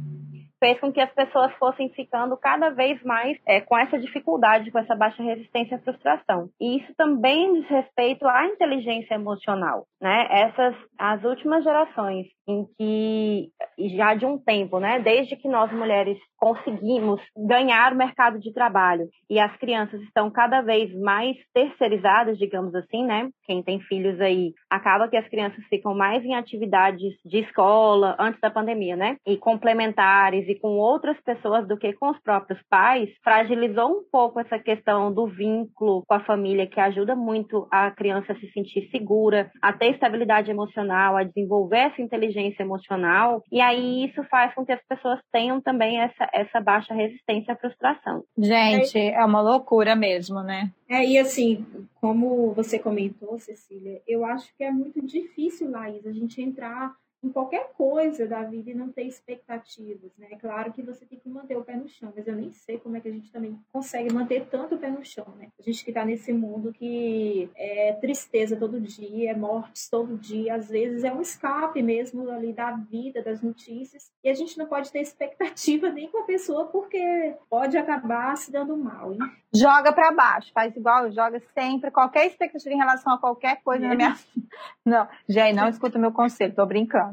fez 0.60 0.78
com 0.78 0.92
que 0.92 1.00
as 1.00 1.10
pessoas 1.12 1.52
fossem 1.54 1.88
ficando 1.88 2.36
cada 2.36 2.68
vez 2.68 3.02
mais 3.02 3.36
é, 3.46 3.60
com 3.62 3.76
essa 3.76 3.98
dificuldade, 3.98 4.70
com 4.70 4.78
essa 4.78 4.94
baixa 4.94 5.22
resistência 5.22 5.78
à 5.78 5.80
frustração. 5.80 6.50
E 6.60 6.78
isso 6.78 6.94
também 6.96 7.54
diz 7.54 7.68
respeito 7.68 8.28
à 8.28 8.46
inteligência 8.46 9.14
emocional, 9.14 9.86
né? 10.00 10.28
Essas, 10.30 10.76
as 10.98 11.24
últimas 11.24 11.64
gerações 11.64 12.26
em 12.50 12.66
que, 12.76 13.48
já 13.96 14.14
de 14.14 14.26
um 14.26 14.38
tempo, 14.38 14.78
né? 14.78 14.98
Desde 14.98 15.36
que 15.36 15.48
nós 15.48 15.72
mulheres 15.72 16.18
conseguimos 16.36 17.20
ganhar 17.36 17.92
o 17.92 17.96
mercado 17.96 18.38
de 18.38 18.52
trabalho 18.52 19.08
e 19.28 19.38
as 19.38 19.54
crianças 19.58 20.00
estão 20.02 20.30
cada 20.30 20.62
vez 20.62 20.92
mais 20.98 21.36
terceirizadas, 21.54 22.38
digamos 22.38 22.74
assim, 22.74 23.04
né? 23.04 23.28
Quem 23.44 23.62
tem 23.62 23.78
filhos 23.80 24.20
aí, 24.20 24.52
acaba 24.70 25.08
que 25.08 25.16
as 25.16 25.28
crianças 25.28 25.62
ficam 25.68 25.94
mais 25.94 26.24
em 26.24 26.34
atividades 26.34 27.14
de 27.24 27.38
escola 27.40 28.16
antes 28.18 28.40
da 28.40 28.50
pandemia, 28.50 28.96
né? 28.96 29.16
E 29.26 29.36
complementares 29.36 30.48
e 30.48 30.54
com 30.58 30.78
outras 30.78 31.20
pessoas 31.20 31.68
do 31.68 31.76
que 31.76 31.92
com 31.92 32.10
os 32.10 32.18
próprios 32.20 32.60
pais, 32.68 33.10
fragilizou 33.22 33.90
um 33.90 34.02
pouco 34.10 34.40
essa 34.40 34.58
questão 34.58 35.12
do 35.12 35.26
vínculo 35.26 36.02
com 36.06 36.14
a 36.14 36.24
família, 36.24 36.66
que 36.66 36.80
ajuda 36.80 37.14
muito 37.14 37.68
a 37.70 37.90
criança 37.90 38.32
a 38.32 38.36
se 38.36 38.50
sentir 38.52 38.88
segura, 38.90 39.50
a 39.62 39.72
ter 39.72 39.90
estabilidade 39.90 40.50
emocional, 40.50 41.16
a 41.16 41.22
desenvolver 41.22 41.90
essa 41.90 42.00
inteligência 42.00 42.39
emocional. 42.62 43.42
E 43.50 43.60
aí 43.60 44.06
isso 44.06 44.22
faz 44.24 44.54
com 44.54 44.64
que 44.64 44.72
as 44.72 44.82
pessoas 44.88 45.20
tenham 45.32 45.60
também 45.60 46.00
essa 46.00 46.28
essa 46.32 46.60
baixa 46.60 46.94
resistência 46.94 47.54
à 47.54 47.56
frustração. 47.56 48.24
Gente, 48.38 48.98
é 48.98 49.24
uma 49.24 49.40
loucura 49.40 49.94
mesmo, 49.94 50.42
né? 50.42 50.70
É, 50.88 51.04
e 51.04 51.18
assim, 51.18 51.64
como 52.00 52.52
você 52.52 52.78
comentou, 52.78 53.38
Cecília, 53.38 54.00
eu 54.06 54.24
acho 54.24 54.54
que 54.56 54.64
é 54.64 54.70
muito 54.70 55.04
difícil, 55.04 55.70
Laís, 55.70 56.06
a 56.06 56.12
gente 56.12 56.40
entrar 56.40 56.92
em 57.22 57.30
qualquer 57.30 57.72
coisa 57.76 58.26
da 58.26 58.42
vida 58.42 58.70
e 58.70 58.74
não 58.74 58.90
ter 58.90 59.02
expectativas, 59.02 60.10
né? 60.18 60.28
É 60.30 60.36
claro 60.36 60.72
que 60.72 60.82
você 60.82 61.04
tem 61.04 61.18
que 61.18 61.28
manter 61.28 61.56
o 61.56 61.62
pé 61.62 61.76
no 61.76 61.88
chão, 61.88 62.12
mas 62.16 62.26
eu 62.26 62.34
nem 62.34 62.50
sei 62.52 62.78
como 62.78 62.96
é 62.96 63.00
que 63.00 63.08
a 63.08 63.12
gente 63.12 63.30
também 63.30 63.58
consegue 63.72 64.12
manter 64.12 64.46
tanto 64.46 64.74
o 64.74 64.78
pé 64.78 64.90
no 64.90 65.04
chão, 65.04 65.26
né? 65.36 65.48
A 65.58 65.62
gente 65.62 65.84
que 65.84 65.92
tá 65.92 66.04
nesse 66.04 66.32
mundo 66.32 66.72
que 66.72 67.50
é 67.54 67.92
tristeza 67.94 68.56
todo 68.56 68.80
dia, 68.80 69.32
é 69.32 69.34
mortes 69.34 69.88
todo 69.88 70.16
dia, 70.16 70.54
às 70.54 70.68
vezes 70.68 71.04
é 71.04 71.12
um 71.12 71.20
escape 71.20 71.82
mesmo 71.82 72.30
ali 72.30 72.52
da 72.52 72.72
vida, 72.72 73.22
das 73.22 73.42
notícias, 73.42 74.10
e 74.24 74.28
a 74.28 74.34
gente 74.34 74.56
não 74.56 74.66
pode 74.66 74.90
ter 74.90 75.00
expectativa 75.00 75.90
nem 75.90 76.08
com 76.08 76.18
a 76.18 76.24
pessoa 76.24 76.66
porque 76.66 77.34
pode 77.48 77.76
acabar 77.76 78.36
se 78.36 78.50
dando 78.50 78.76
mal, 78.76 79.12
hein? 79.12 79.20
Joga 79.52 79.92
para 79.92 80.12
baixo, 80.12 80.52
faz 80.54 80.74
igual, 80.76 81.10
joga 81.10 81.42
sempre 81.52 81.90
qualquer 81.90 82.26
expectativa 82.26 82.72
em 82.72 82.78
relação 82.78 83.12
a 83.12 83.18
qualquer 83.18 83.60
coisa 83.62 83.84
é. 83.84 83.88
na 83.88 83.94
minha 83.94 84.16
Não, 84.84 85.08
gente, 85.28 85.54
não 85.54 85.68
escuta 85.68 85.98
o 85.98 86.00
meu 86.00 86.12
conselho, 86.12 86.54
tô 86.54 86.64
brincando. 86.64 87.09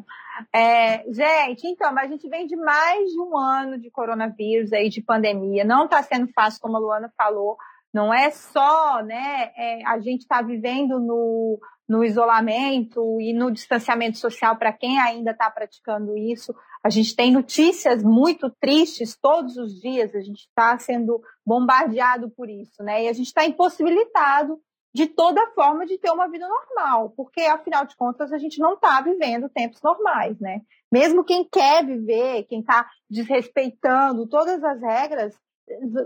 É, 0.53 1.03
gente, 1.11 1.67
então, 1.67 1.93
mas 1.93 2.05
a 2.05 2.11
gente 2.11 2.29
vem 2.29 2.45
de 2.45 2.55
mais 2.55 3.09
de 3.09 3.19
um 3.19 3.37
ano 3.37 3.79
de 3.79 3.89
coronavírus 3.89 4.71
aí, 4.73 4.89
de 4.89 5.01
pandemia. 5.01 5.63
Não 5.63 5.85
está 5.85 6.01
sendo 6.03 6.27
fácil, 6.33 6.61
como 6.61 6.77
a 6.77 6.79
Luana 6.79 7.11
falou. 7.17 7.57
Não 7.93 8.13
é 8.13 8.29
só, 8.29 9.01
né? 9.03 9.51
É, 9.55 9.85
a 9.85 9.99
gente 9.99 10.21
está 10.21 10.41
vivendo 10.41 10.99
no, 10.99 11.59
no 11.87 12.03
isolamento 12.03 13.19
e 13.21 13.33
no 13.33 13.51
distanciamento 13.51 14.17
social 14.17 14.57
para 14.57 14.73
quem 14.73 14.99
ainda 14.99 15.31
está 15.31 15.49
praticando 15.49 16.17
isso. 16.17 16.53
A 16.83 16.89
gente 16.89 17.15
tem 17.15 17.31
notícias 17.31 18.03
muito 18.03 18.49
tristes 18.59 19.17
todos 19.19 19.57
os 19.57 19.79
dias, 19.79 20.13
a 20.13 20.19
gente 20.19 20.41
está 20.41 20.77
sendo 20.77 21.21
bombardeado 21.45 22.29
por 22.29 22.49
isso, 22.49 22.83
né? 22.83 23.05
E 23.05 23.07
a 23.07 23.13
gente 23.13 23.27
está 23.27 23.45
impossibilitado 23.45 24.59
de 24.93 25.07
toda 25.07 25.51
forma 25.51 25.85
de 25.85 25.97
ter 25.97 26.09
uma 26.09 26.27
vida 26.27 26.47
normal, 26.47 27.13
porque 27.15 27.41
afinal 27.41 27.85
de 27.85 27.95
contas 27.95 28.31
a 28.31 28.37
gente 28.37 28.59
não 28.59 28.73
está 28.73 28.99
vivendo 29.01 29.49
tempos 29.49 29.81
normais, 29.81 30.39
né? 30.39 30.61
Mesmo 30.91 31.23
quem 31.23 31.43
quer 31.43 31.85
viver, 31.85 32.43
quem 32.43 32.61
está 32.61 32.89
desrespeitando 33.09 34.27
todas 34.27 34.63
as 34.63 34.81
regras, 34.81 35.37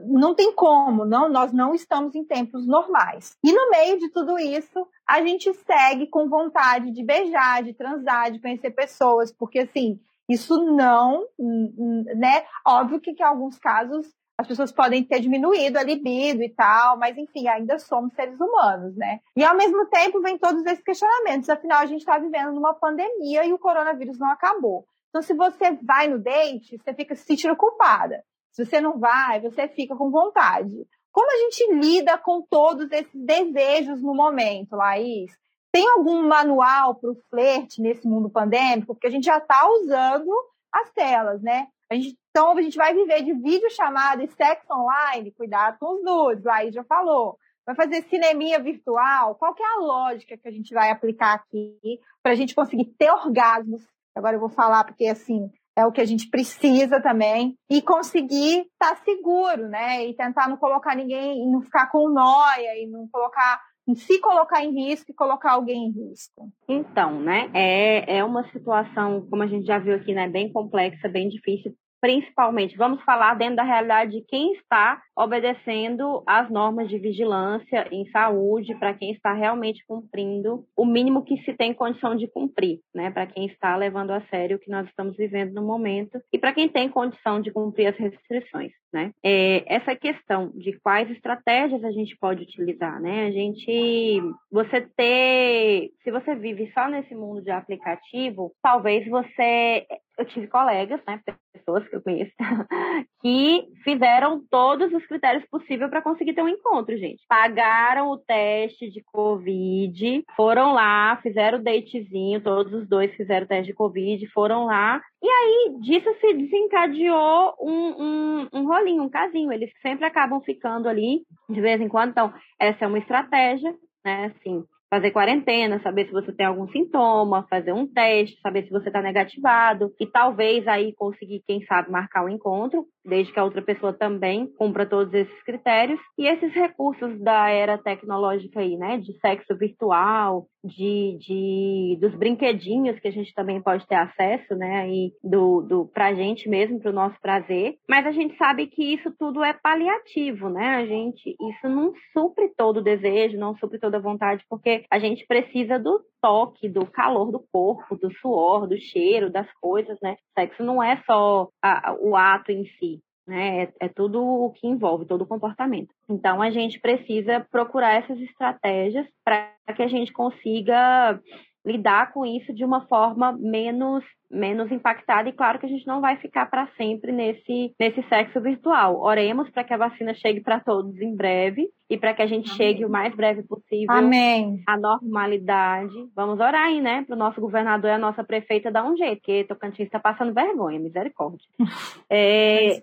não 0.08 0.34
tem 0.34 0.54
como, 0.54 1.06
não, 1.06 1.30
nós 1.30 1.52
não 1.54 1.74
estamos 1.74 2.15
em 2.15 2.26
tempos 2.26 2.65
normais. 2.65 3.38
E 3.44 3.54
no 3.54 3.70
meio 3.70 4.00
de 4.00 4.10
tudo 4.10 4.39
isso, 4.39 4.88
a 5.08 5.22
gente 5.22 5.54
segue 5.54 6.08
com 6.08 6.28
vontade 6.28 6.91
de 6.91 7.04
beijar, 7.04 7.63
de 7.63 7.74
transar, 7.74 8.32
de 8.32 8.39
conhecer 8.39 8.72
pessoas, 8.72 9.32
porque 9.32 9.60
assim, 9.60 10.00
isso 10.28 10.58
não, 10.63 11.28
né? 11.38 12.44
Óbvio 12.65 13.00
que 13.00 13.12
em 13.12 13.24
alguns 13.24 13.60
casos 13.60 14.08
as 14.41 14.47
pessoas 14.47 14.71
podem 14.71 15.04
ter 15.04 15.19
diminuído 15.19 15.77
a 15.77 15.84
libido 15.84 16.43
e 16.43 16.49
tal, 16.49 16.97
mas 16.97 17.17
enfim, 17.17 17.47
ainda 17.47 17.80
somos 17.80 18.13
seres 18.13 18.39
humanos, 18.39 18.95
né? 18.95 19.19
E 19.36 19.43
ao 19.43 19.56
mesmo 19.56 19.86
tempo 19.88 20.21
vem 20.21 20.38
todos 20.38 20.65
esses 20.65 20.84
questionamentos, 20.84 21.49
afinal 21.49 21.80
a 21.80 21.86
gente 21.86 22.01
está 22.01 22.17
vivendo 22.17 22.54
numa 22.54 22.73
pandemia 22.73 23.45
e 23.45 23.54
o 23.54 23.60
coronavírus 23.60 24.19
não 24.19 24.30
acabou. 24.30 24.86
Então, 25.10 25.21
se 25.21 25.34
você 25.34 25.77
vai 25.82 26.08
no 26.08 26.19
date, 26.19 26.77
você 26.77 26.93
fica 26.93 27.15
se 27.15 27.23
sentindo 27.23 27.56
culpada. 27.56 28.23
Se 28.51 28.65
você 28.65 28.80
não 28.80 28.97
vai, 28.97 29.41
você 29.41 29.67
fica 29.67 29.95
com 29.95 30.10
vontade. 30.10 30.88
Como 31.12 31.30
a 31.32 31.38
gente 31.38 31.73
lida 31.73 32.17
com 32.17 32.41
todos 32.41 32.91
esses 32.91 33.13
desejos 33.13 34.01
no 34.01 34.13
momento, 34.13 34.75
Laís? 34.75 35.32
tem 35.71 35.88
algum 35.89 36.27
manual 36.27 36.95
para 36.95 37.12
o 37.12 37.17
flerte 37.30 37.82
nesse 37.82 38.06
mundo 38.06 38.30
pandêmico? 38.30 38.93
Porque 38.93 39.08
a 39.08 39.12
gente 39.12 39.25
já 39.25 39.38
está 39.38 39.67
usando 39.69 40.30
as 40.71 40.91
telas, 40.91 41.41
né? 41.41 41.67
A 41.91 41.95
gente, 41.95 42.17
então 42.30 42.58
a 42.58 42.62
gente 42.62 42.77
vai 42.77 42.93
viver 42.93 43.21
de 43.21 43.34
vídeo 43.34 43.69
chamada 43.69 44.23
e 44.23 44.27
sexo 44.30 44.73
online, 44.73 45.34
cuidado 45.34 45.77
com 45.77 45.95
os 45.95 46.01
nudes, 46.01 46.47
aí 46.47 46.71
já 46.71 46.86
falou. 46.86 47.38
Vai 47.65 47.75
fazer 47.75 48.04
cineminha 48.04 48.63
virtual? 48.63 49.36
Qual 49.36 49.54
que 49.54 49.62
é 49.62 49.65
a 49.65 49.80
lógica 49.80 50.38
que 50.38 50.47
a 50.47 50.51
gente 50.51 50.73
vai 50.73 50.89
aplicar 50.89 51.34
aqui 51.34 51.99
para 52.23 52.32
a 52.32 52.36
gente 52.36 52.56
conseguir 52.56 52.86
ter 52.97 53.12
orgasmos? 53.12 53.86
Agora 54.15 54.38
eu 54.38 54.39
vou 54.39 54.47
falar 54.47 54.86
porque 54.86 55.06
assim 55.06 55.51
é 55.77 55.86
o 55.86 55.91
que 55.91 55.99
a 55.99 56.06
gente 56.06 56.30
precisa 56.30 57.01
também 57.01 57.58
e 57.69 57.82
conseguir 57.82 58.62
estar 58.62 58.95
tá 58.95 59.04
seguro, 59.04 59.67
né? 59.67 60.06
E 60.06 60.15
tentar 60.15 60.47
não 60.47 60.56
colocar 60.56 60.95
ninguém, 60.95 61.45
não 61.51 61.62
ficar 61.62 61.91
com 61.91 62.10
noia 62.10 62.82
e 62.82 62.88
não 62.89 63.06
colocar 63.12 63.62
se 63.95 64.19
colocar 64.19 64.63
em 64.63 64.71
risco 64.73 65.12
e 65.12 65.15
colocar 65.15 65.54
alguém 65.54 65.86
em 65.86 65.91
risco. 65.91 66.49
Então, 66.67 67.19
né, 67.19 67.49
é, 67.54 68.17
é 68.17 68.23
uma 68.23 68.49
situação, 68.51 69.25
como 69.30 69.43
a 69.43 69.47
gente 69.47 69.65
já 69.65 69.80
viu 69.80 69.95
aqui, 69.95 70.13
né, 70.13 70.27
bem 70.27 70.51
complexa, 70.51 71.10
bem 71.10 71.30
difícil 71.30 71.75
principalmente, 72.01 72.75
vamos 72.75 73.04
falar 73.04 73.36
dentro 73.36 73.58
da 73.58 73.63
realidade 73.63 74.13
de 74.13 74.21
quem 74.23 74.54
está 74.54 75.00
obedecendo 75.24 76.24
às 76.26 76.50
normas 76.50 76.90
de 76.90 76.98
vigilância 76.98 77.88
em 77.92 78.10
saúde, 78.10 78.76
para 78.76 78.94
quem 78.94 79.12
está 79.12 79.34
realmente 79.34 79.86
cumprindo 79.86 80.65
o 80.76 80.86
mínimo 80.86 81.24
que 81.24 81.38
se 81.44 81.54
tem 81.54 81.74
condição 81.74 82.15
de 82.15 82.28
cumprir, 82.28 82.80
né? 82.94 83.12
Para 83.12 83.28
quem 83.28 83.46
está 83.46 83.76
levando 83.76 84.12
a 84.12 84.22
sério 84.28 84.58
o 84.58 84.60
que 84.60 84.69
nós 84.69 84.88
estamos 84.88 85.15
vivendo 85.15 85.54
no 85.54 85.62
momento 85.62 86.19
e 86.34 86.40
para 86.40 86.54
quem 86.54 86.67
tem 86.67 86.90
condição 86.90 87.40
de 87.40 87.52
cumprir 87.52 87.88
as 87.88 87.98
restrições, 87.98 88.72
né? 88.92 89.12
É, 89.24 89.63
essa 89.67 89.96
questão 89.96 90.52
de 90.56 90.74
quais 90.80 91.10
estratégias 91.12 91.84
a 91.84 91.92
gente 91.92 92.17
pode 92.17 92.44
utilizar, 92.44 93.00
né? 93.00 93.28
A 93.28 93.32
gente, 93.32 94.22
você 94.52 94.82
ter, 94.96 95.92
se 96.04 96.12
você 96.12 96.36
vive 96.36 96.72
só 96.74 96.88
nesse 96.88 97.13
mundo 97.13 97.42
de 97.42 97.52
aplicativo, 97.52 98.52
talvez 98.62 99.08
você 99.08 99.86
eu 100.22 100.26
tive 100.26 100.48
colegas, 100.48 101.02
né, 101.08 101.19
pessoas 101.54 101.88
que 101.88 101.96
eu 101.96 102.02
conheço, 102.02 102.32
que 103.22 103.67
fizeram 103.84 104.44
todos 104.50 104.94
os 104.94 105.06
critérios 105.12 105.46
possíveis 105.50 105.90
para 105.90 106.02
conseguir 106.02 106.34
ter 106.34 106.42
um 106.42 106.48
encontro, 106.48 106.98
gente. 106.98 107.26
Pagaram 107.28 108.10
o 108.10 108.18
teste 108.18 108.90
de 108.90 109.04
Covid, 109.04 110.24
foram 110.38 110.74
lá, 110.74 111.20
fizeram 111.22 111.60
o 111.60 111.64
datezinho, 111.64 112.42
todos 112.42 112.74
os 112.74 112.88
dois 112.88 113.14
fizeram 113.16 113.46
o 113.46 113.48
teste 113.48 113.72
de 113.72 113.74
Covid, 113.74 114.26
foram 114.28 114.66
lá. 114.66 115.02
E 115.22 115.28
aí, 115.28 115.76
disso 115.82 116.10
se 116.22 116.34
desencadeou 116.34 117.56
um, 117.60 118.04
um, 118.04 118.48
um 118.54 118.68
rolinho, 118.68 119.04
um 119.04 119.10
casinho. 119.10 119.52
Eles 119.52 119.70
sempre 119.82 120.06
acabam 120.06 120.40
ficando 120.40 120.88
ali 120.88 121.24
de 121.50 121.60
vez 121.60 121.82
em 121.82 121.90
quando. 121.90 122.12
Então, 122.12 122.34
essa 122.58 122.86
é 122.86 122.88
uma 122.88 123.00
estratégia, 123.00 123.76
né? 124.06 124.34
Assim, 124.34 124.64
fazer 124.92 125.12
quarentena, 125.12 125.81
saber 125.81 126.06
se 126.06 126.12
você 126.12 126.33
tem 126.33 126.46
algum 126.46 126.67
sintoma, 126.67 127.48
fazer 127.50 127.71
um 127.71 127.87
teste, 127.87 128.42
saber 128.42 128.63
se 128.63 128.69
você 128.69 128.89
está 128.89 129.02
negativado 129.02 129.94
e 129.98 130.06
talvez 130.06 130.67
aí 130.67 130.94
conseguir, 130.94 131.42
quem 131.48 131.63
sabe, 131.63 131.89
marcar 131.89 132.23
o 132.23 132.25
um 132.25 132.29
encontro, 132.29 132.85
desde 133.06 133.31
que 133.31 133.39
a 133.39 133.44
outra 133.46 133.62
pessoa 133.62 133.94
também 133.94 134.48
cumpra 134.58 134.85
todos 134.85 135.13
esses 135.13 135.44
critérios. 135.44 136.00
E 136.17 136.27
esses 136.27 136.54
recursos 136.54 137.17
da 137.21 137.50
era 137.50 137.77
tecnológica 137.77 138.60
aí, 138.60 138.75
né, 138.75 138.98
de 138.98 139.17
sexo 139.19 139.56
virtual, 139.58 140.48
de, 140.63 141.17
de 141.19 141.98
dos 142.00 142.13
brinquedinhos 142.15 143.00
que 143.00 143.08
a 143.08 143.12
gente 143.12 143.33
também 143.33 143.62
pode 143.62 143.87
ter 143.87 143.96
acesso, 143.96 144.56
né, 144.56 144.81
aí 144.81 145.12
do, 145.23 145.62
do 145.62 145.85
pra 145.87 146.13
gente 146.13 146.50
mesmo, 146.50 146.79
para 146.79 146.92
o 146.92 146.94
nosso 146.94 147.19
prazer. 147.21 147.75
Mas 147.89 148.06
a 148.06 148.12
gente 148.12 148.35
sabe 148.37 148.67
que 148.67 148.94
isso 148.94 149.12
tudo 149.17 149.42
é 149.42 149.54
paliativo, 149.54 150.50
né? 150.50 150.75
A 150.75 150.85
gente 150.85 151.29
isso 151.29 151.69
não 151.69 151.94
supre 152.13 152.50
todo 152.56 152.77
o 152.77 152.83
desejo, 152.83 153.37
não 153.37 153.56
supre 153.56 153.79
toda 153.79 153.98
a 153.98 154.02
vontade, 154.02 154.44
porque 154.50 154.81
a 154.90 155.00
gente 155.00 155.25
precisa 155.25 155.77
do 155.77 156.02
toque, 156.21 156.69
do 156.69 156.86
calor 156.86 157.32
do 157.32 157.40
corpo, 157.52 157.98
do 157.98 158.12
suor, 158.17 158.67
do 158.67 158.77
cheiro, 158.77 159.32
das 159.32 159.52
coisas, 159.60 159.98
né? 160.02 160.17
Sexo 160.38 160.63
não 160.63 160.82
é 160.82 161.02
só 161.06 161.50
a, 161.62 161.96
o 162.00 162.15
ato 162.15 162.52
em 162.52 162.65
si, 162.77 163.02
né? 163.27 163.63
É, 163.63 163.73
é, 163.82 163.90
tudo 163.90 164.23
o 164.23 164.52
que 164.52 164.67
envolve, 164.67 165.06
todo 165.06 165.23
o 165.23 165.27
comportamento. 165.27 165.94
Então, 166.10 166.42
a 166.42 166.50
gente 166.52 166.79
precisa 166.79 167.46
procurar 167.52 167.94
essas 167.96 168.19
estratégias 168.19 169.08
para 169.23 169.54
que 169.75 169.84
a 169.84 169.88
gente 169.88 170.12
consiga 170.12 171.19
lidar 171.66 172.12
com 172.12 172.26
isso 172.26 172.54
de 172.54 172.66
uma 172.66 172.88
forma 172.88 173.34
menos 173.34 174.04
menos 174.30 174.72
impactada 174.72 175.28
e 175.28 175.34
claro 175.34 175.60
que 175.60 175.66
a 175.66 175.70
gente 175.70 175.86
não 175.86 176.00
vai 176.00 176.16
ficar 176.16 176.46
para 176.46 176.66
sempre 176.78 177.12
nesse 177.12 177.76
nesse 177.78 178.02
sexo 178.04 178.40
virtual. 178.40 179.02
Oremos 179.02 179.50
para 179.50 179.64
que 179.64 179.74
a 179.74 179.78
vacina 179.78 180.14
chegue 180.14 180.40
para 180.40 180.60
todos 180.60 181.00
em 181.02 181.14
breve 181.14 181.70
e 181.90 181.98
para 181.98 182.14
que 182.14 182.22
a 182.22 182.28
gente 182.28 182.50
Amém. 182.50 182.58
chegue 182.58 182.86
o 182.86 182.90
mais 182.90 183.14
breve 183.14 183.44
possível 183.44 183.94
Amém. 183.94 184.64
à 184.66 184.78
normalidade. 184.78 185.94
Vamos 186.16 186.40
orar 186.40 186.68
aí, 186.68 186.82
né? 186.82 187.04
Para 187.04 187.16
o 187.16 187.20
nosso 187.20 187.42
governador 187.42 187.90
e 187.90 187.94
a 187.94 187.98
nossa 187.98 188.24
prefeita 188.24 188.72
dar 188.72 188.86
um 188.86 188.96
jeito, 188.96 189.18
porque 189.18 189.44
Tocantins 189.44 189.88
está 189.88 190.00
passando 190.00 190.34
vergonha, 190.34 190.80
misericórdia. 190.80 191.46
É... 192.10 192.82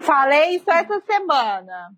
Falei 0.00 0.56
isso 0.56 0.70
essa 0.70 1.00
semana. 1.00 1.90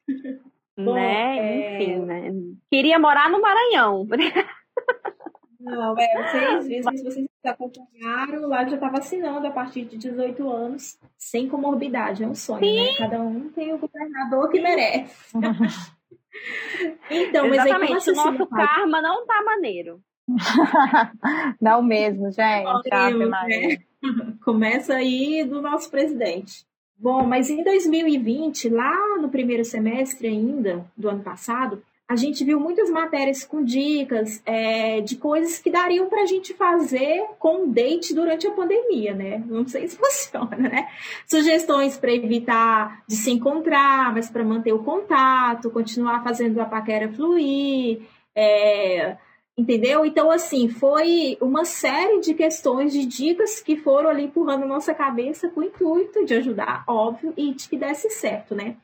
Bom, 0.76 0.94
né? 0.94 1.38
É... 1.38 1.82
Enfim, 1.82 1.98
né? 2.00 2.30
Queria 2.68 2.98
morar 2.98 3.30
no 3.30 3.40
Maranhão. 3.40 4.06
Não, 5.60 5.94
é, 5.98 6.22
vocês, 6.22 6.66
vezes 6.66 7.02
vocês 7.02 7.26
acompanharam, 7.44 8.48
lá 8.48 8.64
já 8.64 8.76
está 8.76 8.88
vacinando 8.88 9.46
a 9.46 9.50
partir 9.50 9.84
de 9.84 9.98
18 9.98 10.50
anos, 10.50 10.98
sem 11.18 11.48
comorbidade, 11.48 12.24
é 12.24 12.26
um 12.26 12.34
sonho, 12.34 12.64
Sim. 12.64 12.76
né? 12.76 12.96
Cada 12.96 13.20
um 13.20 13.50
tem 13.50 13.72
o 13.72 13.78
governador 13.78 14.50
que 14.50 14.60
merece. 14.60 15.36
então, 17.10 17.46
Exatamente, 17.46 17.48
mas 17.48 17.68
aí, 17.68 17.92
assim, 17.92 18.10
o 18.10 18.14
nosso 18.14 18.46
karma 18.46 19.02
não 19.02 19.26
tá 19.26 19.42
maneiro. 19.44 20.00
não 21.60 21.82
mesmo, 21.82 22.30
gente. 22.30 22.92
Ave 22.92 23.26
né? 23.26 23.78
Começa 24.44 24.94
aí 24.94 25.44
do 25.44 25.60
nosso 25.60 25.90
presidente. 25.90 26.64
Bom, 26.96 27.26
mas 27.26 27.48
em 27.48 27.62
2020, 27.62 28.68
lá 28.68 29.18
no 29.18 29.30
primeiro 29.30 29.64
semestre 29.64 30.28
ainda 30.28 30.84
do 30.96 31.08
ano 31.08 31.22
passado, 31.22 31.82
a 32.10 32.16
gente 32.16 32.42
viu 32.42 32.58
muitas 32.58 32.90
matérias 32.90 33.44
com 33.44 33.62
dicas 33.62 34.42
é, 34.44 35.00
de 35.00 35.14
coisas 35.14 35.60
que 35.60 35.70
dariam 35.70 36.08
para 36.08 36.22
a 36.22 36.26
gente 36.26 36.52
fazer 36.54 37.24
com 37.38 37.70
date 37.70 38.12
durante 38.12 38.48
a 38.48 38.50
pandemia, 38.50 39.14
né? 39.14 39.40
Não 39.46 39.64
sei 39.64 39.86
se 39.86 39.94
funciona, 39.96 40.56
né? 40.56 40.88
Sugestões 41.24 41.96
para 41.96 42.12
evitar 42.12 43.04
de 43.06 43.14
se 43.14 43.30
encontrar, 43.30 44.12
mas 44.12 44.28
para 44.28 44.42
manter 44.42 44.72
o 44.72 44.82
contato, 44.82 45.70
continuar 45.70 46.24
fazendo 46.24 46.60
a 46.60 46.64
paquera 46.64 47.08
fluir, 47.12 48.00
é, 48.34 49.16
entendeu? 49.56 50.04
Então, 50.04 50.32
assim, 50.32 50.68
foi 50.68 51.38
uma 51.40 51.64
série 51.64 52.18
de 52.18 52.34
questões, 52.34 52.92
de 52.92 53.06
dicas 53.06 53.60
que 53.60 53.76
foram 53.76 54.10
ali 54.10 54.24
empurrando 54.24 54.66
nossa 54.66 54.92
cabeça 54.92 55.48
com 55.48 55.60
o 55.60 55.64
intuito 55.64 56.24
de 56.24 56.34
ajudar, 56.34 56.82
óbvio, 56.88 57.32
e 57.36 57.54
de 57.54 57.68
que 57.68 57.76
desse 57.76 58.10
certo, 58.10 58.52
né? 58.52 58.74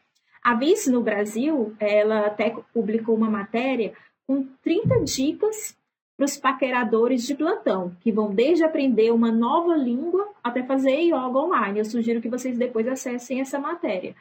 A 0.47 0.55
Vice 0.55 0.92
no 0.92 1.03
Brasil, 1.03 1.74
ela 1.80 2.26
até 2.26 2.55
publicou 2.72 3.16
uma 3.16 3.28
matéria 3.28 3.92
com 4.28 4.47
30 4.62 5.01
dicas 5.01 5.76
para 6.16 6.24
os 6.24 6.36
paqueradores 6.36 7.26
de 7.26 7.34
plantão, 7.34 7.97
que 8.01 8.12
vão 8.12 8.32
desde 8.32 8.62
aprender 8.62 9.11
uma 9.11 9.32
nova 9.32 9.74
língua 9.74 10.24
até 10.44 10.62
fazer 10.62 11.01
yoga 11.01 11.36
online. 11.36 11.80
Eu 11.80 11.84
sugiro 11.84 12.20
que 12.20 12.28
vocês 12.28 12.57
depois 12.57 12.86
acessem 12.86 13.40
essa 13.40 13.59
matéria. 13.59 14.14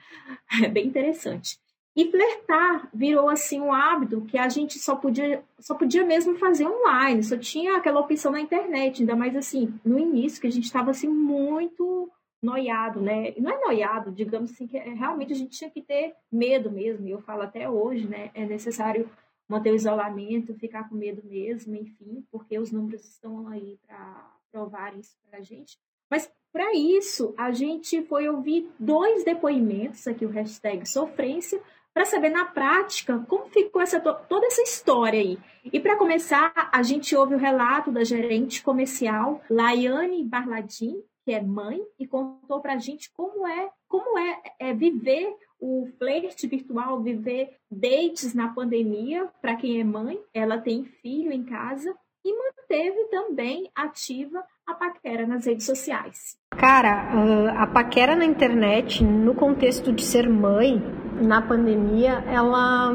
É 0.64 0.68
bem 0.68 0.88
interessante. 0.88 1.60
E 1.96 2.10
flertar 2.10 2.90
virou 2.92 3.30
assim 3.30 3.62
um 3.62 3.72
hábito 3.72 4.22
que 4.22 4.40
a 4.40 4.50
gente 4.50 4.80
só 4.80 4.96
podia, 4.96 5.44
só 5.60 5.76
podia 5.76 6.04
mesmo 6.04 6.40
fazer 6.40 6.66
online, 6.66 7.22
só 7.24 7.38
tinha 7.38 7.78
aquela 7.78 8.00
opção 8.00 8.32
na 8.32 8.42
internet, 8.42 9.04
ainda 9.04 9.16
mais 9.16 9.36
assim, 9.36 9.72
no 9.86 10.00
início, 10.00 10.42
que 10.42 10.48
a 10.48 10.52
gente 10.52 10.66
estava 10.66 10.90
assim 10.90 11.08
muito 11.08 12.10
noiado, 12.46 13.02
né? 13.02 13.34
Não 13.38 13.52
é 13.52 13.60
noiado, 13.60 14.12
digamos 14.12 14.52
assim, 14.52 14.68
que 14.68 14.78
é, 14.78 14.94
realmente 14.94 15.34
a 15.34 15.36
gente 15.36 15.58
tinha 15.58 15.70
que 15.70 15.82
ter 15.82 16.16
medo 16.32 16.72
mesmo, 16.72 17.08
e 17.08 17.12
eu 17.12 17.20
falo 17.20 17.42
até 17.42 17.70
hoje, 17.70 18.08
né? 18.08 18.32
É 18.34 18.46
necessário 18.46 19.10
manter 19.48 19.72
o 19.72 19.76
isolamento, 19.76 20.54
ficar 20.56 20.88
com 20.88 20.96
medo 20.96 21.22
mesmo, 21.26 21.76
enfim, 21.76 22.26
porque 22.32 22.58
os 22.58 22.72
números 22.72 23.04
estão 23.06 23.48
aí 23.48 23.78
para 23.86 24.32
provar 24.52 24.98
isso 24.98 25.18
para 25.30 25.40
a 25.40 25.42
gente. 25.42 25.78
Mas 26.10 26.32
para 26.52 26.74
isso, 26.74 27.34
a 27.38 27.52
gente 27.52 28.02
foi 28.04 28.30
ouvir 28.30 28.72
dois 28.80 29.24
depoimentos, 29.24 30.08
aqui 30.08 30.26
o 30.26 30.30
hashtag 30.30 30.88
sofrência, 30.88 31.62
para 31.94 32.06
saber 32.06 32.30
na 32.30 32.46
prática 32.46 33.24
como 33.28 33.46
ficou 33.48 33.82
essa, 33.82 34.00
toda 34.00 34.46
essa 34.48 34.62
história 34.62 35.20
aí. 35.20 35.38
E 35.72 35.80
para 35.80 35.96
começar, 35.96 36.52
a 36.72 36.84
gente 36.84 37.16
ouve 37.16 37.36
o 37.36 37.38
relato 37.38 37.92
da 37.92 38.04
gerente 38.04 38.62
comercial 38.62 39.42
Laiane 39.50 40.24
Barladin, 40.24 41.02
que 41.26 41.34
é 41.34 41.42
mãe, 41.42 41.82
e 42.00 42.06
contou 42.06 42.62
para 42.62 42.74
a 42.74 42.78
gente 42.78 43.12
como 43.12 43.48
é, 43.48 43.70
como 43.88 44.20
é, 44.20 44.42
é 44.60 44.74
viver 44.74 45.36
o 45.60 45.88
flerte 45.98 46.46
virtual, 46.46 47.02
viver 47.02 47.58
dates 47.70 48.36
na 48.36 48.50
pandemia, 48.50 49.28
para 49.42 49.56
quem 49.56 49.82
é 49.82 49.84
mãe, 49.84 50.20
ela 50.32 50.60
tem 50.60 50.86
filho 50.86 51.32
em 51.32 51.44
casa 51.44 51.96
e 52.24 52.32
manteve 52.32 53.06
também 53.10 53.70
ativa 53.76 54.44
a 54.68 54.74
paquera 54.74 55.26
nas 55.26 55.46
redes 55.46 55.66
sociais. 55.66 56.38
Cara, 56.52 57.10
ah, 57.12 57.64
a 57.64 57.68
paquera 57.68 58.16
na 58.16 58.26
internet, 58.26 59.04
no 59.04 59.34
contexto 59.34 59.92
de 59.92 60.04
ser 60.04 60.30
mãe, 60.30 60.82
na 61.22 61.42
pandemia, 61.42 62.24
ela 62.28 62.94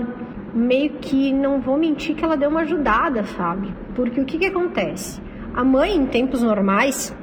meio 0.54 0.98
que 0.98 1.32
não 1.32 1.60
vou 1.60 1.76
mentir 1.76 2.16
que 2.16 2.24
ela 2.24 2.36
deu 2.36 2.50
uma 2.50 2.60
ajudada, 2.60 3.24
sabe? 3.24 3.74
Porque 3.94 4.20
o 4.20 4.24
que 4.24 4.38
que 4.38 4.46
acontece? 4.46 5.20
A 5.54 5.64
mãe, 5.64 5.96
em 5.96 6.06
tempos 6.06 6.42
normais, 6.42 7.14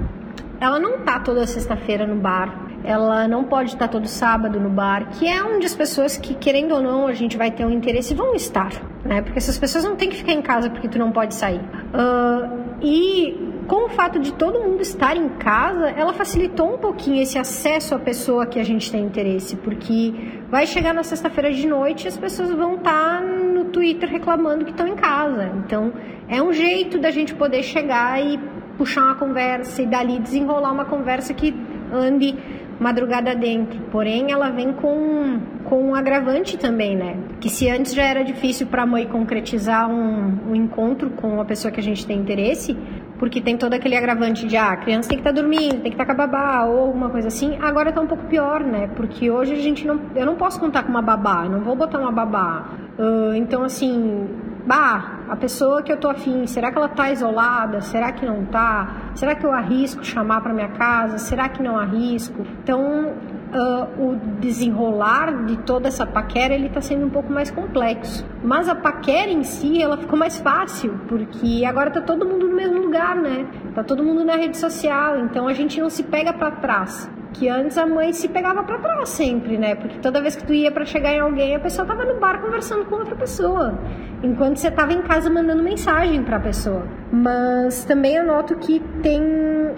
ela 0.60 0.80
não 0.80 1.00
tá 1.00 1.20
toda 1.20 1.46
sexta-feira 1.46 2.06
no 2.06 2.16
bar, 2.16 2.68
ela 2.84 3.28
não 3.28 3.44
pode 3.44 3.74
estar 3.74 3.88
todo 3.88 4.08
sábado 4.08 4.60
no 4.60 4.70
bar, 4.70 5.10
que 5.12 5.28
é 5.28 5.44
onde 5.44 5.66
as 5.66 5.76
pessoas 5.76 6.18
que, 6.18 6.34
querendo 6.34 6.74
ou 6.74 6.82
não, 6.82 7.08
a 7.08 7.14
gente 7.14 7.38
vai 7.38 7.52
ter 7.52 7.66
um 7.66 7.72
interesse 7.72 8.14
vão 8.14 8.34
estar, 8.34 8.72
né? 9.04 9.22
Porque 9.22 9.38
essas 9.38 9.58
pessoas 9.58 9.84
não 9.84 9.96
têm 9.96 10.10
que 10.10 10.16
ficar 10.16 10.34
em 10.34 10.42
casa 10.42 10.70
porque 10.70 10.88
tu 10.88 10.98
não 10.98 11.12
pode 11.12 11.36
sair. 11.36 11.60
Uh, 11.60 12.68
e 12.82 13.48
com 13.68 13.88
o 13.88 13.90
fato 13.90 14.20
de 14.20 14.32
todo 14.34 14.60
mundo 14.62 14.82
estar 14.82 15.18
em 15.18 15.28
casa, 15.30 15.90
ela 15.90 16.14
facilitou 16.14 16.76
um 16.76 16.78
pouquinho 16.78 17.22
esse 17.22 17.38
acesso 17.38 17.94
à 17.96 18.00
pessoa 18.00 18.46
que 18.46 18.60
a 18.60 18.64
gente 18.64 18.90
tem 18.90 19.04
interesse, 19.04 19.58
porque 19.58 20.14
vai 20.50 20.66
chegar 20.66 20.94
na 20.94 21.04
sexta-feira 21.04 21.52
de 21.52 21.68
noite 21.68 22.06
e 22.06 22.08
as 22.08 22.18
pessoas 22.18 22.50
vão 22.52 22.76
estar 22.76 23.22
no 23.22 23.66
Twitter 23.66 24.10
reclamando 24.10 24.64
que 24.64 24.72
estão 24.72 24.88
em 24.88 24.96
casa. 24.96 25.52
Então, 25.66 25.92
é 26.30 26.42
um 26.42 26.54
jeito 26.54 26.98
da 26.98 27.12
gente 27.12 27.36
poder 27.36 27.64
chegar 27.64 28.24
e 28.24 28.40
puxar 28.78 29.02
uma 29.04 29.16
conversa 29.16 29.82
e 29.82 29.86
dali 29.86 30.20
desenrolar 30.20 30.72
uma 30.72 30.86
conversa 30.86 31.34
que 31.34 31.54
ande 31.92 32.36
madrugada 32.80 33.36
dentro. 33.36 33.80
Porém, 33.92 34.32
ela 34.32 34.50
vem 34.50 34.72
com, 34.74 35.40
com 35.64 35.90
um 35.90 35.96
agravante 35.96 36.58
também, 36.58 36.96
né? 36.96 37.18
Que 37.40 37.50
se 37.50 37.70
antes 37.70 37.94
já 37.94 38.04
era 38.04 38.24
difícil 38.24 38.68
para 38.68 38.84
a 38.84 38.86
mãe 38.86 39.08
concretizar 39.08 39.90
um, 39.90 40.52
um, 40.52 40.56
encontro 40.56 41.10
com 41.12 41.42
a 41.42 41.46
pessoa 41.46 41.72
que 41.72 41.80
a 41.80 41.84
gente 41.84 42.06
tem 42.06 42.20
interesse, 42.20 42.78
porque 43.20 43.42
tem 43.42 43.58
todo 43.58 43.74
aquele 43.74 43.96
agravante 43.96 44.46
de 44.48 44.56
ah, 44.56 44.72
a 44.72 44.78
criança 44.78 45.10
tem 45.10 45.18
que 45.18 45.28
estar 45.28 45.34
tá 45.34 45.42
dormindo, 45.42 45.82
tem 45.82 45.92
que 45.92 46.02
estar 46.02 46.06
tá 46.06 46.16
com 46.16 46.22
a 46.22 46.28
babá 46.28 46.64
ou 46.66 46.80
alguma 46.80 47.10
coisa 47.10 47.28
assim, 47.28 47.58
agora 47.62 47.92
tá 47.92 48.02
um 48.02 48.08
pouco 48.08 48.26
pior, 48.26 48.62
né? 48.64 48.88
Porque 48.96 49.30
hoje 49.30 49.54
a 49.54 49.58
gente 49.60 49.86
não. 49.86 50.00
Eu 50.16 50.26
não 50.26 50.36
posso 50.36 50.60
contar 50.60 50.84
com 50.84 50.90
uma 50.90 51.02
babá, 51.02 51.46
eu 51.46 51.52
não 51.52 51.62
vou 51.62 51.76
botar 51.76 52.00
uma 52.00 52.12
babá. 52.12 52.70
Uh, 52.98 53.34
então, 53.36 53.64
assim, 53.64 54.28
bah, 54.66 55.20
a 55.30 55.36
pessoa 55.36 55.82
que 55.82 55.92
eu 55.92 55.98
tô 55.98 56.10
afim, 56.10 56.46
será 56.46 56.72
que 56.72 56.78
ela 56.78 56.90
tá 56.90 57.12
isolada? 57.12 57.82
Será 57.82 58.12
que 58.12 58.26
não 58.26 58.46
tá? 58.46 59.12
Será 59.16 59.36
que 59.36 59.46
eu 59.46 59.52
arrisco 59.52 60.04
chamar 60.04 60.42
para 60.42 60.54
minha 60.54 60.70
casa? 60.70 61.18
Será 61.18 61.50
que 61.50 61.62
não 61.62 61.78
arrisco? 61.78 62.46
Então, 62.64 63.14
uh, 63.54 64.02
o 64.02 64.16
desenrolar 64.40 65.46
de 65.46 65.58
toda 65.58 65.88
essa 65.88 66.06
paquera 66.06 66.54
ele 66.54 66.68
está 66.68 66.82
sendo 66.82 67.06
um 67.06 67.10
pouco 67.10 67.32
mais 67.32 67.52
complexo. 67.52 68.26
Mas 68.44 68.68
a 68.68 68.76
paquera 68.76 69.32
em 69.32 69.44
si 69.44 69.82
ela 69.82 69.98
ficou 69.98 70.18
mais 70.18 70.38
fácil 70.38 71.00
porque 71.08 71.64
agora 71.66 71.92
tá 71.92 72.02
todo 72.02 72.26
mundo 72.26 72.48
no 72.48 72.56
mesmo 72.56 72.80
lugar, 72.82 73.16
né? 73.16 73.46
Tá 73.74 73.84
todo 73.84 74.04
mundo 74.04 74.24
na 74.24 74.36
rede 74.36 74.58
social, 74.58 75.20
então 75.20 75.48
a 75.48 75.54
gente 75.54 75.80
não 75.80 75.90
se 75.90 76.04
pega 76.04 76.34
para 76.34 76.52
trás 76.52 77.10
que 77.34 77.48
antes 77.48 77.78
a 77.78 77.86
mãe 77.86 78.12
se 78.14 78.28
pegava 78.28 78.64
para 78.64 78.80
trás 78.80 79.10
sempre, 79.10 79.58
né? 79.58 79.76
Porque 79.76 80.00
toda 80.00 80.22
vez 80.22 80.36
que 80.36 80.44
tu 80.44 80.54
ia 80.54 80.72
para 80.72 80.86
chegar 80.86 81.14
em 81.14 81.20
alguém, 81.20 81.56
a 81.56 81.60
pessoa 81.60 81.88
tava 81.88 82.04
no 82.04 82.20
bar 82.20 82.42
conversando 82.42 82.86
com 82.86 82.96
outra 82.96 83.16
pessoa, 83.16 83.78
enquanto 84.24 84.58
você 84.58 84.72
tava 84.72 84.94
em 84.94 85.02
casa 85.02 85.30
mandando 85.30 85.62
mensagem 85.62 86.24
para 86.24 86.38
a 86.38 86.40
pessoa. 86.40 86.88
Mas 87.12 87.86
também 87.86 88.16
eu 88.16 88.26
noto 88.26 88.56
que 88.56 88.80
tem 89.04 89.22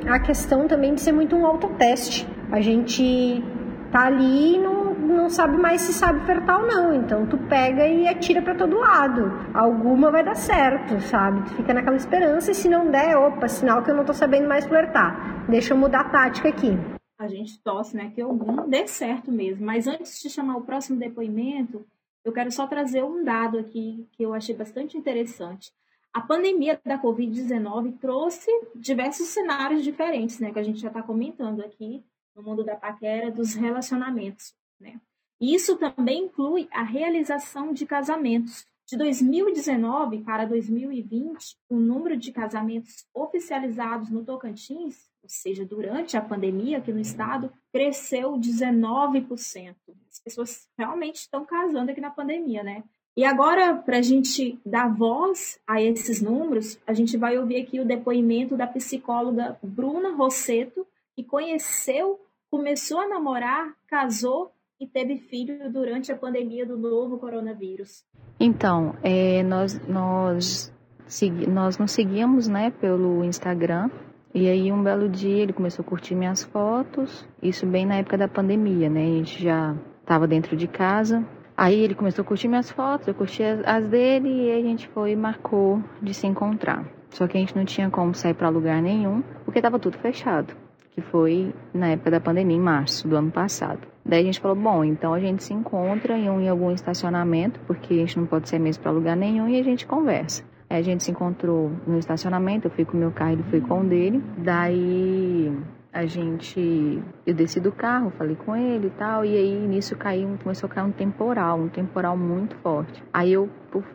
a 0.07 0.19
questão 0.19 0.67
também 0.67 0.93
de 0.93 1.01
ser 1.01 1.11
muito 1.11 1.35
um 1.35 1.45
autoteste. 1.45 2.27
A 2.51 2.61
gente 2.61 3.43
tá 3.91 4.05
ali 4.05 4.55
e 4.55 4.57
não, 4.59 4.93
não 4.93 5.29
sabe 5.29 5.57
mais 5.57 5.81
se 5.81 5.93
sabe 5.93 6.25
flertar 6.25 6.61
ou 6.61 6.67
não. 6.67 6.93
Então 6.93 7.25
tu 7.25 7.37
pega 7.37 7.87
e 7.87 8.07
atira 8.07 8.41
para 8.41 8.55
todo 8.55 8.77
lado. 8.77 9.31
Alguma 9.53 10.11
vai 10.11 10.23
dar 10.23 10.35
certo, 10.35 10.99
sabe? 11.01 11.43
Tu 11.49 11.55
fica 11.55 11.73
naquela 11.73 11.97
esperança 11.97 12.51
e 12.51 12.55
se 12.55 12.69
não 12.69 12.89
der, 12.89 13.17
opa, 13.17 13.47
sinal 13.47 13.83
que 13.83 13.91
eu 13.91 13.95
não 13.95 14.05
tô 14.05 14.13
sabendo 14.13 14.47
mais 14.47 14.65
flertar. 14.65 15.45
Deixa 15.49 15.73
eu 15.73 15.77
mudar 15.77 16.01
a 16.01 16.09
tática 16.09 16.49
aqui. 16.49 16.77
A 17.17 17.27
gente 17.27 17.61
torce, 17.61 17.97
né, 17.97 18.11
que 18.15 18.21
algum 18.21 18.69
dê 18.69 18.87
certo 18.87 19.31
mesmo. 19.31 19.65
Mas 19.65 19.87
antes 19.87 20.21
de 20.21 20.29
chamar 20.29 20.55
o 20.57 20.61
próximo 20.61 20.97
depoimento, 20.97 21.85
eu 22.23 22.31
quero 22.31 22.51
só 22.51 22.65
trazer 22.65 23.03
um 23.03 23.23
dado 23.23 23.57
aqui 23.59 24.07
que 24.13 24.23
eu 24.23 24.33
achei 24.33 24.55
bastante 24.55 24.97
interessante. 24.97 25.71
A 26.13 26.21
pandemia 26.21 26.79
da 26.83 26.97
Covid-19 26.97 27.99
trouxe 27.99 28.49
diversos 28.75 29.27
cenários 29.27 29.83
diferentes, 29.83 30.39
né, 30.39 30.51
que 30.51 30.59
a 30.59 30.63
gente 30.63 30.79
já 30.79 30.87
está 30.87 31.03
comentando 31.03 31.61
aqui 31.61 32.03
no 32.39 32.43
mundo 32.43 32.63
da 32.63 32.75
paquera, 32.75 33.29
dos 33.29 33.53
relacionamentos. 33.53 34.53
Né? 34.79 34.99
Isso 35.39 35.77
também 35.77 36.23
inclui 36.25 36.67
a 36.71 36.83
realização 36.83 37.73
de 37.73 37.85
casamentos. 37.85 38.65
De 38.87 38.97
2019 38.97 40.23
para 40.23 40.45
2020, 40.45 41.57
o 41.69 41.75
número 41.75 42.17
de 42.17 42.31
casamentos 42.31 43.05
oficializados 43.13 44.09
no 44.09 44.25
Tocantins, 44.25 45.11
ou 45.21 45.29
seja, 45.29 45.63
durante 45.63 46.17
a 46.17 46.21
pandemia 46.21 46.79
aqui 46.79 46.91
no 46.91 46.99
estado, 46.99 47.51
cresceu 47.71 48.31
19%. 48.31 49.75
As 50.09 50.19
pessoas 50.19 50.67
realmente 50.75 51.17
estão 51.17 51.45
casando 51.45 51.91
aqui 51.91 52.01
na 52.01 52.09
pandemia, 52.09 52.63
né? 52.63 52.83
E 53.15 53.23
agora, 53.23 53.75
para 53.75 53.97
a 53.97 54.01
gente 54.01 54.57
dar 54.65 54.87
voz 54.87 55.59
a 55.67 55.81
esses 55.81 56.21
números, 56.21 56.79
a 56.87 56.93
gente 56.93 57.17
vai 57.17 57.37
ouvir 57.37 57.57
aqui 57.57 57.79
o 57.79 57.85
depoimento 57.85 58.55
da 58.55 58.65
psicóloga 58.65 59.59
Bruna 59.61 60.15
Rosseto, 60.15 60.87
que 61.13 61.23
conheceu 61.23 62.19
começou 62.49 62.99
a 62.99 63.07
namorar, 63.07 63.73
casou 63.87 64.51
e 64.79 64.87
teve 64.87 65.17
filho 65.17 65.71
durante 65.71 66.11
a 66.11 66.17
pandemia 66.17 66.65
do 66.65 66.77
novo 66.77 67.17
coronavírus. 67.17 68.03
Então, 68.39 68.95
é, 69.03 69.43
nós, 69.43 69.79
nós, 69.87 70.73
segui, 71.05 71.47
nós 71.47 71.77
nos 71.77 71.91
seguíamos 71.91 72.47
né, 72.47 72.71
pelo 72.71 73.23
Instagram. 73.23 73.89
E 74.33 74.47
aí, 74.47 74.71
um 74.71 74.81
belo 74.81 75.09
dia, 75.09 75.43
ele 75.43 75.53
começou 75.53 75.83
a 75.83 75.87
curtir 75.87 76.15
minhas 76.15 76.43
fotos. 76.43 77.27
Isso 77.41 77.65
bem 77.65 77.85
na 77.85 77.95
época 77.95 78.17
da 78.17 78.27
pandemia, 78.27 78.89
né? 78.89 79.03
A 79.03 79.17
gente 79.17 79.43
já 79.43 79.75
estava 80.01 80.27
dentro 80.27 80.55
de 80.55 80.67
casa. 80.67 81.25
Aí 81.57 81.77
ele 81.77 81.93
começou 81.93 82.23
a 82.23 82.25
curtir 82.25 82.47
minhas 82.47 82.71
fotos, 82.71 83.05
eu 83.09 83.13
curti 83.13 83.43
as 83.43 83.85
dele 83.85 84.29
e 84.29 84.51
a 84.53 84.61
gente 84.61 84.87
foi 84.87 85.11
e 85.11 85.15
marcou 85.15 85.83
de 86.01 86.13
se 86.13 86.25
encontrar. 86.25 86.87
Só 87.09 87.27
que 87.27 87.37
a 87.37 87.39
gente 87.41 87.53
não 87.53 87.65
tinha 87.65 87.89
como 87.89 88.15
sair 88.15 88.33
para 88.33 88.47
lugar 88.47 88.81
nenhum, 88.81 89.21
porque 89.43 89.59
estava 89.59 89.77
tudo 89.77 89.97
fechado 89.97 90.55
que 90.99 91.11
foi 91.11 91.53
na 91.73 91.89
época 91.89 92.11
da 92.11 92.19
pandemia, 92.19 92.57
em 92.57 92.59
março 92.59 93.07
do 93.07 93.15
ano 93.15 93.31
passado. 93.31 93.79
Daí 94.05 94.21
a 94.21 94.23
gente 94.23 94.39
falou, 94.39 94.57
bom, 94.57 94.83
então 94.83 95.13
a 95.13 95.19
gente 95.19 95.43
se 95.43 95.53
encontra 95.53 96.17
em, 96.17 96.29
um, 96.29 96.41
em 96.41 96.49
algum 96.49 96.71
estacionamento, 96.71 97.59
porque 97.65 97.93
a 97.93 97.97
gente 97.97 98.19
não 98.19 98.25
pode 98.25 98.49
ser 98.49 98.59
mesmo 98.59 98.83
para 98.83 98.91
lugar 98.91 99.15
nenhum, 99.15 99.47
e 99.47 99.59
a 99.59 99.63
gente 99.63 99.85
conversa. 99.85 100.43
Aí 100.69 100.79
a 100.79 100.83
gente 100.83 101.03
se 101.03 101.11
encontrou 101.11 101.71
no 101.87 101.97
estacionamento, 101.97 102.67
eu 102.67 102.71
fui 102.71 102.85
com 102.85 102.97
o 102.97 102.99
meu 102.99 103.11
carro, 103.11 103.33
ele 103.33 103.43
foi 103.43 103.61
com 103.61 103.81
o 103.81 103.83
dele. 103.83 104.23
Daí 104.37 105.51
a 105.91 106.05
gente, 106.05 107.01
eu 107.25 107.33
desci 107.33 107.59
do 107.59 107.71
carro, 107.71 108.11
falei 108.11 108.35
com 108.35 108.55
ele 108.55 108.87
e 108.87 108.91
tal, 108.91 109.25
e 109.25 109.35
aí 109.35 109.67
nisso 109.67 109.95
caiu, 109.95 110.37
começou 110.43 110.67
a 110.67 110.73
cair 110.73 110.85
um 110.85 110.91
temporal, 110.91 111.59
um 111.59 111.69
temporal 111.69 112.15
muito 112.15 112.55
forte. 112.57 113.03
Aí 113.11 113.33
eu 113.33 113.49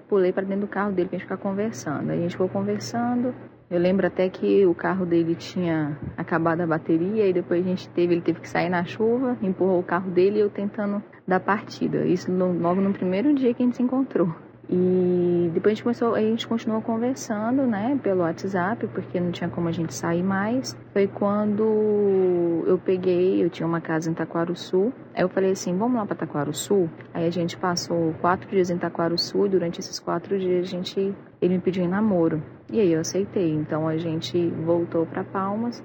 pulei 0.09 0.33
para 0.33 0.45
dentro 0.45 0.63
do 0.63 0.69
carro 0.69 0.91
dele 0.91 1.09
pra 1.09 1.19
gente 1.19 1.27
ficar 1.27 1.37
conversando. 1.37 2.11
Aí 2.11 2.19
a 2.19 2.23
gente 2.23 2.33
ficou 2.33 2.49
conversando, 2.49 3.35
eu 3.71 3.79
lembro 3.79 4.07
até 4.07 4.29
que 4.29 4.67
o 4.67 4.75
carro 4.75 5.07
dele 5.07 5.35
tinha 5.35 5.99
acabado 6.17 6.61
a 6.61 6.67
bateria 6.67 7.27
e 7.27 7.33
depois 7.33 7.65
a 7.65 7.69
gente 7.69 7.89
teve, 7.91 8.15
ele 8.15 8.23
teve 8.23 8.41
que 8.41 8.49
sair 8.49 8.69
na 8.69 8.85
chuva, 8.85 9.37
empurrou 9.43 9.81
o 9.81 9.85
carro 9.85 10.11
dele 10.11 10.39
e 10.39 10.41
eu 10.41 10.51
tentando 10.51 11.03
dar 11.27 11.41
partida. 11.41 12.05
Isso 12.07 12.31
logo 12.33 12.81
no 12.81 12.93
primeiro 12.93 13.35
dia 13.35 13.55
que 13.55 13.63
a 13.63 13.67
gente 13.67 13.77
se 13.77 13.83
encontrou. 13.83 14.35
E 14.69 15.51
depois 15.53 15.73
a 15.73 15.75
gente 15.75 15.83
começou, 15.83 16.15
a 16.15 16.21
gente 16.21 16.47
continuou 16.47 16.81
conversando, 16.81 17.63
né, 17.67 17.99
pelo 18.03 18.23
WhatsApp, 18.23 18.87
porque 18.89 19.21
não 19.21 19.31
tinha 19.31 19.49
como 19.49 19.69
a 19.69 19.73
gente 19.73 19.95
sair 19.95 20.23
mais. 20.23 20.77
Foi 20.93 21.07
quando 21.07 22.65
eu 22.67 22.79
peguei, 22.79 23.45
eu 23.45 23.51
tinha 23.51 23.67
uma 23.67 23.81
casa 23.81 24.11
em 24.11 24.15
Taquaruçu. 24.15 24.93
Aí 25.15 25.23
eu 25.23 25.29
falei 25.29 25.53
assim, 25.53 25.77
vamos 25.77 25.97
lá 25.97 26.07
para 26.07 26.17
Taquaruçu? 26.17 26.89
Aí 27.13 27.27
a 27.27 27.31
gente 27.31 27.57
passou 27.57 28.15
quatro 28.21 28.49
dias 28.49 28.71
em 28.71 28.79
Taquaruçu 28.79 29.47
e 29.47 29.49
durante 29.49 29.81
esses 29.81 29.99
quatro 29.99 30.39
dias 30.39 30.67
a 30.67 30.71
gente, 30.71 31.15
ele 31.41 31.55
me 31.55 31.61
pediu 31.61 31.85
em 31.85 31.89
namoro. 31.89 32.43
E 32.71 32.81
aí 32.81 32.93
eu 32.93 33.01
aceitei. 33.01 33.51
Então 33.51 33.87
a 33.87 33.97
gente 33.97 34.49
voltou 34.65 35.07
para 35.07 35.23
Palmas 35.23 35.83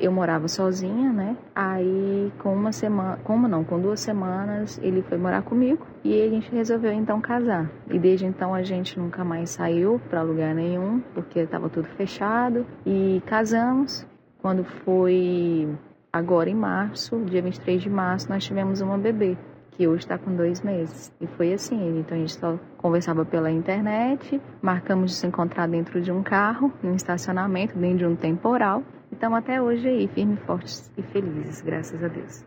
eu 0.00 0.12
morava 0.12 0.48
sozinha, 0.48 1.12
né? 1.12 1.36
Aí 1.54 2.32
com 2.38 2.54
uma 2.54 2.72
semana, 2.72 3.18
como 3.24 3.48
não, 3.48 3.64
com 3.64 3.80
duas 3.80 4.00
semanas 4.00 4.78
ele 4.82 5.02
foi 5.02 5.18
morar 5.18 5.42
comigo 5.42 5.86
e 6.04 6.22
a 6.22 6.28
gente 6.28 6.50
resolveu 6.50 6.92
então 6.92 7.20
casar. 7.20 7.70
E 7.90 7.98
desde 7.98 8.26
então 8.26 8.54
a 8.54 8.62
gente 8.62 8.98
nunca 8.98 9.24
mais 9.24 9.50
saiu 9.50 10.00
para 10.10 10.22
lugar 10.22 10.54
nenhum 10.54 11.00
porque 11.14 11.40
estava 11.40 11.68
tudo 11.68 11.88
fechado 11.96 12.66
e 12.84 13.22
casamos. 13.26 14.06
Quando 14.38 14.64
foi 14.64 15.68
agora 16.12 16.50
em 16.50 16.54
março, 16.54 17.16
dia 17.24 17.40
23 17.40 17.82
de 17.82 17.88
março, 17.88 18.28
nós 18.28 18.44
tivemos 18.44 18.80
uma 18.80 18.98
bebê 18.98 19.36
que 19.72 19.86
hoje 19.88 20.04
está 20.04 20.18
com 20.18 20.34
dois 20.34 20.60
meses. 20.60 21.12
E 21.20 21.26
foi 21.26 21.52
assim, 21.52 21.98
então 21.98 22.16
a 22.16 22.20
gente 22.20 22.34
só 22.34 22.58
conversava 22.76 23.24
pela 23.24 23.50
internet, 23.50 24.40
marcamos 24.60 25.12
de 25.12 25.16
se 25.16 25.26
encontrar 25.26 25.66
dentro 25.66 26.00
de 26.00 26.12
um 26.12 26.22
carro, 26.22 26.72
num 26.82 26.94
estacionamento, 26.94 27.76
dentro 27.76 27.98
de 27.98 28.06
um 28.06 28.16
temporal, 28.16 28.82
estamos 29.10 29.38
até 29.38 29.60
hoje 29.60 29.88
aí, 29.88 30.08
firmes, 30.08 30.40
fortes 30.40 30.90
e 30.96 31.02
felizes, 31.02 31.60
graças 31.60 32.02
a 32.02 32.08
Deus. 32.08 32.44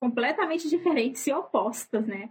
Completamente 0.00 0.68
diferentes 0.68 1.26
e 1.26 1.32
opostas, 1.32 2.06
né? 2.06 2.30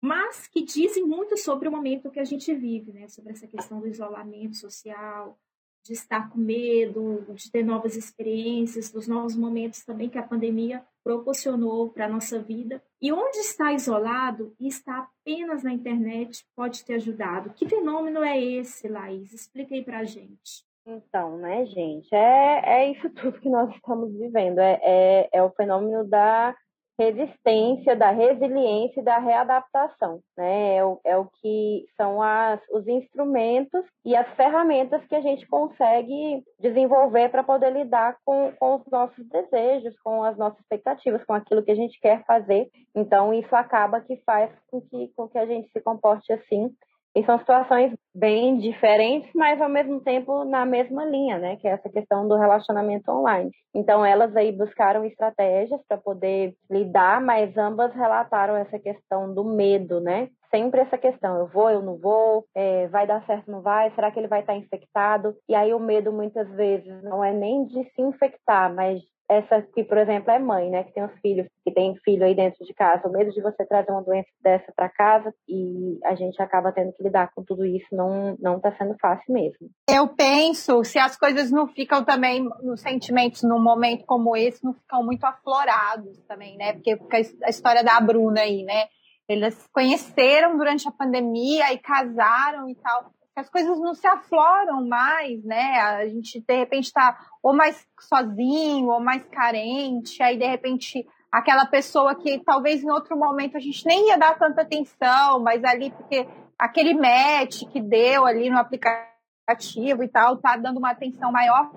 Mas 0.00 0.46
que 0.46 0.62
dizem 0.62 1.04
muito 1.04 1.36
sobre 1.36 1.68
o 1.68 1.72
momento 1.72 2.10
que 2.10 2.20
a 2.20 2.24
gente 2.24 2.54
vive, 2.54 2.92
né? 2.92 3.08
Sobre 3.08 3.32
essa 3.32 3.46
questão 3.46 3.80
do 3.80 3.86
isolamento 3.86 4.56
social, 4.56 5.38
de 5.84 5.92
estar 5.92 6.30
com 6.30 6.38
medo, 6.38 7.24
de 7.34 7.50
ter 7.50 7.62
novas 7.62 7.94
experiências, 7.94 8.90
dos 8.90 9.06
novos 9.06 9.36
momentos 9.36 9.84
também 9.84 10.08
que 10.08 10.18
a 10.18 10.22
pandemia 10.22 10.82
proporcionou 11.04 11.90
para 11.90 12.06
a 12.06 12.08
nossa 12.08 12.38
vida. 12.38 12.82
E 13.00 13.12
onde 13.12 13.36
está 13.38 13.72
isolado 13.72 14.54
e 14.58 14.66
está 14.66 15.06
apenas 15.20 15.62
na 15.62 15.72
internet 15.72 16.44
pode 16.56 16.82
ter 16.84 16.94
ajudado. 16.94 17.50
Que 17.50 17.68
fenômeno 17.68 18.24
é 18.24 18.40
esse, 18.40 18.88
Laís? 18.88 19.32
Explique 19.32 19.74
aí 19.74 19.84
para 19.84 19.98
a 19.98 20.04
gente. 20.04 20.64
Então, 20.86 21.38
né, 21.38 21.64
gente, 21.66 22.14
é, 22.14 22.62
é 22.64 22.90
isso 22.90 23.08
tudo 23.10 23.40
que 23.40 23.48
nós 23.48 23.74
estamos 23.74 24.12
vivendo. 24.12 24.58
É, 24.58 24.80
é, 24.82 25.28
é 25.32 25.42
o 25.42 25.50
fenômeno 25.50 26.04
da 26.04 26.54
resistência, 26.98 27.96
da 27.96 28.10
resiliência 28.10 29.00
e 29.00 29.04
da 29.04 29.18
readaptação, 29.18 30.20
né? 30.36 30.76
É 30.76 30.84
o, 30.84 31.00
é 31.04 31.16
o 31.16 31.26
que 31.40 31.86
são 31.96 32.22
as, 32.22 32.60
os 32.70 32.86
instrumentos 32.86 33.84
e 34.04 34.14
as 34.14 34.28
ferramentas 34.34 35.04
que 35.06 35.14
a 35.14 35.20
gente 35.20 35.46
consegue 35.48 36.44
desenvolver 36.60 37.30
para 37.30 37.42
poder 37.42 37.72
lidar 37.72 38.16
com, 38.24 38.52
com 38.58 38.76
os 38.76 38.86
nossos 38.90 39.28
desejos, 39.28 39.98
com 40.00 40.22
as 40.22 40.36
nossas 40.36 40.60
expectativas, 40.60 41.24
com 41.24 41.34
aquilo 41.34 41.62
que 41.62 41.72
a 41.72 41.76
gente 41.76 41.98
quer 42.00 42.24
fazer. 42.24 42.70
Então, 42.94 43.34
isso 43.34 43.54
acaba 43.56 44.00
que 44.00 44.16
faz 44.24 44.50
com 44.70 44.80
que, 44.80 45.08
com 45.16 45.28
que 45.28 45.38
a 45.38 45.46
gente 45.46 45.68
se 45.70 45.80
comporte 45.80 46.32
assim 46.32 46.72
e 47.14 47.24
são 47.24 47.38
situações 47.38 47.92
bem 48.14 48.58
diferentes, 48.58 49.30
mas 49.34 49.60
ao 49.60 49.68
mesmo 49.68 50.00
tempo 50.00 50.44
na 50.44 50.66
mesma 50.66 51.04
linha, 51.04 51.38
né? 51.38 51.56
Que 51.56 51.68
é 51.68 51.72
essa 51.72 51.88
questão 51.88 52.26
do 52.26 52.36
relacionamento 52.36 53.10
online. 53.10 53.50
Então 53.74 54.04
elas 54.04 54.34
aí 54.36 54.50
buscaram 54.52 55.04
estratégias 55.04 55.80
para 55.88 55.96
poder 55.96 56.54
lidar, 56.70 57.20
mas 57.20 57.56
ambas 57.56 57.94
relataram 57.94 58.56
essa 58.56 58.78
questão 58.78 59.32
do 59.32 59.44
medo, 59.44 60.00
né? 60.00 60.28
Sempre 60.50 60.80
essa 60.80 60.96
questão, 60.96 61.36
eu 61.38 61.48
vou, 61.48 61.70
eu 61.70 61.82
não 61.82 61.98
vou, 61.98 62.44
é, 62.54 62.86
vai 62.88 63.06
dar 63.06 63.24
certo, 63.26 63.50
não 63.50 63.60
vai, 63.60 63.90
será 63.92 64.10
que 64.10 64.20
ele 64.20 64.28
vai 64.28 64.40
estar 64.40 64.54
infectado? 64.54 65.34
E 65.48 65.54
aí 65.54 65.74
o 65.74 65.80
medo 65.80 66.12
muitas 66.12 66.48
vezes 66.50 67.02
não 67.02 67.24
é 67.24 67.32
nem 67.32 67.64
de 67.66 67.82
se 67.90 68.02
infectar, 68.02 68.72
mas 68.72 69.02
essa 69.28 69.62
que, 69.62 69.82
por 69.84 69.96
exemplo, 69.96 70.30
é 70.30 70.38
mãe, 70.38 70.70
né, 70.70 70.84
que 70.84 70.92
tem 70.92 71.04
os 71.04 71.18
filhos, 71.20 71.46
que 71.64 71.72
tem 71.72 71.96
filho 72.04 72.24
aí 72.24 72.34
dentro 72.34 72.64
de 72.64 72.74
casa, 72.74 73.08
o 73.08 73.12
medo 73.12 73.30
de 73.30 73.40
você 73.40 73.64
trazer 73.64 73.90
uma 73.90 74.02
doença 74.02 74.28
dessa 74.42 74.70
para 74.76 74.88
casa 74.88 75.32
e 75.48 75.98
a 76.04 76.14
gente 76.14 76.40
acaba 76.42 76.72
tendo 76.72 76.92
que 76.92 77.02
lidar 77.02 77.30
com 77.34 77.42
tudo 77.42 77.64
isso, 77.64 77.86
não 77.92 78.36
não 78.38 78.56
está 78.56 78.72
sendo 78.76 78.94
fácil 79.00 79.32
mesmo. 79.32 79.70
Eu 79.88 80.08
penso, 80.08 80.84
se 80.84 80.98
as 80.98 81.16
coisas 81.16 81.50
não 81.50 81.66
ficam 81.66 82.04
também, 82.04 82.46
os 82.62 82.80
sentimentos 82.80 83.42
num 83.42 83.62
momento 83.62 84.04
como 84.06 84.36
esse 84.36 84.62
não 84.62 84.74
ficam 84.74 85.02
muito 85.02 85.24
aflorados 85.24 86.18
também, 86.28 86.56
né? 86.56 86.74
Porque 86.74 86.98
a 87.42 87.48
história 87.48 87.82
da 87.82 87.98
Bruna 88.00 88.42
aí, 88.42 88.62
né? 88.62 88.86
Eles 89.26 89.66
conheceram 89.72 90.56
durante 90.58 90.86
a 90.86 90.92
pandemia 90.92 91.72
e 91.72 91.78
casaram 91.78 92.68
e 92.68 92.74
tal 92.74 93.13
as 93.36 93.50
coisas 93.50 93.78
não 93.80 93.94
se 93.94 94.06
afloram 94.06 94.86
mais, 94.86 95.42
né? 95.44 95.80
A 95.80 96.06
gente 96.06 96.40
de 96.40 96.56
repente 96.56 96.84
está 96.84 97.18
ou 97.42 97.52
mais 97.52 97.86
sozinho 98.00 98.86
ou 98.86 99.00
mais 99.00 99.24
carente, 99.24 100.22
aí 100.22 100.38
de 100.38 100.46
repente 100.46 101.06
aquela 101.32 101.66
pessoa 101.66 102.14
que 102.14 102.38
talvez 102.44 102.82
em 102.82 102.90
outro 102.90 103.18
momento 103.18 103.56
a 103.56 103.60
gente 103.60 103.84
nem 103.86 104.08
ia 104.08 104.16
dar 104.16 104.38
tanta 104.38 104.62
atenção, 104.62 105.40
mas 105.40 105.64
ali 105.64 105.90
porque 105.90 106.28
aquele 106.56 106.94
match 106.94 107.64
que 107.72 107.80
deu 107.80 108.24
ali 108.24 108.48
no 108.48 108.58
aplicativo 108.58 110.02
e 110.02 110.08
tal 110.08 110.36
tá 110.36 110.56
dando 110.56 110.78
uma 110.78 110.92
atenção 110.92 111.32
maior. 111.32 111.72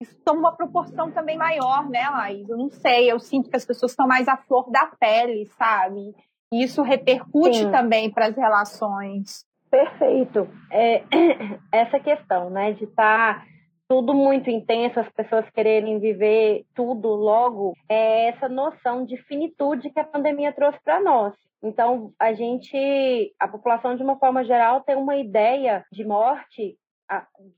Isso 0.00 0.16
toma 0.24 0.40
uma 0.40 0.56
proporção 0.56 1.10
também 1.10 1.36
maior, 1.36 1.88
né, 1.88 2.08
Laís? 2.08 2.48
Eu 2.48 2.56
não 2.56 2.70
sei, 2.70 3.10
eu 3.10 3.18
sinto 3.18 3.50
que 3.50 3.56
as 3.56 3.64
pessoas 3.64 3.92
estão 3.92 4.06
mais 4.06 4.28
à 4.28 4.36
flor 4.36 4.70
da 4.70 4.86
pele, 4.86 5.46
sabe? 5.58 6.14
E 6.52 6.62
isso 6.62 6.82
repercute 6.82 7.58
Sim. 7.58 7.70
também 7.70 8.10
para 8.10 8.26
as 8.26 8.36
relações. 8.36 9.47
Perfeito. 9.70 10.48
É, 10.70 11.02
essa 11.72 12.00
questão, 12.00 12.50
né, 12.50 12.72
de 12.72 12.84
estar 12.84 13.40
tá 13.40 13.46
tudo 13.88 14.14
muito 14.14 14.50
intenso, 14.50 15.00
as 15.00 15.08
pessoas 15.10 15.48
quererem 15.50 15.98
viver 15.98 16.64
tudo 16.74 17.08
logo, 17.08 17.74
é 17.88 18.28
essa 18.28 18.48
noção 18.48 19.04
de 19.04 19.16
finitude 19.22 19.90
que 19.90 19.98
a 19.98 20.04
pandemia 20.04 20.52
trouxe 20.52 20.78
para 20.84 21.00
nós. 21.00 21.34
Então, 21.62 22.12
a 22.18 22.32
gente, 22.34 23.34
a 23.38 23.48
população 23.48 23.96
de 23.96 24.02
uma 24.02 24.18
forma 24.18 24.44
geral 24.44 24.82
tem 24.82 24.94
uma 24.94 25.16
ideia 25.16 25.84
de 25.90 26.04
morte 26.04 26.76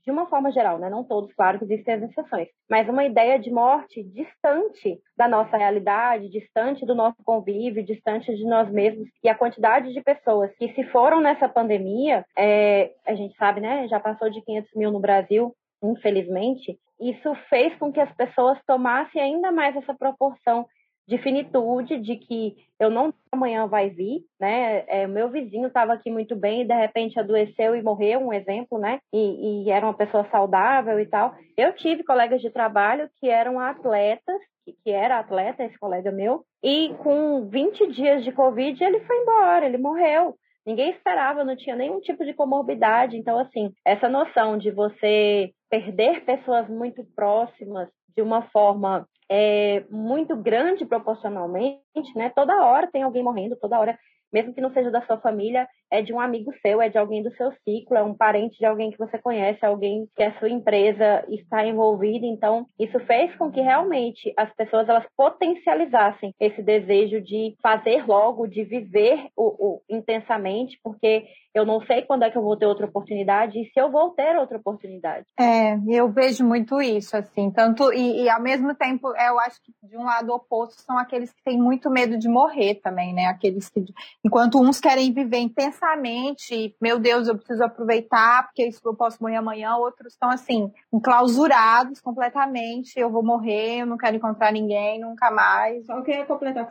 de 0.03 0.09
uma 0.09 0.27
forma 0.27 0.51
geral, 0.51 0.79
né? 0.79 0.89
não 0.89 1.03
todos, 1.03 1.33
claro 1.33 1.59
que 1.59 1.65
existem 1.65 1.95
as 1.95 2.03
exceções, 2.03 2.47
mas 2.69 2.87
uma 2.87 3.03
ideia 3.03 3.37
de 3.37 3.51
morte 3.51 4.01
distante 4.01 4.99
da 5.17 5.27
nossa 5.27 5.57
realidade, 5.57 6.29
distante 6.29 6.85
do 6.85 6.95
nosso 6.95 7.21
convívio, 7.23 7.83
distante 7.83 8.33
de 8.33 8.45
nós 8.45 8.69
mesmos. 8.71 9.09
E 9.23 9.29
a 9.29 9.35
quantidade 9.35 9.93
de 9.93 10.01
pessoas 10.01 10.51
que 10.55 10.73
se 10.73 10.83
foram 10.85 11.19
nessa 11.19 11.49
pandemia, 11.49 12.25
é, 12.37 12.91
a 13.05 13.13
gente 13.13 13.35
sabe, 13.35 13.59
né? 13.59 13.87
Já 13.87 13.99
passou 13.99 14.29
de 14.29 14.41
500 14.41 14.71
mil 14.75 14.91
no 14.91 14.99
Brasil, 14.99 15.53
infelizmente. 15.83 16.79
Isso 16.99 17.33
fez 17.49 17.75
com 17.77 17.91
que 17.91 17.99
as 17.99 18.13
pessoas 18.15 18.57
tomassem 18.65 19.21
ainda 19.21 19.51
mais 19.51 19.75
essa 19.75 19.93
proporção 19.93 20.65
de 21.11 21.17
finitude, 21.17 21.99
de 21.99 22.15
que 22.15 22.55
eu 22.79 22.89
não 22.89 23.13
amanhã 23.29 23.67
vai 23.67 23.89
vir, 23.89 24.23
né? 24.39 24.85
É, 24.87 25.05
meu 25.05 25.29
vizinho 25.29 25.67
estava 25.67 25.91
aqui 25.91 26.09
muito 26.09 26.37
bem 26.37 26.61
e 26.61 26.65
de 26.65 26.73
repente 26.73 27.19
adoeceu 27.19 27.75
e 27.75 27.83
morreu, 27.83 28.21
um 28.21 28.31
exemplo, 28.31 28.79
né? 28.79 29.01
E, 29.11 29.65
e, 29.65 29.69
era 29.69 29.85
uma 29.85 29.93
pessoa 29.93 30.25
saudável 30.31 30.97
e 31.01 31.05
tal. 31.05 31.35
Eu 31.57 31.73
tive 31.73 32.05
colegas 32.05 32.39
de 32.39 32.49
trabalho 32.49 33.09
que 33.19 33.27
eram 33.27 33.59
atletas, 33.59 34.39
que, 34.63 34.71
que 34.71 34.89
era 34.89 35.19
atleta, 35.19 35.65
esse 35.65 35.77
colega 35.77 36.13
meu, 36.13 36.45
e 36.63 36.93
com 36.99 37.45
20 37.49 37.91
dias 37.91 38.23
de 38.23 38.31
Covid 38.31 38.81
ele 38.81 39.01
foi 39.01 39.17
embora, 39.17 39.65
ele 39.65 39.77
morreu. 39.77 40.35
Ninguém 40.65 40.91
esperava, 40.91 41.43
não 41.43 41.57
tinha 41.57 41.75
nenhum 41.75 41.99
tipo 41.99 42.23
de 42.23 42.33
comorbidade. 42.33 43.17
Então, 43.17 43.37
assim, 43.37 43.73
essa 43.85 44.07
noção 44.07 44.57
de 44.57 44.71
você 44.71 45.51
perder 45.69 46.23
pessoas 46.23 46.69
muito 46.69 47.03
próximas 47.13 47.89
de 48.15 48.21
uma 48.21 48.43
forma 48.43 49.05
é, 49.33 49.85
muito 49.89 50.35
grande 50.35 50.85
proporcionalmente, 50.85 51.79
né? 52.17 52.29
Toda 52.35 52.65
hora 52.65 52.91
tem 52.91 53.03
alguém 53.03 53.23
morrendo, 53.23 53.55
toda 53.55 53.79
hora, 53.79 53.97
mesmo 54.31 54.53
que 54.53 54.61
não 54.61 54.71
seja 54.71 54.89
da 54.89 55.01
sua 55.01 55.17
família, 55.17 55.67
é 55.91 56.01
de 56.01 56.13
um 56.13 56.19
amigo 56.19 56.53
seu, 56.61 56.81
é 56.81 56.89
de 56.89 56.97
alguém 56.97 57.21
do 57.21 57.31
seu 57.35 57.51
ciclo, 57.63 57.97
é 57.97 58.03
um 58.03 58.13
parente 58.13 58.57
de 58.57 58.65
alguém 58.65 58.91
que 58.91 58.97
você 58.97 59.17
conhece, 59.17 59.65
alguém 59.65 60.07
que 60.15 60.23
a 60.23 60.37
sua 60.39 60.49
empresa 60.49 61.25
está 61.29 61.65
envolvida. 61.65 62.25
Então, 62.25 62.65
isso 62.79 62.99
fez 63.01 63.35
com 63.35 63.51
que 63.51 63.61
realmente 63.61 64.33
as 64.37 64.53
pessoas 64.55 64.87
elas 64.87 65.05
potencializassem 65.17 66.33
esse 66.39 66.61
desejo 66.61 67.21
de 67.21 67.55
fazer 67.61 68.07
logo, 68.07 68.47
de 68.47 68.63
viver 68.63 69.27
o, 69.35 69.75
o 69.75 69.81
intensamente, 69.89 70.79
porque 70.83 71.25
eu 71.53 71.65
não 71.65 71.81
sei 71.81 72.03
quando 72.03 72.23
é 72.23 72.31
que 72.31 72.37
eu 72.37 72.41
vou 72.41 72.55
ter 72.55 72.65
outra 72.65 72.85
oportunidade 72.85 73.59
e 73.59 73.65
se 73.65 73.79
eu 73.79 73.91
vou 73.91 74.11
ter 74.11 74.37
outra 74.37 74.57
oportunidade. 74.57 75.25
É, 75.37 75.77
eu 75.89 76.09
vejo 76.09 76.45
muito 76.45 76.81
isso, 76.81 77.15
assim, 77.17 77.51
tanto 77.51 77.91
e, 77.91 78.23
e, 78.23 78.29
ao 78.29 78.41
mesmo 78.41 78.73
tempo, 78.73 79.09
eu 79.09 79.39
acho 79.39 79.61
que 79.61 79.73
de 79.83 79.97
um 79.97 80.03
lado 80.03 80.31
oposto 80.33 80.81
são 80.81 80.97
aqueles 80.97 81.31
que 81.33 81.43
têm 81.43 81.57
muito 81.57 81.89
medo 81.89 82.17
de 82.17 82.29
morrer 82.29 82.75
também, 82.75 83.13
né? 83.13 83.25
Aqueles 83.25 83.69
que, 83.69 83.83
enquanto 84.23 84.61
uns 84.61 84.79
querem 84.79 85.11
viver 85.13 85.39
intensamente, 85.39 86.75
meu 86.81 86.99
Deus, 86.99 87.27
eu 87.27 87.35
preciso 87.35 87.63
aproveitar 87.63 88.43
porque 88.43 88.67
isso 88.67 88.81
eu 88.85 88.95
posso 88.95 89.21
morrer 89.21 89.37
amanhã, 89.37 89.75
outros 89.75 90.13
estão 90.13 90.29
assim, 90.29 90.71
enclausurados 90.93 91.99
completamente, 91.99 92.99
eu 92.99 93.09
vou 93.09 93.23
morrer, 93.23 93.81
eu 93.81 93.85
não 93.85 93.97
quero 93.97 94.15
encontrar 94.15 94.51
ninguém 94.51 94.99
nunca 94.99 95.31
mais. 95.31 95.85
Só 95.85 96.01
queria 96.01 96.25
completar, 96.25 96.69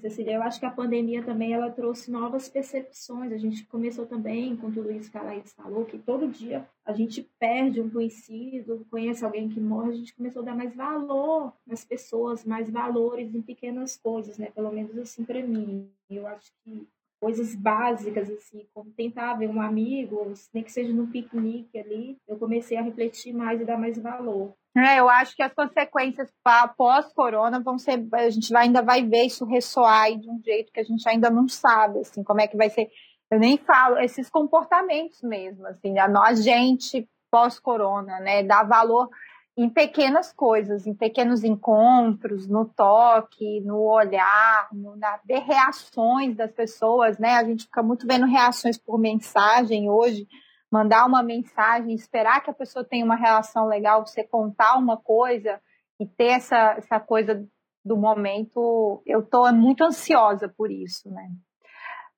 Cecília, 0.00 0.34
eu 0.34 0.42
acho 0.42 0.60
que 0.60 0.66
a 0.66 0.70
pandemia 0.70 1.22
também 1.22 1.52
ela 1.52 1.70
trouxe 1.70 2.10
novas 2.10 2.48
percepções, 2.48 3.32
a 3.32 3.38
gente 3.38 3.64
começou 3.66 4.06
também 4.06 4.56
com 4.56 4.70
tudo 4.70 4.90
isso 4.90 5.10
que 5.10 5.18
a 5.18 5.22
Laís 5.22 5.52
falou, 5.52 5.84
que 5.84 5.98
todo 5.98 6.28
dia 6.28 6.66
a 6.84 6.92
gente 6.92 7.22
perde 7.38 7.80
um 7.80 7.88
conhecido, 7.88 8.86
conhece 8.90 9.24
alguém 9.24 9.48
que 9.48 9.60
morre, 9.60 9.90
a 9.90 9.96
gente 9.96 10.14
começou 10.14 10.42
a 10.42 10.46
dar 10.46 10.56
mais 10.56 10.74
valor 10.74 11.52
nas 11.66 11.84
pessoas, 11.84 12.44
mais 12.44 12.68
valores 12.68 13.34
em 13.34 13.42
pequenas 13.42 13.96
coisas, 13.96 14.36
né? 14.38 14.50
Pelo 14.54 14.72
menos 14.72 14.96
assim 14.98 15.24
para 15.24 15.42
mim. 15.42 15.88
Eu 16.10 16.26
acho 16.26 16.52
que 16.64 16.86
coisas 17.20 17.54
básicas, 17.54 18.28
assim, 18.30 18.66
como 18.74 18.90
tentar 18.90 19.34
ver 19.34 19.48
um 19.48 19.62
amigo, 19.62 20.32
nem 20.52 20.64
que 20.64 20.72
seja 20.72 20.92
no 20.92 21.06
piquenique 21.06 21.78
ali, 21.78 22.18
eu 22.26 22.36
comecei 22.36 22.76
a 22.76 22.82
refletir 22.82 23.32
mais 23.32 23.60
e 23.60 23.64
dar 23.64 23.78
mais 23.78 23.96
valor. 23.96 24.52
É, 24.76 24.98
eu 24.98 25.08
acho 25.08 25.36
que 25.36 25.42
as 25.42 25.52
consequências 25.52 26.32
pós-corona 26.76 27.60
vão 27.60 27.78
ser. 27.78 28.04
A 28.12 28.28
gente 28.28 28.56
ainda 28.56 28.82
vai 28.82 29.04
ver 29.04 29.26
isso 29.26 29.44
ressoar 29.44 30.18
de 30.18 30.28
um 30.28 30.40
jeito 30.42 30.72
que 30.72 30.80
a 30.80 30.84
gente 30.84 31.08
ainda 31.08 31.30
não 31.30 31.46
sabe, 31.46 32.00
assim, 32.00 32.24
como 32.24 32.40
é 32.40 32.48
que 32.48 32.56
vai 32.56 32.70
ser 32.70 32.90
eu 33.32 33.38
nem 33.38 33.56
falo 33.56 33.98
esses 33.98 34.28
comportamentos 34.28 35.22
mesmo, 35.22 35.66
assim, 35.66 35.98
a 35.98 36.06
nós, 36.06 36.44
gente 36.44 37.08
pós-corona, 37.30 38.20
né? 38.20 38.42
Dar 38.42 38.62
valor 38.62 39.08
em 39.56 39.70
pequenas 39.70 40.30
coisas, 40.34 40.86
em 40.86 40.92
pequenos 40.92 41.42
encontros, 41.42 42.46
no 42.46 42.66
toque, 42.66 43.62
no 43.62 43.78
olhar, 43.78 44.68
no, 44.70 44.96
na, 44.96 45.18
ver 45.24 45.40
reações 45.40 46.36
das 46.36 46.52
pessoas, 46.52 47.18
né? 47.18 47.36
A 47.36 47.44
gente 47.44 47.64
fica 47.64 47.82
muito 47.82 48.06
vendo 48.06 48.26
reações 48.26 48.76
por 48.76 48.98
mensagem 48.98 49.88
hoje, 49.88 50.28
mandar 50.70 51.06
uma 51.06 51.22
mensagem, 51.22 51.94
esperar 51.94 52.42
que 52.42 52.50
a 52.50 52.54
pessoa 52.54 52.84
tenha 52.84 53.02
uma 53.02 53.16
relação 53.16 53.66
legal, 53.66 54.06
você 54.06 54.22
contar 54.22 54.76
uma 54.76 54.98
coisa 54.98 55.58
e 55.98 56.06
ter 56.06 56.32
essa, 56.32 56.74
essa 56.76 57.00
coisa 57.00 57.42
do 57.82 57.96
momento, 57.96 59.02
eu 59.06 59.20
estou 59.20 59.50
muito 59.54 59.82
ansiosa 59.84 60.50
por 60.54 60.70
isso, 60.70 61.10
né? 61.10 61.30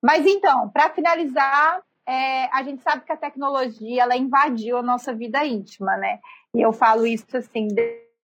Mas 0.05 0.26
então, 0.26 0.68
para 0.68 0.90
finalizar, 0.90 1.80
é, 2.07 2.44
a 2.55 2.62
gente 2.62 2.82
sabe 2.82 3.07
que 3.07 3.12
a 3.12 3.16
tecnologia 3.16 4.02
ela 4.02 4.14
invadiu 4.14 4.76
a 4.76 4.82
nossa 4.82 5.14
vida 5.14 5.42
íntima, 5.46 5.96
né? 5.96 6.20
E 6.55 6.61
eu 6.61 6.74
falo 6.74 7.07
isso 7.07 7.34
assim, 7.34 7.68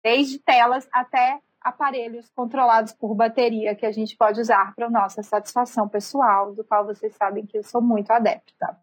desde 0.03 0.37
telas 0.37 0.87
até 0.91 1.39
aparelhos 1.59 2.29
controlados 2.35 2.93
por 2.93 3.15
bateria 3.15 3.73
que 3.73 3.87
a 3.87 3.91
gente 3.91 4.15
pode 4.15 4.39
usar 4.39 4.75
para 4.75 4.91
nossa 4.91 5.23
satisfação 5.23 5.89
pessoal, 5.89 6.53
do 6.53 6.63
qual 6.63 6.85
vocês 6.85 7.15
sabem 7.15 7.47
que 7.47 7.57
eu 7.57 7.63
sou 7.63 7.81
muito 7.81 8.11
adepta. 8.11 8.77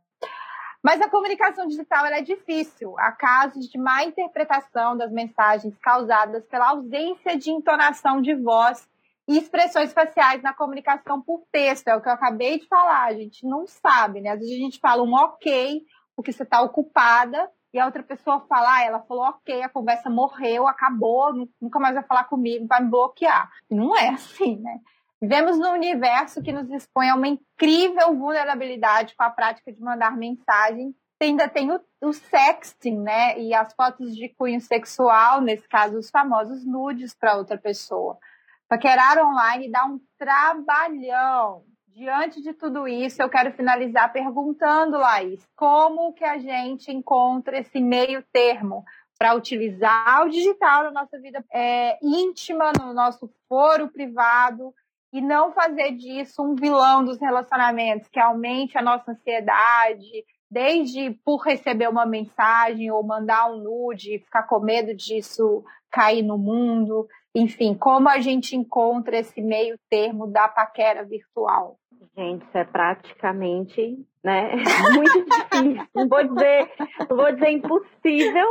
Mas 0.82 1.00
a 1.00 1.08
comunicação 1.08 1.68
digital 1.68 2.06
é 2.06 2.20
difícil. 2.20 2.98
Há 2.98 3.12
casos 3.12 3.68
de 3.68 3.78
má 3.78 4.02
interpretação 4.02 4.96
das 4.96 5.12
mensagens 5.12 5.78
causadas 5.78 6.44
pela 6.46 6.70
ausência 6.70 7.38
de 7.38 7.52
entonação 7.52 8.20
de 8.20 8.34
voz 8.34 8.84
e 9.32 9.38
expressões 9.38 9.94
faciais 9.94 10.42
na 10.42 10.52
comunicação 10.52 11.22
por 11.22 11.42
texto. 11.50 11.88
É 11.88 11.96
o 11.96 12.02
que 12.02 12.08
eu 12.08 12.12
acabei 12.12 12.58
de 12.58 12.66
falar. 12.68 13.04
A 13.04 13.14
gente 13.14 13.46
não 13.46 13.66
sabe, 13.66 14.20
né? 14.20 14.30
Às 14.30 14.40
vezes 14.40 14.54
a 14.54 14.58
gente 14.58 14.78
fala 14.78 15.02
um 15.02 15.14
ok, 15.14 15.82
porque 16.14 16.32
você 16.32 16.42
está 16.42 16.60
ocupada, 16.60 17.50
e 17.72 17.78
a 17.78 17.86
outra 17.86 18.02
pessoa 18.02 18.40
fala, 18.40 18.76
ah, 18.76 18.84
ela 18.84 19.00
falou 19.00 19.24
ok, 19.24 19.62
a 19.62 19.68
conversa 19.70 20.10
morreu, 20.10 20.68
acabou, 20.68 21.32
nunca 21.58 21.78
mais 21.78 21.94
vai 21.94 22.04
falar 22.04 22.24
comigo, 22.24 22.66
vai 22.66 22.82
me 22.82 22.90
bloquear. 22.90 23.50
Não 23.70 23.96
é 23.96 24.10
assim, 24.10 24.60
né? 24.60 24.78
Vivemos 25.20 25.58
num 25.58 25.72
universo 25.72 26.42
que 26.42 26.52
nos 26.52 26.68
expõe 26.70 27.08
a 27.08 27.14
uma 27.14 27.28
incrível 27.28 28.14
vulnerabilidade 28.14 29.14
com 29.16 29.22
a 29.22 29.30
prática 29.30 29.72
de 29.72 29.80
mandar 29.80 30.14
mensagem. 30.14 30.94
Ainda 31.22 31.48
tem 31.48 31.70
o, 31.70 31.80
o 32.02 32.12
sexting, 32.12 32.98
né? 32.98 33.38
E 33.40 33.54
as 33.54 33.72
fotos 33.72 34.14
de 34.14 34.28
cunho 34.28 34.60
sexual, 34.60 35.40
nesse 35.40 35.66
caso, 35.68 35.96
os 35.96 36.10
famosos 36.10 36.66
nudes 36.66 37.14
para 37.14 37.36
outra 37.36 37.56
pessoa. 37.56 38.18
Paquerar 38.72 39.18
online 39.18 39.70
dá 39.70 39.84
um 39.84 40.00
trabalhão. 40.18 41.62
Diante 41.88 42.40
de 42.40 42.54
tudo 42.54 42.88
isso, 42.88 43.20
eu 43.20 43.28
quero 43.28 43.52
finalizar 43.52 44.10
perguntando, 44.10 44.96
Laís, 44.96 45.46
como 45.54 46.14
que 46.14 46.24
a 46.24 46.38
gente 46.38 46.90
encontra 46.90 47.58
esse 47.58 47.78
meio 47.82 48.24
termo 48.32 48.82
para 49.18 49.34
utilizar 49.34 50.24
o 50.24 50.30
digital 50.30 50.84
na 50.84 50.90
nossa 50.90 51.18
vida 51.20 51.44
é, 51.52 51.98
íntima, 52.02 52.72
no 52.80 52.94
nosso 52.94 53.30
foro 53.46 53.90
privado, 53.90 54.72
e 55.12 55.20
não 55.20 55.52
fazer 55.52 55.92
disso 55.92 56.42
um 56.42 56.54
vilão 56.54 57.04
dos 57.04 57.20
relacionamentos 57.20 58.08
que 58.08 58.18
aumente 58.18 58.78
a 58.78 58.82
nossa 58.82 59.12
ansiedade, 59.12 60.24
desde 60.50 61.10
por 61.26 61.44
receber 61.44 61.90
uma 61.90 62.06
mensagem 62.06 62.90
ou 62.90 63.02
mandar 63.02 63.52
um 63.52 63.58
nude, 63.58 64.20
ficar 64.20 64.44
com 64.44 64.60
medo 64.60 64.94
disso 64.94 65.62
cair 65.90 66.22
no 66.22 66.38
mundo, 66.38 67.06
enfim, 67.34 67.74
como 67.74 68.08
a 68.08 68.20
gente 68.20 68.56
encontra 68.56 69.18
esse 69.18 69.40
meio 69.40 69.78
termo 69.88 70.26
da 70.26 70.48
paquera 70.48 71.04
virtual? 71.04 71.78
Gente, 72.16 72.44
isso 72.44 72.58
é 72.58 72.64
praticamente, 72.64 73.98
né, 74.22 74.52
muito 74.94 75.24
difícil. 75.24 75.88
Não 75.94 76.08
vou 76.08 76.22
dizer, 76.28 76.70
vou 77.08 77.32
dizer 77.32 77.50
impossível, 77.50 78.46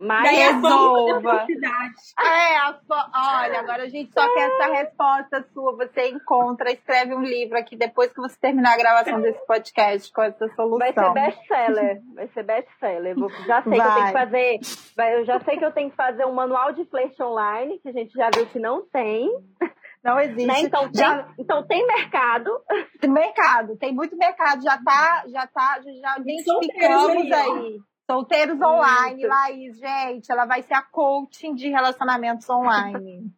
Daí 0.00 0.36
resolva. 0.36 1.46
É, 2.18 2.56
a 2.56 2.78
olha, 3.42 3.60
agora 3.60 3.82
a 3.82 3.88
gente 3.88 4.10
só 4.12 4.32
quer 4.32 4.50
essa 4.50 4.72
resposta 4.72 5.46
sua. 5.52 5.76
Você 5.76 6.08
encontra, 6.08 6.72
escreve 6.72 7.14
um 7.14 7.22
livro 7.22 7.58
aqui 7.58 7.76
depois 7.76 8.10
que 8.10 8.20
você 8.20 8.34
terminar 8.40 8.72
a 8.72 8.78
gravação 8.78 9.20
desse 9.20 9.44
podcast 9.46 10.10
com 10.10 10.22
essa 10.22 10.48
solução. 10.54 10.78
Vai 10.78 10.92
ser 10.94 11.12
best-seller. 11.12 12.02
Vai 12.14 12.28
ser 12.28 12.42
best-seller. 12.42 13.16
Já 13.46 13.62
sei 13.62 13.76
Vai. 13.76 13.80
que 13.80 13.86
eu 13.86 13.94
tenho 13.94 14.06
que 14.06 14.12
fazer. 14.12 14.60
Eu 15.16 15.24
já 15.26 15.40
sei 15.40 15.58
que 15.58 15.64
eu 15.66 15.72
tenho 15.72 15.90
que 15.90 15.96
fazer 15.96 16.24
um 16.24 16.32
manual 16.32 16.72
de 16.72 16.84
flerte 16.86 17.22
online, 17.22 17.78
que 17.80 17.88
a 17.90 17.92
gente 17.92 18.12
já 18.14 18.30
viu 18.34 18.46
que 18.46 18.58
não 18.58 18.86
tem. 18.88 19.30
Não 20.02 20.18
existe. 20.18 20.46
Né? 20.46 20.60
Então, 20.60 20.88
já... 20.94 21.24
tem, 21.24 21.34
então 21.40 21.62
tem 21.66 21.86
mercado. 21.86 22.50
Tem 22.98 23.10
mercado, 23.10 23.76
tem 23.76 23.92
muito 23.94 24.16
mercado. 24.16 24.62
Já 24.62 24.78
tá, 24.82 25.24
já 25.28 25.46
tá, 25.46 25.78
já 25.82 26.18
identificamos 26.18 27.32
aí. 27.32 27.80
Solteiros 28.10 28.60
online, 28.60 29.24
Laís, 29.24 29.78
gente, 29.78 30.32
ela 30.32 30.44
vai 30.44 30.62
ser 30.62 30.74
a 30.74 30.82
coaching 30.82 31.54
de 31.54 31.68
relacionamentos 31.68 32.50
online. 32.50 33.30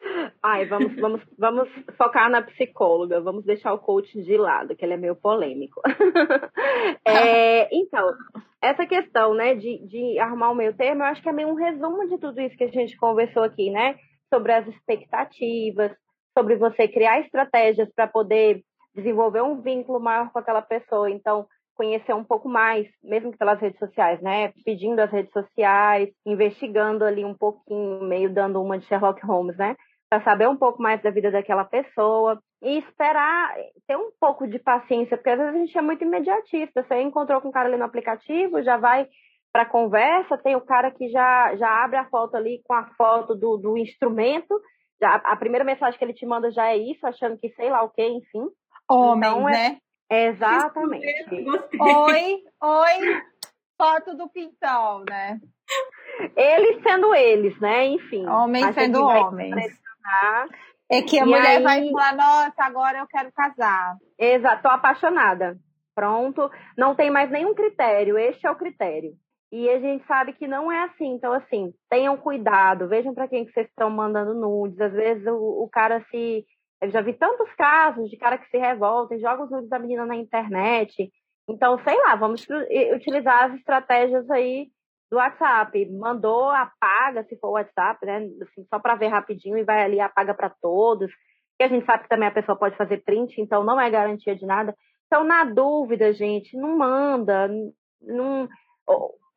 Ai, 0.42 0.66
vamos, 0.66 0.94
vamos, 0.96 1.22
vamos 1.38 1.68
focar 1.96 2.30
na 2.30 2.42
psicóloga, 2.42 3.20
vamos 3.20 3.44
deixar 3.46 3.72
o 3.72 3.78
coaching 3.78 4.22
de 4.22 4.36
lado, 4.36 4.76
que 4.76 4.84
ele 4.84 4.92
é 4.92 4.98
meio 4.98 5.16
polêmico. 5.16 5.80
é, 7.06 7.68
então, 7.74 8.12
essa 8.60 8.86
questão, 8.86 9.32
né, 9.32 9.54
de, 9.54 9.78
de 9.86 10.18
arrumar 10.18 10.50
o 10.50 10.54
meio 10.54 10.74
termo, 10.74 11.02
eu 11.02 11.06
acho 11.06 11.22
que 11.22 11.28
é 11.28 11.32
meio 11.32 11.48
um 11.48 11.54
resumo 11.54 12.06
de 12.06 12.18
tudo 12.18 12.40
isso 12.42 12.56
que 12.56 12.64
a 12.64 12.70
gente 12.70 12.98
conversou 12.98 13.42
aqui, 13.42 13.70
né? 13.70 13.96
Sobre 14.28 14.52
as 14.52 14.66
expectativas, 14.68 15.92
sobre 16.36 16.56
você 16.56 16.86
criar 16.88 17.20
estratégias 17.20 17.90
para 17.94 18.06
poder 18.06 18.62
desenvolver 18.94 19.42
um 19.42 19.62
vínculo 19.62 19.98
maior 19.98 20.30
com 20.30 20.38
aquela 20.38 20.62
pessoa. 20.62 21.10
Então, 21.10 21.46
conhecer 21.80 22.12
um 22.12 22.22
pouco 22.22 22.46
mais, 22.46 22.86
mesmo 23.02 23.32
que 23.32 23.38
pelas 23.38 23.58
redes 23.58 23.78
sociais, 23.78 24.20
né? 24.20 24.52
Pedindo 24.66 25.00
as 25.00 25.10
redes 25.10 25.32
sociais, 25.32 26.10
investigando 26.26 27.06
ali 27.06 27.24
um 27.24 27.32
pouquinho, 27.32 28.04
meio 28.04 28.30
dando 28.30 28.62
uma 28.62 28.78
de 28.78 28.84
Sherlock 28.84 29.24
Holmes, 29.24 29.56
né? 29.56 29.74
Para 30.10 30.22
saber 30.22 30.46
um 30.46 30.58
pouco 30.58 30.82
mais 30.82 31.00
da 31.00 31.10
vida 31.10 31.30
daquela 31.30 31.64
pessoa 31.64 32.38
e 32.62 32.80
esperar, 32.80 33.54
ter 33.86 33.96
um 33.96 34.10
pouco 34.20 34.46
de 34.46 34.58
paciência, 34.58 35.16
porque 35.16 35.30
às 35.30 35.38
vezes 35.38 35.54
a 35.54 35.58
gente 35.58 35.78
é 35.78 35.80
muito 35.80 36.04
imediatista. 36.04 36.82
Você 36.82 37.00
encontrou 37.00 37.40
com 37.40 37.48
um 37.48 37.50
cara 37.50 37.66
ali 37.66 37.78
no 37.78 37.84
aplicativo, 37.84 38.62
já 38.62 38.76
vai 38.76 39.08
para 39.50 39.64
conversa, 39.64 40.36
tem 40.36 40.54
o 40.54 40.60
cara 40.60 40.90
que 40.90 41.08
já, 41.08 41.56
já 41.56 41.82
abre 41.82 41.96
a 41.96 42.04
foto 42.10 42.36
ali 42.36 42.60
com 42.62 42.74
a 42.74 42.90
foto 42.94 43.34
do, 43.34 43.56
do 43.56 43.78
instrumento, 43.78 44.54
já, 45.00 45.14
a 45.14 45.34
primeira 45.34 45.64
mensagem 45.64 45.98
que 45.98 46.04
ele 46.04 46.12
te 46.12 46.26
manda 46.26 46.50
já 46.50 46.66
é 46.66 46.76
isso, 46.76 47.06
achando 47.06 47.38
que 47.38 47.48
sei 47.54 47.70
lá 47.70 47.82
o 47.82 47.88
que, 47.88 48.06
enfim. 48.06 48.46
Homens, 48.86 49.32
então, 49.32 49.48
é, 49.48 49.52
né? 49.52 49.78
Exatamente. 50.10 51.06
Oi, 51.80 52.42
oi, 52.60 53.22
foto 53.78 54.16
do 54.16 54.28
pintão, 54.28 55.04
né? 55.08 55.38
Eles 56.36 56.82
sendo 56.82 57.14
eles, 57.14 57.58
né? 57.60 57.86
Enfim. 57.86 58.26
Homens 58.26 58.74
sendo 58.74 59.02
homens. 59.04 59.54
É 60.90 61.02
que 61.02 61.18
a 61.18 61.22
e 61.22 61.26
mulher 61.26 61.58
aí... 61.58 61.62
vai 61.62 61.88
falar, 61.90 62.16
nossa, 62.16 62.64
agora 62.64 62.98
eu 62.98 63.06
quero 63.06 63.30
casar. 63.32 63.96
Exato, 64.18 64.62
tô 64.62 64.68
apaixonada. 64.68 65.56
Pronto, 65.94 66.50
não 66.76 66.94
tem 66.94 67.10
mais 67.10 67.30
nenhum 67.30 67.54
critério, 67.54 68.18
este 68.18 68.46
é 68.46 68.50
o 68.50 68.56
critério. 68.56 69.12
E 69.52 69.68
a 69.68 69.78
gente 69.80 70.06
sabe 70.06 70.32
que 70.32 70.46
não 70.46 70.70
é 70.70 70.84
assim. 70.84 71.12
Então, 71.12 71.32
assim, 71.32 71.72
tenham 71.88 72.16
cuidado, 72.16 72.88
vejam 72.88 73.12
para 73.12 73.28
quem 73.28 73.44
que 73.44 73.52
vocês 73.52 73.66
estão 73.68 73.90
mandando 73.90 74.32
nudes. 74.34 74.80
Às 74.80 74.92
vezes 74.92 75.26
o, 75.26 75.64
o 75.64 75.68
cara 75.68 76.04
se 76.10 76.44
eu 76.80 76.90
já 76.90 77.00
vi 77.02 77.12
tantos 77.12 77.52
casos 77.54 78.08
de 78.08 78.16
cara 78.16 78.38
que 78.38 78.48
se 78.48 78.56
revolta 78.56 79.14
e 79.14 79.20
joga 79.20 79.44
os 79.44 79.50
nudes 79.50 79.68
da 79.68 79.78
menina 79.78 80.06
na 80.06 80.16
internet. 80.16 81.10
Então, 81.48 81.78
sei 81.84 81.96
lá, 81.98 82.14
vamos 82.16 82.46
utilizar 82.94 83.44
as 83.44 83.54
estratégias 83.54 84.28
aí 84.30 84.68
do 85.10 85.16
WhatsApp. 85.16 85.90
Mandou, 85.90 86.48
apaga, 86.50 87.24
se 87.24 87.38
for 87.38 87.48
o 87.48 87.52
WhatsApp, 87.52 88.06
né? 88.06 88.28
Assim, 88.42 88.64
só 88.68 88.78
para 88.78 88.94
ver 88.94 89.08
rapidinho 89.08 89.58
e 89.58 89.64
vai 89.64 89.82
ali, 89.82 90.00
apaga 90.00 90.32
para 90.32 90.50
todos. 90.60 91.10
E 91.60 91.64
a 91.64 91.68
gente 91.68 91.84
sabe 91.84 92.04
que 92.04 92.08
também 92.08 92.28
a 92.28 92.32
pessoa 92.32 92.56
pode 92.56 92.76
fazer 92.76 93.04
print, 93.04 93.38
então 93.40 93.62
não 93.62 93.78
é 93.78 93.90
garantia 93.90 94.34
de 94.34 94.46
nada. 94.46 94.74
Então, 95.06 95.24
na 95.24 95.44
dúvida, 95.44 96.12
gente, 96.12 96.56
não 96.56 96.78
manda, 96.78 97.50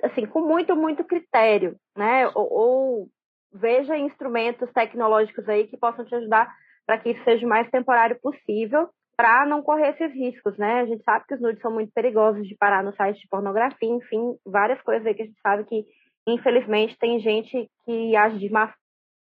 assim, 0.04 0.26
com 0.28 0.42
muito, 0.42 0.76
muito 0.76 1.04
critério, 1.04 1.76
né? 1.98 2.28
Ou, 2.36 2.54
ou 2.54 3.08
veja 3.52 3.98
instrumentos 3.98 4.72
tecnológicos 4.72 5.50
aí 5.50 5.68
que 5.68 5.78
possam 5.78 6.06
te 6.06 6.16
ajudar 6.16 6.48
para 6.86 6.98
que 6.98 7.12
isso 7.12 7.24
seja 7.24 7.46
o 7.46 7.50
mais 7.50 7.70
temporário 7.70 8.20
possível, 8.22 8.90
para 9.16 9.46
não 9.46 9.62
correr 9.62 9.90
esses 9.90 10.14
riscos, 10.14 10.58
né? 10.58 10.82
A 10.82 10.86
gente 10.86 11.04
sabe 11.04 11.26
que 11.28 11.36
os 11.36 11.42
nudes 11.42 11.62
são 11.62 11.72
muito 11.72 11.92
perigosos 11.94 12.48
de 12.48 12.56
parar 12.56 12.84
no 12.84 12.96
site 12.96 13.20
de 13.22 13.28
pornografia, 13.28 13.90
enfim, 13.90 14.36
várias 14.46 14.82
coisas 14.82 15.06
aí 15.06 15.14
que 15.14 15.22
a 15.22 15.26
gente 15.26 15.40
sabe 15.42 15.64
que, 15.66 15.86
infelizmente, 16.28 16.98
tem 16.98 17.20
gente 17.20 17.70
que 17.86 18.16
age 18.16 18.40
de 18.40 18.50
má 18.50 18.74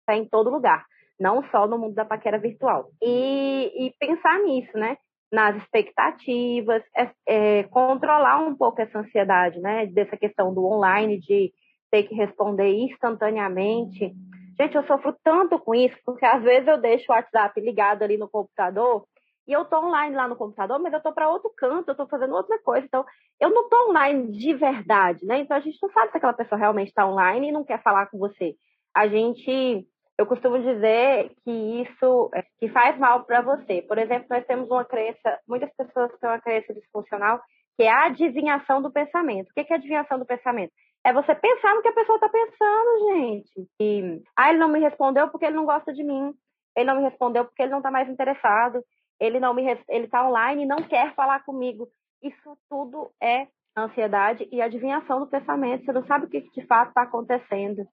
fé 0.06 0.18
em 0.18 0.26
todo 0.26 0.50
lugar, 0.50 0.86
não 1.20 1.44
só 1.50 1.68
no 1.68 1.78
mundo 1.78 1.96
da 1.96 2.06
paquera 2.06 2.38
virtual. 2.38 2.90
E, 3.02 3.88
e 3.88 3.94
pensar 4.00 4.40
nisso, 4.40 4.78
né? 4.78 4.98
Nas 5.32 5.56
expectativas, 5.58 6.84
é, 6.98 7.12
é, 7.28 7.64
controlar 7.64 8.40
um 8.40 8.56
pouco 8.56 8.82
essa 8.82 9.00
ansiedade, 9.00 9.60
né? 9.60 9.86
Dessa 9.86 10.18
questão 10.18 10.54
do 10.54 10.66
online, 10.66 11.20
de 11.20 11.54
ter 11.90 12.04
que 12.04 12.16
responder 12.16 12.70
instantaneamente. 12.70 14.14
Gente, 14.60 14.76
eu 14.76 14.86
sofro 14.86 15.16
tanto 15.24 15.58
com 15.58 15.74
isso, 15.74 15.98
porque 16.06 16.26
às 16.26 16.44
vezes 16.44 16.68
eu 16.68 16.78
deixo 16.78 17.10
o 17.10 17.16
WhatsApp 17.16 17.60
ligado 17.62 18.04
ali 18.04 18.18
no 18.18 18.28
computador 18.28 19.06
e 19.48 19.54
eu 19.54 19.64
tô 19.66 19.80
online 19.80 20.16
lá 20.16 20.28
no 20.28 20.36
computador, 20.36 20.78
mas 20.80 20.94
eu 20.94 21.02
tô 21.02 21.14
para 21.14 21.30
outro 21.30 21.52
canto, 21.58 21.90
eu 21.90 21.96
tô 21.96 22.06
fazendo 22.08 22.36
outra 22.36 22.60
coisa. 22.62 22.86
Então, 22.86 23.06
eu 23.40 23.50
não 23.50 23.70
tô 23.70 23.90
online 23.90 24.32
de 24.32 24.54
verdade, 24.54 25.26
né? 25.26 25.40
Então, 25.40 25.56
a 25.58 25.60
gente 25.62 25.80
não 25.82 25.90
sabe 25.92 26.12
se 26.12 26.18
aquela 26.18 26.34
pessoa 26.34 26.60
realmente 26.60 26.90
está 26.90 27.08
online 27.08 27.48
e 27.48 27.52
não 27.52 27.64
quer 27.64 27.82
falar 27.82 28.08
com 28.08 28.20
você. 28.20 28.54
A 28.94 29.08
gente, 29.08 29.88
eu 30.18 30.26
costumo 30.28 30.60
dizer 30.60 31.32
que 31.44 31.52
isso 31.82 32.30
é, 32.36 32.44
que 32.60 32.68
faz 32.70 32.98
mal 33.00 33.24
para 33.24 33.42
você. 33.42 33.82
Por 33.82 33.98
exemplo, 33.98 34.28
nós 34.30 34.46
temos 34.46 34.70
uma 34.70 34.86
crença, 34.86 35.40
muitas 35.48 35.74
pessoas 35.76 36.12
têm 36.20 36.30
uma 36.30 36.42
crença 36.42 36.74
disfuncional, 36.74 37.42
que 37.76 37.84
é 37.84 37.90
a 37.90 38.08
adivinhação 38.08 38.82
do 38.82 38.92
pensamento. 38.92 39.50
O 39.50 39.54
que 39.54 39.74
é 39.74 39.76
adivinhação 39.76 40.20
do 40.20 40.26
pensamento? 40.26 40.74
É 41.06 41.14
você 41.14 41.34
pensar 41.34 41.76
no 41.76 41.82
que 41.82 41.88
a 41.88 41.94
pessoa 41.94 42.16
está 42.18 42.30
pensando, 42.30 43.14
gente. 43.14 43.70
E, 43.82 44.22
ah, 44.36 44.50
ele 44.50 44.60
não 44.60 44.68
me 44.68 44.80
respondeu 44.80 45.30
porque 45.30 45.46
ele 45.46 45.56
não 45.56 45.66
gosta 45.66 45.94
de 45.94 46.04
mim. 46.04 46.34
Ele 46.76 46.86
não 46.86 46.98
me 46.98 47.04
respondeu 47.04 47.46
porque 47.46 47.62
ele 47.62 47.72
não 47.72 47.80
está 47.80 47.90
mais 47.90 48.10
interessado. 48.10 48.84
Ele 49.20 49.40
não 49.40 49.54
me 49.54 49.64
ele 49.88 50.06
está 50.06 50.28
online 50.28 50.64
e 50.64 50.68
não 50.68 50.78
quer 50.78 51.14
falar 51.16 51.44
comigo. 51.44 51.88
Isso 52.22 52.58
tudo 52.70 53.12
é 53.22 53.48
ansiedade 53.78 54.48
e 54.52 54.62
adivinhação 54.62 55.20
do 55.20 55.28
pensamento. 55.28 55.86
Você 55.86 55.92
não 55.94 56.06
sabe 56.06 56.26
o 56.26 56.30
que 56.30 56.42
de 56.42 56.66
fato 56.66 56.90
está 56.90 57.04
acontecendo. 57.04 57.88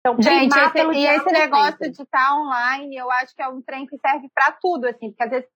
Então, 0.00 0.20
gente, 0.20 0.52
esse, 0.52 0.98
e 0.98 1.06
esse 1.06 1.32
negócio 1.32 1.78
de 1.78 2.02
estar 2.02 2.28
tá 2.28 2.34
online, 2.34 2.96
eu 2.96 3.08
acho 3.10 3.34
que 3.36 3.42
é 3.42 3.48
um 3.48 3.62
trem 3.62 3.86
que 3.86 3.96
serve 3.98 4.28
para 4.34 4.50
tudo, 4.60 4.86
assim, 4.86 5.10
porque 5.10 5.22
às 5.22 5.30
vezes 5.30 5.48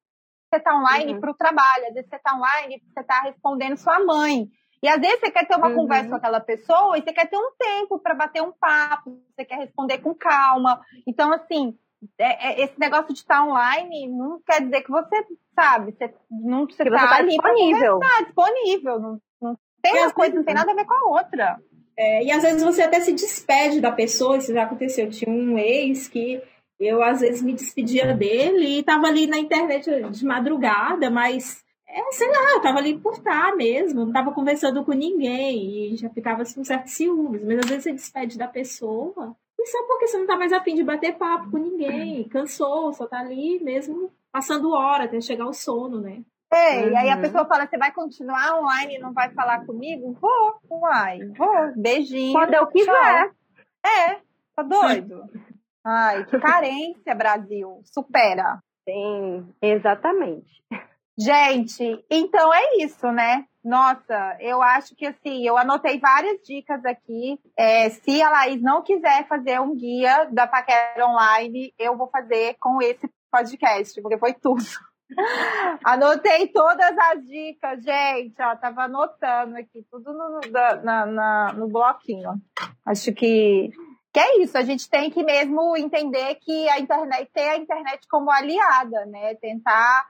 você 0.49 0.59
está 0.59 0.77
online 0.77 1.15
uhum. 1.15 1.21
para 1.21 1.31
o 1.33 1.35
trabalho, 1.35 1.87
às 1.89 1.95
vezes 1.95 2.09
você 2.09 2.17
está 2.17 2.37
online 2.37 2.81
você 2.95 3.01
está 3.01 3.21
respondendo 3.23 3.77
sua 3.77 3.99
mãe. 4.05 4.47
E 4.87 4.89
às 4.89 5.01
vezes 5.01 5.19
você 5.19 5.33
quer 5.33 5.45
ter 5.49 5.57
uma 5.57 5.67
uhum. 5.67 5.75
conversa 5.75 6.09
com 6.09 6.15
aquela 6.15 6.39
pessoa 6.39 6.97
e 6.97 7.03
você 7.03 7.13
quer 7.13 7.29
ter 7.29 7.37
um 7.37 7.51
tempo 7.59 7.99
para 7.99 8.15
bater 8.15 8.41
um 8.41 8.53
papo, 8.53 9.21
você 9.35 9.45
quer 9.45 9.57
responder 9.57 9.99
com 9.99 10.15
calma. 10.15 10.81
Então, 11.05 11.33
assim, 11.33 11.77
é, 12.17 12.51
é, 12.51 12.65
esse 12.65 12.79
negócio 12.79 13.13
de 13.13 13.19
estar 13.19 13.39
tá 13.39 13.45
online 13.45 14.09
não 14.09 14.41
quer 14.47 14.63
dizer 14.63 14.83
que 14.83 14.91
você 14.93 15.27
sabe, 15.59 15.91
você 15.91 16.15
não 16.31 16.67
você 16.67 16.85
está 16.85 17.09
tá 17.09 17.21
disponível. 17.21 17.99
Tá 17.99 18.23
disponível. 18.23 19.01
Não, 19.01 19.21
não 19.43 19.59
tem 19.83 20.05
uma 20.05 20.13
coisa, 20.13 20.37
não 20.37 20.45
tem 20.45 20.55
nada 20.55 20.71
a 20.71 20.75
ver 20.77 20.85
com 20.85 20.95
a 20.95 21.19
outra. 21.19 21.59
É, 21.99 22.23
e 22.23 22.31
às 22.31 22.45
vezes 22.45 22.63
você 22.63 22.83
até 22.83 23.01
se 23.01 23.13
despede 23.13 23.81
da 23.81 23.91
pessoa, 23.91 24.37
isso 24.37 24.55
já 24.55 24.63
aconteceu. 24.63 25.11
Tinha 25.11 25.35
um 25.35 25.59
ex 25.59 26.07
que 26.07 26.41
eu 26.79 27.03
às 27.03 27.23
vezes 27.23 27.43
me 27.43 27.55
despedia 27.55 28.15
dele 28.15 28.69
e 28.69 28.79
estava 28.79 29.09
ali 29.09 29.27
na 29.27 29.39
internet 29.39 29.91
de 30.13 30.25
madrugada, 30.25 31.11
mas 31.11 31.66
é, 31.89 32.13
sei 32.13 32.29
lá, 32.29 32.53
eu 32.53 32.61
tava 32.61 32.79
ali 32.79 32.99
por 32.99 33.15
estar 33.15 33.55
mesmo, 33.57 34.05
não 34.05 34.13
tava 34.13 34.33
conversando 34.33 34.85
com 34.85 34.93
ninguém 34.93 35.93
e 35.93 35.97
já 35.97 36.11
ficava 36.11 36.43
assim, 36.43 36.61
um 36.61 36.65
certo 36.65 36.89
ciúmes. 36.89 37.45
Mas 37.45 37.59
às 37.61 37.67
vezes 37.67 37.85
você 37.85 37.93
despede 37.93 38.39
da 38.39 38.49
pessoa 38.49 39.37
e 39.59 39.67
só 39.67 39.87
porque 39.87 40.07
você 40.07 40.19
não 40.19 40.27
tá 40.27 40.37
mais 40.37 40.53
afim 40.53 40.75
de 40.75 40.83
bater 40.83 41.17
papo 41.17 41.51
com 41.51 41.59
ninguém, 41.59 42.29
cansou, 42.29 42.93
só 42.93 43.07
tá 43.07 43.21
ali 43.21 43.63
mesmo 43.63 44.11
passando 44.31 44.73
hora 44.73 45.05
até 45.05 45.21
chegar 45.21 45.47
o 45.47 45.53
sono, 45.53 46.01
né? 46.01 46.23
É, 46.53 46.83
uhum. 46.83 46.91
e 46.91 46.97
aí 46.97 47.11
a 47.11 47.17
uhum. 47.17 47.23
pessoa 47.23 47.45
fala, 47.47 47.67
você 47.67 47.77
vai 47.77 47.93
continuar 47.93 48.61
online 48.61 48.97
e 48.97 48.99
não 48.99 49.13
vai 49.13 49.33
falar 49.33 49.65
comigo? 49.65 50.13
Vou, 50.21 50.61
uai, 50.71 51.19
vou, 51.37 51.73
beijinho. 51.77 52.33
Quando 52.33 52.55
eu 52.55 52.67
quiser. 52.69 53.33
É, 53.85 54.21
tá 54.55 54.63
doido? 54.63 55.25
Ai, 55.85 56.25
que 56.25 56.39
carência, 56.39 57.15
Brasil. 57.15 57.81
Supera. 57.85 58.59
Sim, 58.89 59.49
exatamente. 59.61 60.63
Gente, 61.19 62.05
então 62.11 62.53
é 62.53 62.77
isso, 62.79 63.11
né? 63.11 63.47
Nossa, 63.65 64.37
eu 64.39 64.63
acho 64.63 64.95
que 64.95 65.07
assim, 65.07 65.45
eu 65.45 65.57
anotei 65.57 65.99
várias 65.99 66.41
dicas 66.43 66.85
aqui. 66.85 67.41
É, 67.57 67.89
se 67.89 68.23
a 68.23 68.31
Laís 68.31 68.63
não 68.63 68.83
quiser 68.83 69.27
fazer 69.27 69.61
um 69.61 69.75
guia 69.75 70.29
da 70.31 70.47
Paquera 70.47 71.07
Online, 71.07 71.73
eu 71.79 71.97
vou 71.97 72.09
fazer 72.09 72.57
com 72.61 72.81
esse 72.83 73.11
podcast, 73.31 74.01
porque 74.01 74.19
foi 74.19 74.35
tudo. 74.35 74.63
Anotei 75.85 76.49
todas 76.49 76.97
as 76.99 77.25
dicas, 77.25 77.83
gente. 77.83 78.41
Ó, 78.41 78.57
tava 78.57 78.83
anotando 78.83 79.57
aqui 79.57 79.85
tudo 79.91 80.13
no, 80.13 80.41
na, 80.83 81.07
na, 81.07 81.53
no 81.55 81.69
bloquinho. 81.69 82.35
Acho 82.85 83.13
que, 83.13 83.71
que 84.13 84.21
é 84.21 84.43
isso. 84.43 84.57
A 84.59 84.63
gente 84.63 84.89
tem 84.89 85.11
que 85.11 85.23
mesmo 85.23 85.77
entender 85.77 86.37
que 86.37 86.69
a 86.69 86.79
internet 86.79 87.31
ter 87.33 87.49
a 87.49 87.57
internet 87.57 88.07
como 88.09 88.31
aliada, 88.31 89.07
né? 89.07 89.35
Tentar 89.37 90.05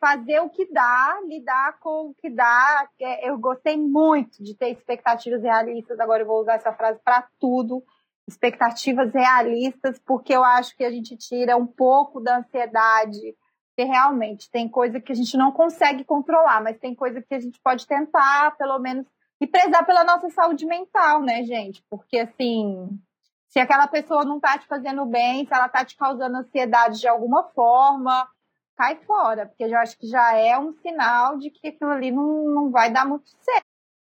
fazer 0.00 0.40
o 0.40 0.48
que 0.48 0.70
dá, 0.72 1.20
lidar 1.26 1.78
com 1.80 2.10
o 2.10 2.14
que 2.14 2.30
dá. 2.30 2.88
É, 3.00 3.28
eu 3.28 3.38
gostei 3.38 3.76
muito 3.76 4.42
de 4.42 4.54
ter 4.56 4.70
expectativas 4.70 5.42
realistas. 5.42 5.98
Agora 5.98 6.22
eu 6.22 6.26
vou 6.26 6.40
usar 6.40 6.54
essa 6.54 6.72
frase 6.72 7.00
para 7.04 7.26
tudo. 7.38 7.82
Expectativas 8.26 9.12
realistas, 9.12 9.98
porque 10.04 10.34
eu 10.34 10.44
acho 10.44 10.76
que 10.76 10.84
a 10.84 10.90
gente 10.90 11.16
tira 11.16 11.56
um 11.56 11.66
pouco 11.66 12.20
da 12.20 12.38
ansiedade 12.38 13.34
porque 13.78 13.84
realmente 13.84 14.50
tem 14.50 14.68
coisa 14.68 15.00
que 15.00 15.12
a 15.12 15.14
gente 15.14 15.36
não 15.36 15.52
consegue 15.52 16.02
controlar, 16.02 16.60
mas 16.60 16.80
tem 16.80 16.96
coisa 16.96 17.22
que 17.22 17.32
a 17.32 17.38
gente 17.38 17.60
pode 17.62 17.86
tentar, 17.86 18.56
pelo 18.56 18.76
menos, 18.80 19.06
e 19.40 19.46
prezar 19.46 19.86
pela 19.86 20.02
nossa 20.02 20.28
saúde 20.30 20.66
mental, 20.66 21.22
né, 21.22 21.44
gente? 21.44 21.80
Porque 21.88 22.18
assim, 22.18 22.88
se 23.46 23.60
aquela 23.60 23.86
pessoa 23.86 24.24
não 24.24 24.40
tá 24.40 24.58
te 24.58 24.66
fazendo 24.66 25.06
bem, 25.06 25.46
se 25.46 25.54
ela 25.54 25.68
tá 25.68 25.84
te 25.84 25.96
causando 25.96 26.38
ansiedade 26.38 26.98
de 26.98 27.06
alguma 27.06 27.44
forma, 27.50 28.28
cai 28.78 28.94
fora, 29.04 29.44
porque 29.44 29.64
eu 29.64 29.76
acho 29.76 29.98
que 29.98 30.06
já 30.06 30.36
é 30.36 30.56
um 30.56 30.72
sinal 30.72 31.36
de 31.36 31.50
que 31.50 31.66
aquilo 31.66 31.90
ali 31.90 32.12
não, 32.12 32.44
não 32.44 32.70
vai 32.70 32.92
dar 32.92 33.04
muito 33.04 33.28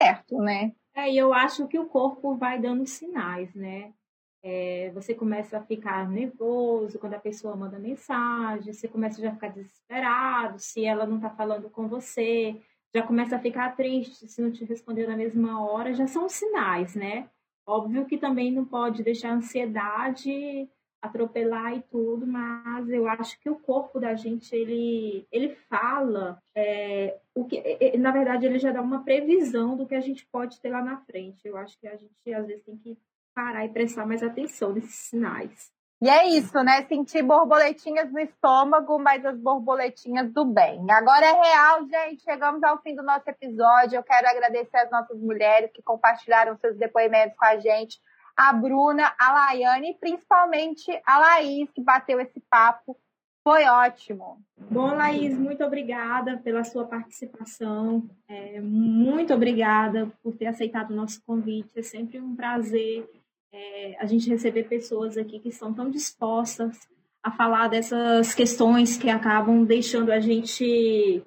certo, 0.02 0.40
né? 0.40 0.74
É, 0.96 1.12
e 1.12 1.18
eu 1.18 1.32
acho 1.32 1.68
que 1.68 1.78
o 1.78 1.86
corpo 1.86 2.36
vai 2.36 2.60
dando 2.60 2.86
sinais, 2.88 3.54
né? 3.54 3.94
É, 4.42 4.92
você 4.94 5.14
começa 5.14 5.60
a 5.60 5.64
ficar 5.64 6.10
nervoso 6.10 6.98
quando 6.98 7.14
a 7.14 7.20
pessoa 7.20 7.56
manda 7.56 7.78
mensagem, 7.78 8.74
você 8.74 8.88
começa 8.88 9.22
já 9.22 9.30
a 9.30 9.34
ficar 9.34 9.50
desesperado 9.50 10.60
se 10.60 10.84
ela 10.84 11.06
não 11.06 11.18
está 11.18 11.30
falando 11.30 11.70
com 11.70 11.88
você, 11.88 12.60
já 12.94 13.04
começa 13.04 13.36
a 13.36 13.40
ficar 13.40 13.76
triste 13.76 14.28
se 14.28 14.42
não 14.42 14.52
te 14.52 14.66
respondeu 14.66 15.08
na 15.08 15.16
mesma 15.16 15.64
hora, 15.64 15.94
já 15.94 16.08
são 16.08 16.28
sinais, 16.28 16.96
né? 16.96 17.30
Óbvio 17.66 18.06
que 18.06 18.18
também 18.18 18.52
não 18.52 18.66
pode 18.66 19.04
deixar 19.04 19.30
a 19.30 19.36
ansiedade 19.36 20.68
atropelar 21.04 21.76
e 21.76 21.82
tudo, 21.82 22.26
mas 22.26 22.90
eu 22.90 23.08
acho 23.10 23.38
que 23.42 23.50
o 23.50 23.60
corpo 23.60 24.00
da 24.00 24.16
gente 24.16 24.56
ele 24.56 25.28
ele 25.30 25.54
fala 25.70 26.42
é, 26.56 27.20
o 27.36 27.44
que 27.44 27.62
na 27.98 28.12
verdade 28.12 28.46
ele 28.46 28.58
já 28.58 28.72
dá 28.72 28.82
uma 28.82 29.04
previsão 29.04 29.76
do 29.76 29.86
que 29.86 29.96
a 29.96 30.00
gente 30.00 30.26
pode 30.28 30.62
ter 30.62 30.70
lá 30.70 30.82
na 30.82 30.98
frente. 31.02 31.46
Eu 31.46 31.58
acho 31.58 31.78
que 31.78 31.88
a 31.88 31.98
gente 31.98 32.34
às 32.34 32.48
vezes 32.48 32.64
tem 32.64 32.78
que 32.78 32.98
parar 33.36 33.66
e 33.66 33.70
prestar 33.70 34.06
mais 34.06 34.24
atenção 34.24 34.72
nesses 34.72 34.96
sinais. 34.96 35.74
E 36.02 36.10
é 36.10 36.28
isso, 36.28 36.54
né? 36.64 36.86
Sentir 36.88 37.24
borboletinhas 37.24 38.12
no 38.12 38.20
estômago, 38.20 39.00
mas 39.00 39.26
as 39.26 39.38
borboletinhas 39.38 40.32
do 40.34 40.46
bem. 40.46 40.86
Agora 40.92 41.26
é 41.26 41.32
real, 41.32 41.86
gente. 41.86 42.24
Chegamos 42.24 42.62
ao 42.64 42.82
fim 42.82 42.94
do 42.96 43.04
nosso 43.04 43.30
episódio. 43.30 43.98
Eu 43.98 44.04
quero 44.04 44.28
agradecer 44.28 44.78
as 44.78 44.92
nossas 44.92 45.18
mulheres 45.18 45.72
que 45.74 45.82
compartilharam 45.82 46.58
seus 46.58 46.78
depoimentos 46.78 47.38
com 47.38 47.46
a 47.46 47.58
gente. 47.58 48.02
A 48.36 48.54
Bruna, 48.54 49.14
a 49.20 49.34
Laiane 49.34 49.92
e 49.92 49.94
principalmente 49.94 50.92
a 51.06 51.20
Laís, 51.20 51.70
que 51.72 51.82
bateu 51.82 52.20
esse 52.20 52.40
papo. 52.50 52.98
Foi 53.44 53.66
ótimo. 53.66 54.42
Bom, 54.58 54.96
Laís, 54.96 55.38
muito 55.38 55.64
obrigada 55.66 56.38
pela 56.38 56.64
sua 56.64 56.86
participação. 56.86 58.10
É, 58.28 58.62
muito 58.62 59.34
obrigada 59.34 60.10
por 60.24 60.36
ter 60.36 60.48
aceitado 60.48 60.92
o 60.92 60.96
nosso 60.96 61.22
convite. 61.26 61.78
É 61.78 61.84
sempre 61.84 62.20
um 62.20 62.36
prazer 62.36 63.06
é, 63.52 63.98
a 64.00 64.06
gente 64.06 64.30
receber 64.30 64.64
pessoas 64.64 65.18
aqui 65.18 65.40
que 65.40 65.50
estão 65.50 65.74
tão 65.74 65.90
dispostas 65.90 66.88
a 67.22 67.32
falar 67.32 67.68
dessas 67.68 68.34
questões 68.34 68.98
que 68.98 69.10
acabam 69.10 69.64
deixando 69.64 70.12
a 70.12 70.20
gente 70.20 71.24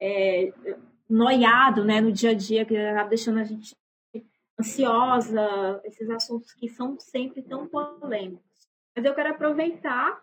é, 0.00 0.52
noiado 1.08 1.84
né, 1.84 2.00
no 2.00 2.10
dia 2.10 2.30
a 2.30 2.34
dia, 2.34 2.64
que 2.64 2.76
acaba 2.76 3.08
deixando 3.08 3.38
a 3.38 3.44
gente 3.44 3.74
ansiosa, 4.58 5.80
esses 5.84 6.08
assuntos 6.10 6.52
que 6.54 6.68
são 6.68 6.98
sempre 6.98 7.42
tão 7.42 7.68
polêmicos. 7.68 8.44
Mas 8.94 9.04
eu 9.04 9.14
quero 9.14 9.30
aproveitar 9.30 10.20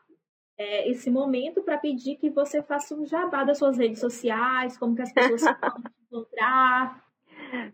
é, 0.57 0.89
esse 0.89 1.09
momento 1.09 1.61
para 1.61 1.77
pedir 1.77 2.15
que 2.17 2.29
você 2.29 2.61
faça 2.63 2.95
um 2.95 3.05
jabá 3.05 3.43
das 3.43 3.57
suas 3.57 3.77
redes 3.77 3.99
sociais, 3.99 4.77
como 4.77 4.95
que 4.95 5.01
as 5.01 5.13
pessoas 5.13 5.41
podem 5.59 5.91
encontrar, 6.07 7.03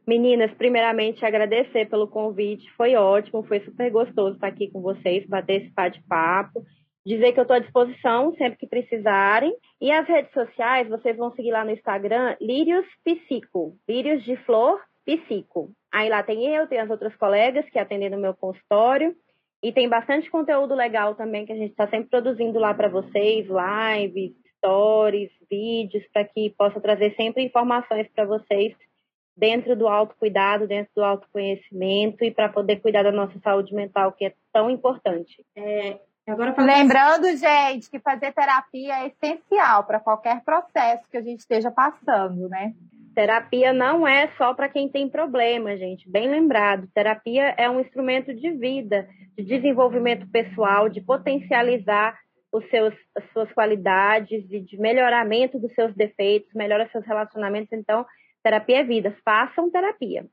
Meninas, 0.05 0.51
primeiramente 0.55 1.25
agradecer 1.25 1.87
pelo 1.89 2.07
convite, 2.07 2.69
foi 2.71 2.95
ótimo, 2.95 3.43
foi 3.43 3.61
super 3.61 3.89
gostoso 3.91 4.35
estar 4.35 4.47
aqui 4.47 4.69
com 4.69 4.81
vocês, 4.81 5.25
bater 5.27 5.61
esse 5.61 5.73
bate-papo. 5.73 6.63
Dizer 7.05 7.31
que 7.31 7.39
eu 7.39 7.43
estou 7.43 7.55
à 7.55 7.59
disposição 7.59 8.33
sempre 8.35 8.57
que 8.57 8.67
precisarem. 8.67 9.55
E 9.79 9.91
as 9.91 10.07
redes 10.07 10.31
sociais, 10.33 10.89
vocês 10.89 11.15
vão 11.15 11.31
seguir 11.31 11.51
lá 11.51 11.63
no 11.63 11.71
Instagram, 11.71 12.35
Lírios 12.41 12.85
Psico, 13.03 13.75
Lírios 13.87 14.23
de 14.23 14.35
Flor 14.37 14.79
Psico. 15.05 15.71
Aí 15.91 16.09
lá 16.09 16.21
tem 16.23 16.45
eu, 16.55 16.67
tem 16.67 16.79
as 16.79 16.89
outras 16.89 17.15
colegas 17.15 17.67
que 17.69 17.79
atendem 17.79 18.09
no 18.09 18.17
meu 18.17 18.33
consultório. 18.33 19.15
E 19.61 19.73
tem 19.73 19.89
bastante 19.89 20.29
conteúdo 20.29 20.73
legal 20.73 21.15
também 21.15 21.45
que 21.45 21.51
a 21.51 21.55
gente 21.55 21.71
está 21.71 21.87
sempre 21.87 22.09
produzindo 22.09 22.57
lá 22.59 22.73
para 22.73 22.87
vocês, 22.87 23.45
lives, 23.45 24.31
stories, 24.57 25.31
vídeos, 25.49 26.05
para 26.13 26.23
que 26.23 26.49
possa 26.51 26.79
trazer 26.79 27.13
sempre 27.15 27.43
informações 27.43 28.07
para 28.15 28.25
vocês 28.25 28.73
dentro 29.35 29.75
do 29.75 29.87
autocuidado, 29.87 30.67
dentro 30.67 30.91
do 30.95 31.03
autoconhecimento 31.03 32.23
e 32.23 32.31
para 32.31 32.49
poder 32.49 32.77
cuidar 32.77 33.03
da 33.03 33.11
nossa 33.11 33.37
saúde 33.39 33.73
mental, 33.73 34.11
que 34.11 34.25
é 34.25 34.33
tão 34.51 34.69
importante. 34.69 35.45
É, 35.55 35.97
agora 36.27 36.53
Lembrando, 36.57 37.35
gente, 37.37 37.89
que 37.89 37.99
fazer 37.99 38.33
terapia 38.33 39.03
é 39.03 39.07
essencial 39.07 39.85
para 39.85 39.99
qualquer 39.99 40.41
processo 40.43 41.03
que 41.09 41.17
a 41.17 41.21
gente 41.21 41.39
esteja 41.39 41.71
passando, 41.71 42.49
né? 42.49 42.73
Terapia 43.19 43.73
não 43.73 44.07
é 44.07 44.31
só 44.37 44.53
para 44.53 44.69
quem 44.69 44.87
tem 44.87 45.09
problema, 45.09 45.75
gente. 45.75 46.09
Bem 46.09 46.31
lembrado, 46.31 46.87
terapia 46.93 47.53
é 47.57 47.69
um 47.69 47.81
instrumento 47.81 48.33
de 48.33 48.49
vida, 48.51 49.09
de 49.37 49.43
desenvolvimento 49.43 50.25
pessoal, 50.31 50.87
de 50.87 51.01
potencializar 51.01 52.17
os 52.49 52.65
seus, 52.69 52.93
as 53.17 53.29
suas 53.33 53.51
qualidades 53.51 54.45
e 54.49 54.61
de 54.61 54.77
melhoramento 54.77 55.59
dos 55.59 55.73
seus 55.73 55.93
defeitos, 55.95 56.49
melhora 56.53 56.87
seus 56.93 57.05
relacionamentos. 57.05 57.73
Então, 57.73 58.05
Terapia 58.41 58.79
é 58.79 58.83
vida, 58.85 59.13
façam 59.25 59.69
terapia. 59.69 60.25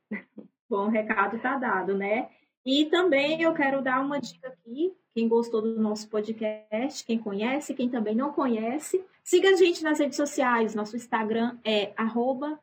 Bom, 0.70 0.89
recado 0.89 1.34
está 1.34 1.57
dado, 1.57 1.93
né? 1.97 2.28
E 2.64 2.84
também 2.84 3.43
eu 3.43 3.53
quero 3.53 3.82
dar 3.82 4.01
uma 4.01 4.20
dica 4.20 4.47
aqui. 4.47 4.93
Quem 5.12 5.26
gostou 5.26 5.61
do 5.61 5.80
nosso 5.80 6.09
podcast, 6.09 7.05
quem 7.05 7.18
conhece, 7.18 7.74
quem 7.74 7.89
também 7.89 8.14
não 8.14 8.32
conhece, 8.32 9.05
siga 9.27 9.51
a 9.51 9.57
gente 9.57 9.83
nas 9.83 9.99
redes 9.99 10.16
sociais. 10.16 10.74
Nosso 10.74 10.97
Instagram 10.97 11.59
é 11.64 11.93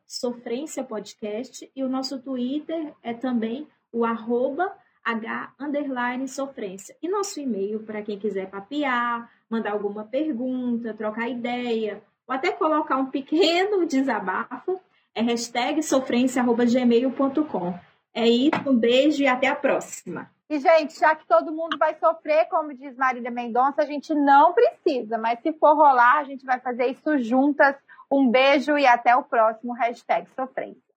@sofrênciapodcast 0.07 1.69
e 1.75 1.83
o 1.83 1.89
nosso 1.89 2.19
Twitter 2.19 2.93
é 3.03 3.13
também 3.13 3.67
o 3.91 4.05
arroba 4.05 4.73
H 5.03 5.53
underline 5.59 6.25
sofrência. 6.29 6.95
E 7.01 7.09
nosso 7.09 7.39
e-mail 7.41 7.81
para 7.81 8.01
quem 8.01 8.17
quiser 8.17 8.49
papiar, 8.49 9.29
mandar 9.49 9.73
alguma 9.73 10.05
pergunta, 10.05 10.93
trocar 10.93 11.27
ideia, 11.27 12.01
ou 12.25 12.33
até 12.33 12.51
colocar 12.53 12.95
um 12.95 13.07
pequeno 13.07 13.85
desabafo, 13.85 14.79
é 15.13 15.21
hashtag 15.21 15.83
sofrência.gmail.com. 15.83 17.77
É 18.13 18.27
isso, 18.27 18.69
um 18.69 18.75
beijo 18.75 19.21
e 19.21 19.27
até 19.27 19.47
a 19.47 19.55
próxima. 19.55 20.31
E, 20.53 20.59
gente, 20.59 20.99
já 20.99 21.15
que 21.15 21.25
todo 21.25 21.51
mundo 21.51 21.79
vai 21.79 21.95
sofrer, 21.95 22.45
como 22.47 22.75
diz 22.75 22.95
Marília 22.95 23.31
Mendonça, 23.31 23.81
a 23.81 23.87
gente 23.87 24.13
não 24.13 24.53
precisa, 24.53 25.17
mas 25.17 25.39
se 25.39 25.51
for 25.53 25.73
rolar, 25.75 26.19
a 26.19 26.23
gente 26.25 26.45
vai 26.45 26.59
fazer 26.59 26.85
isso 26.91 27.17
juntas. 27.17 27.75
Um 28.11 28.29
beijo 28.29 28.77
e 28.77 28.85
até 28.85 29.15
o 29.15 29.23
próximo 29.23 29.73
hashtag 29.73 30.29
Sofrência. 30.35 30.92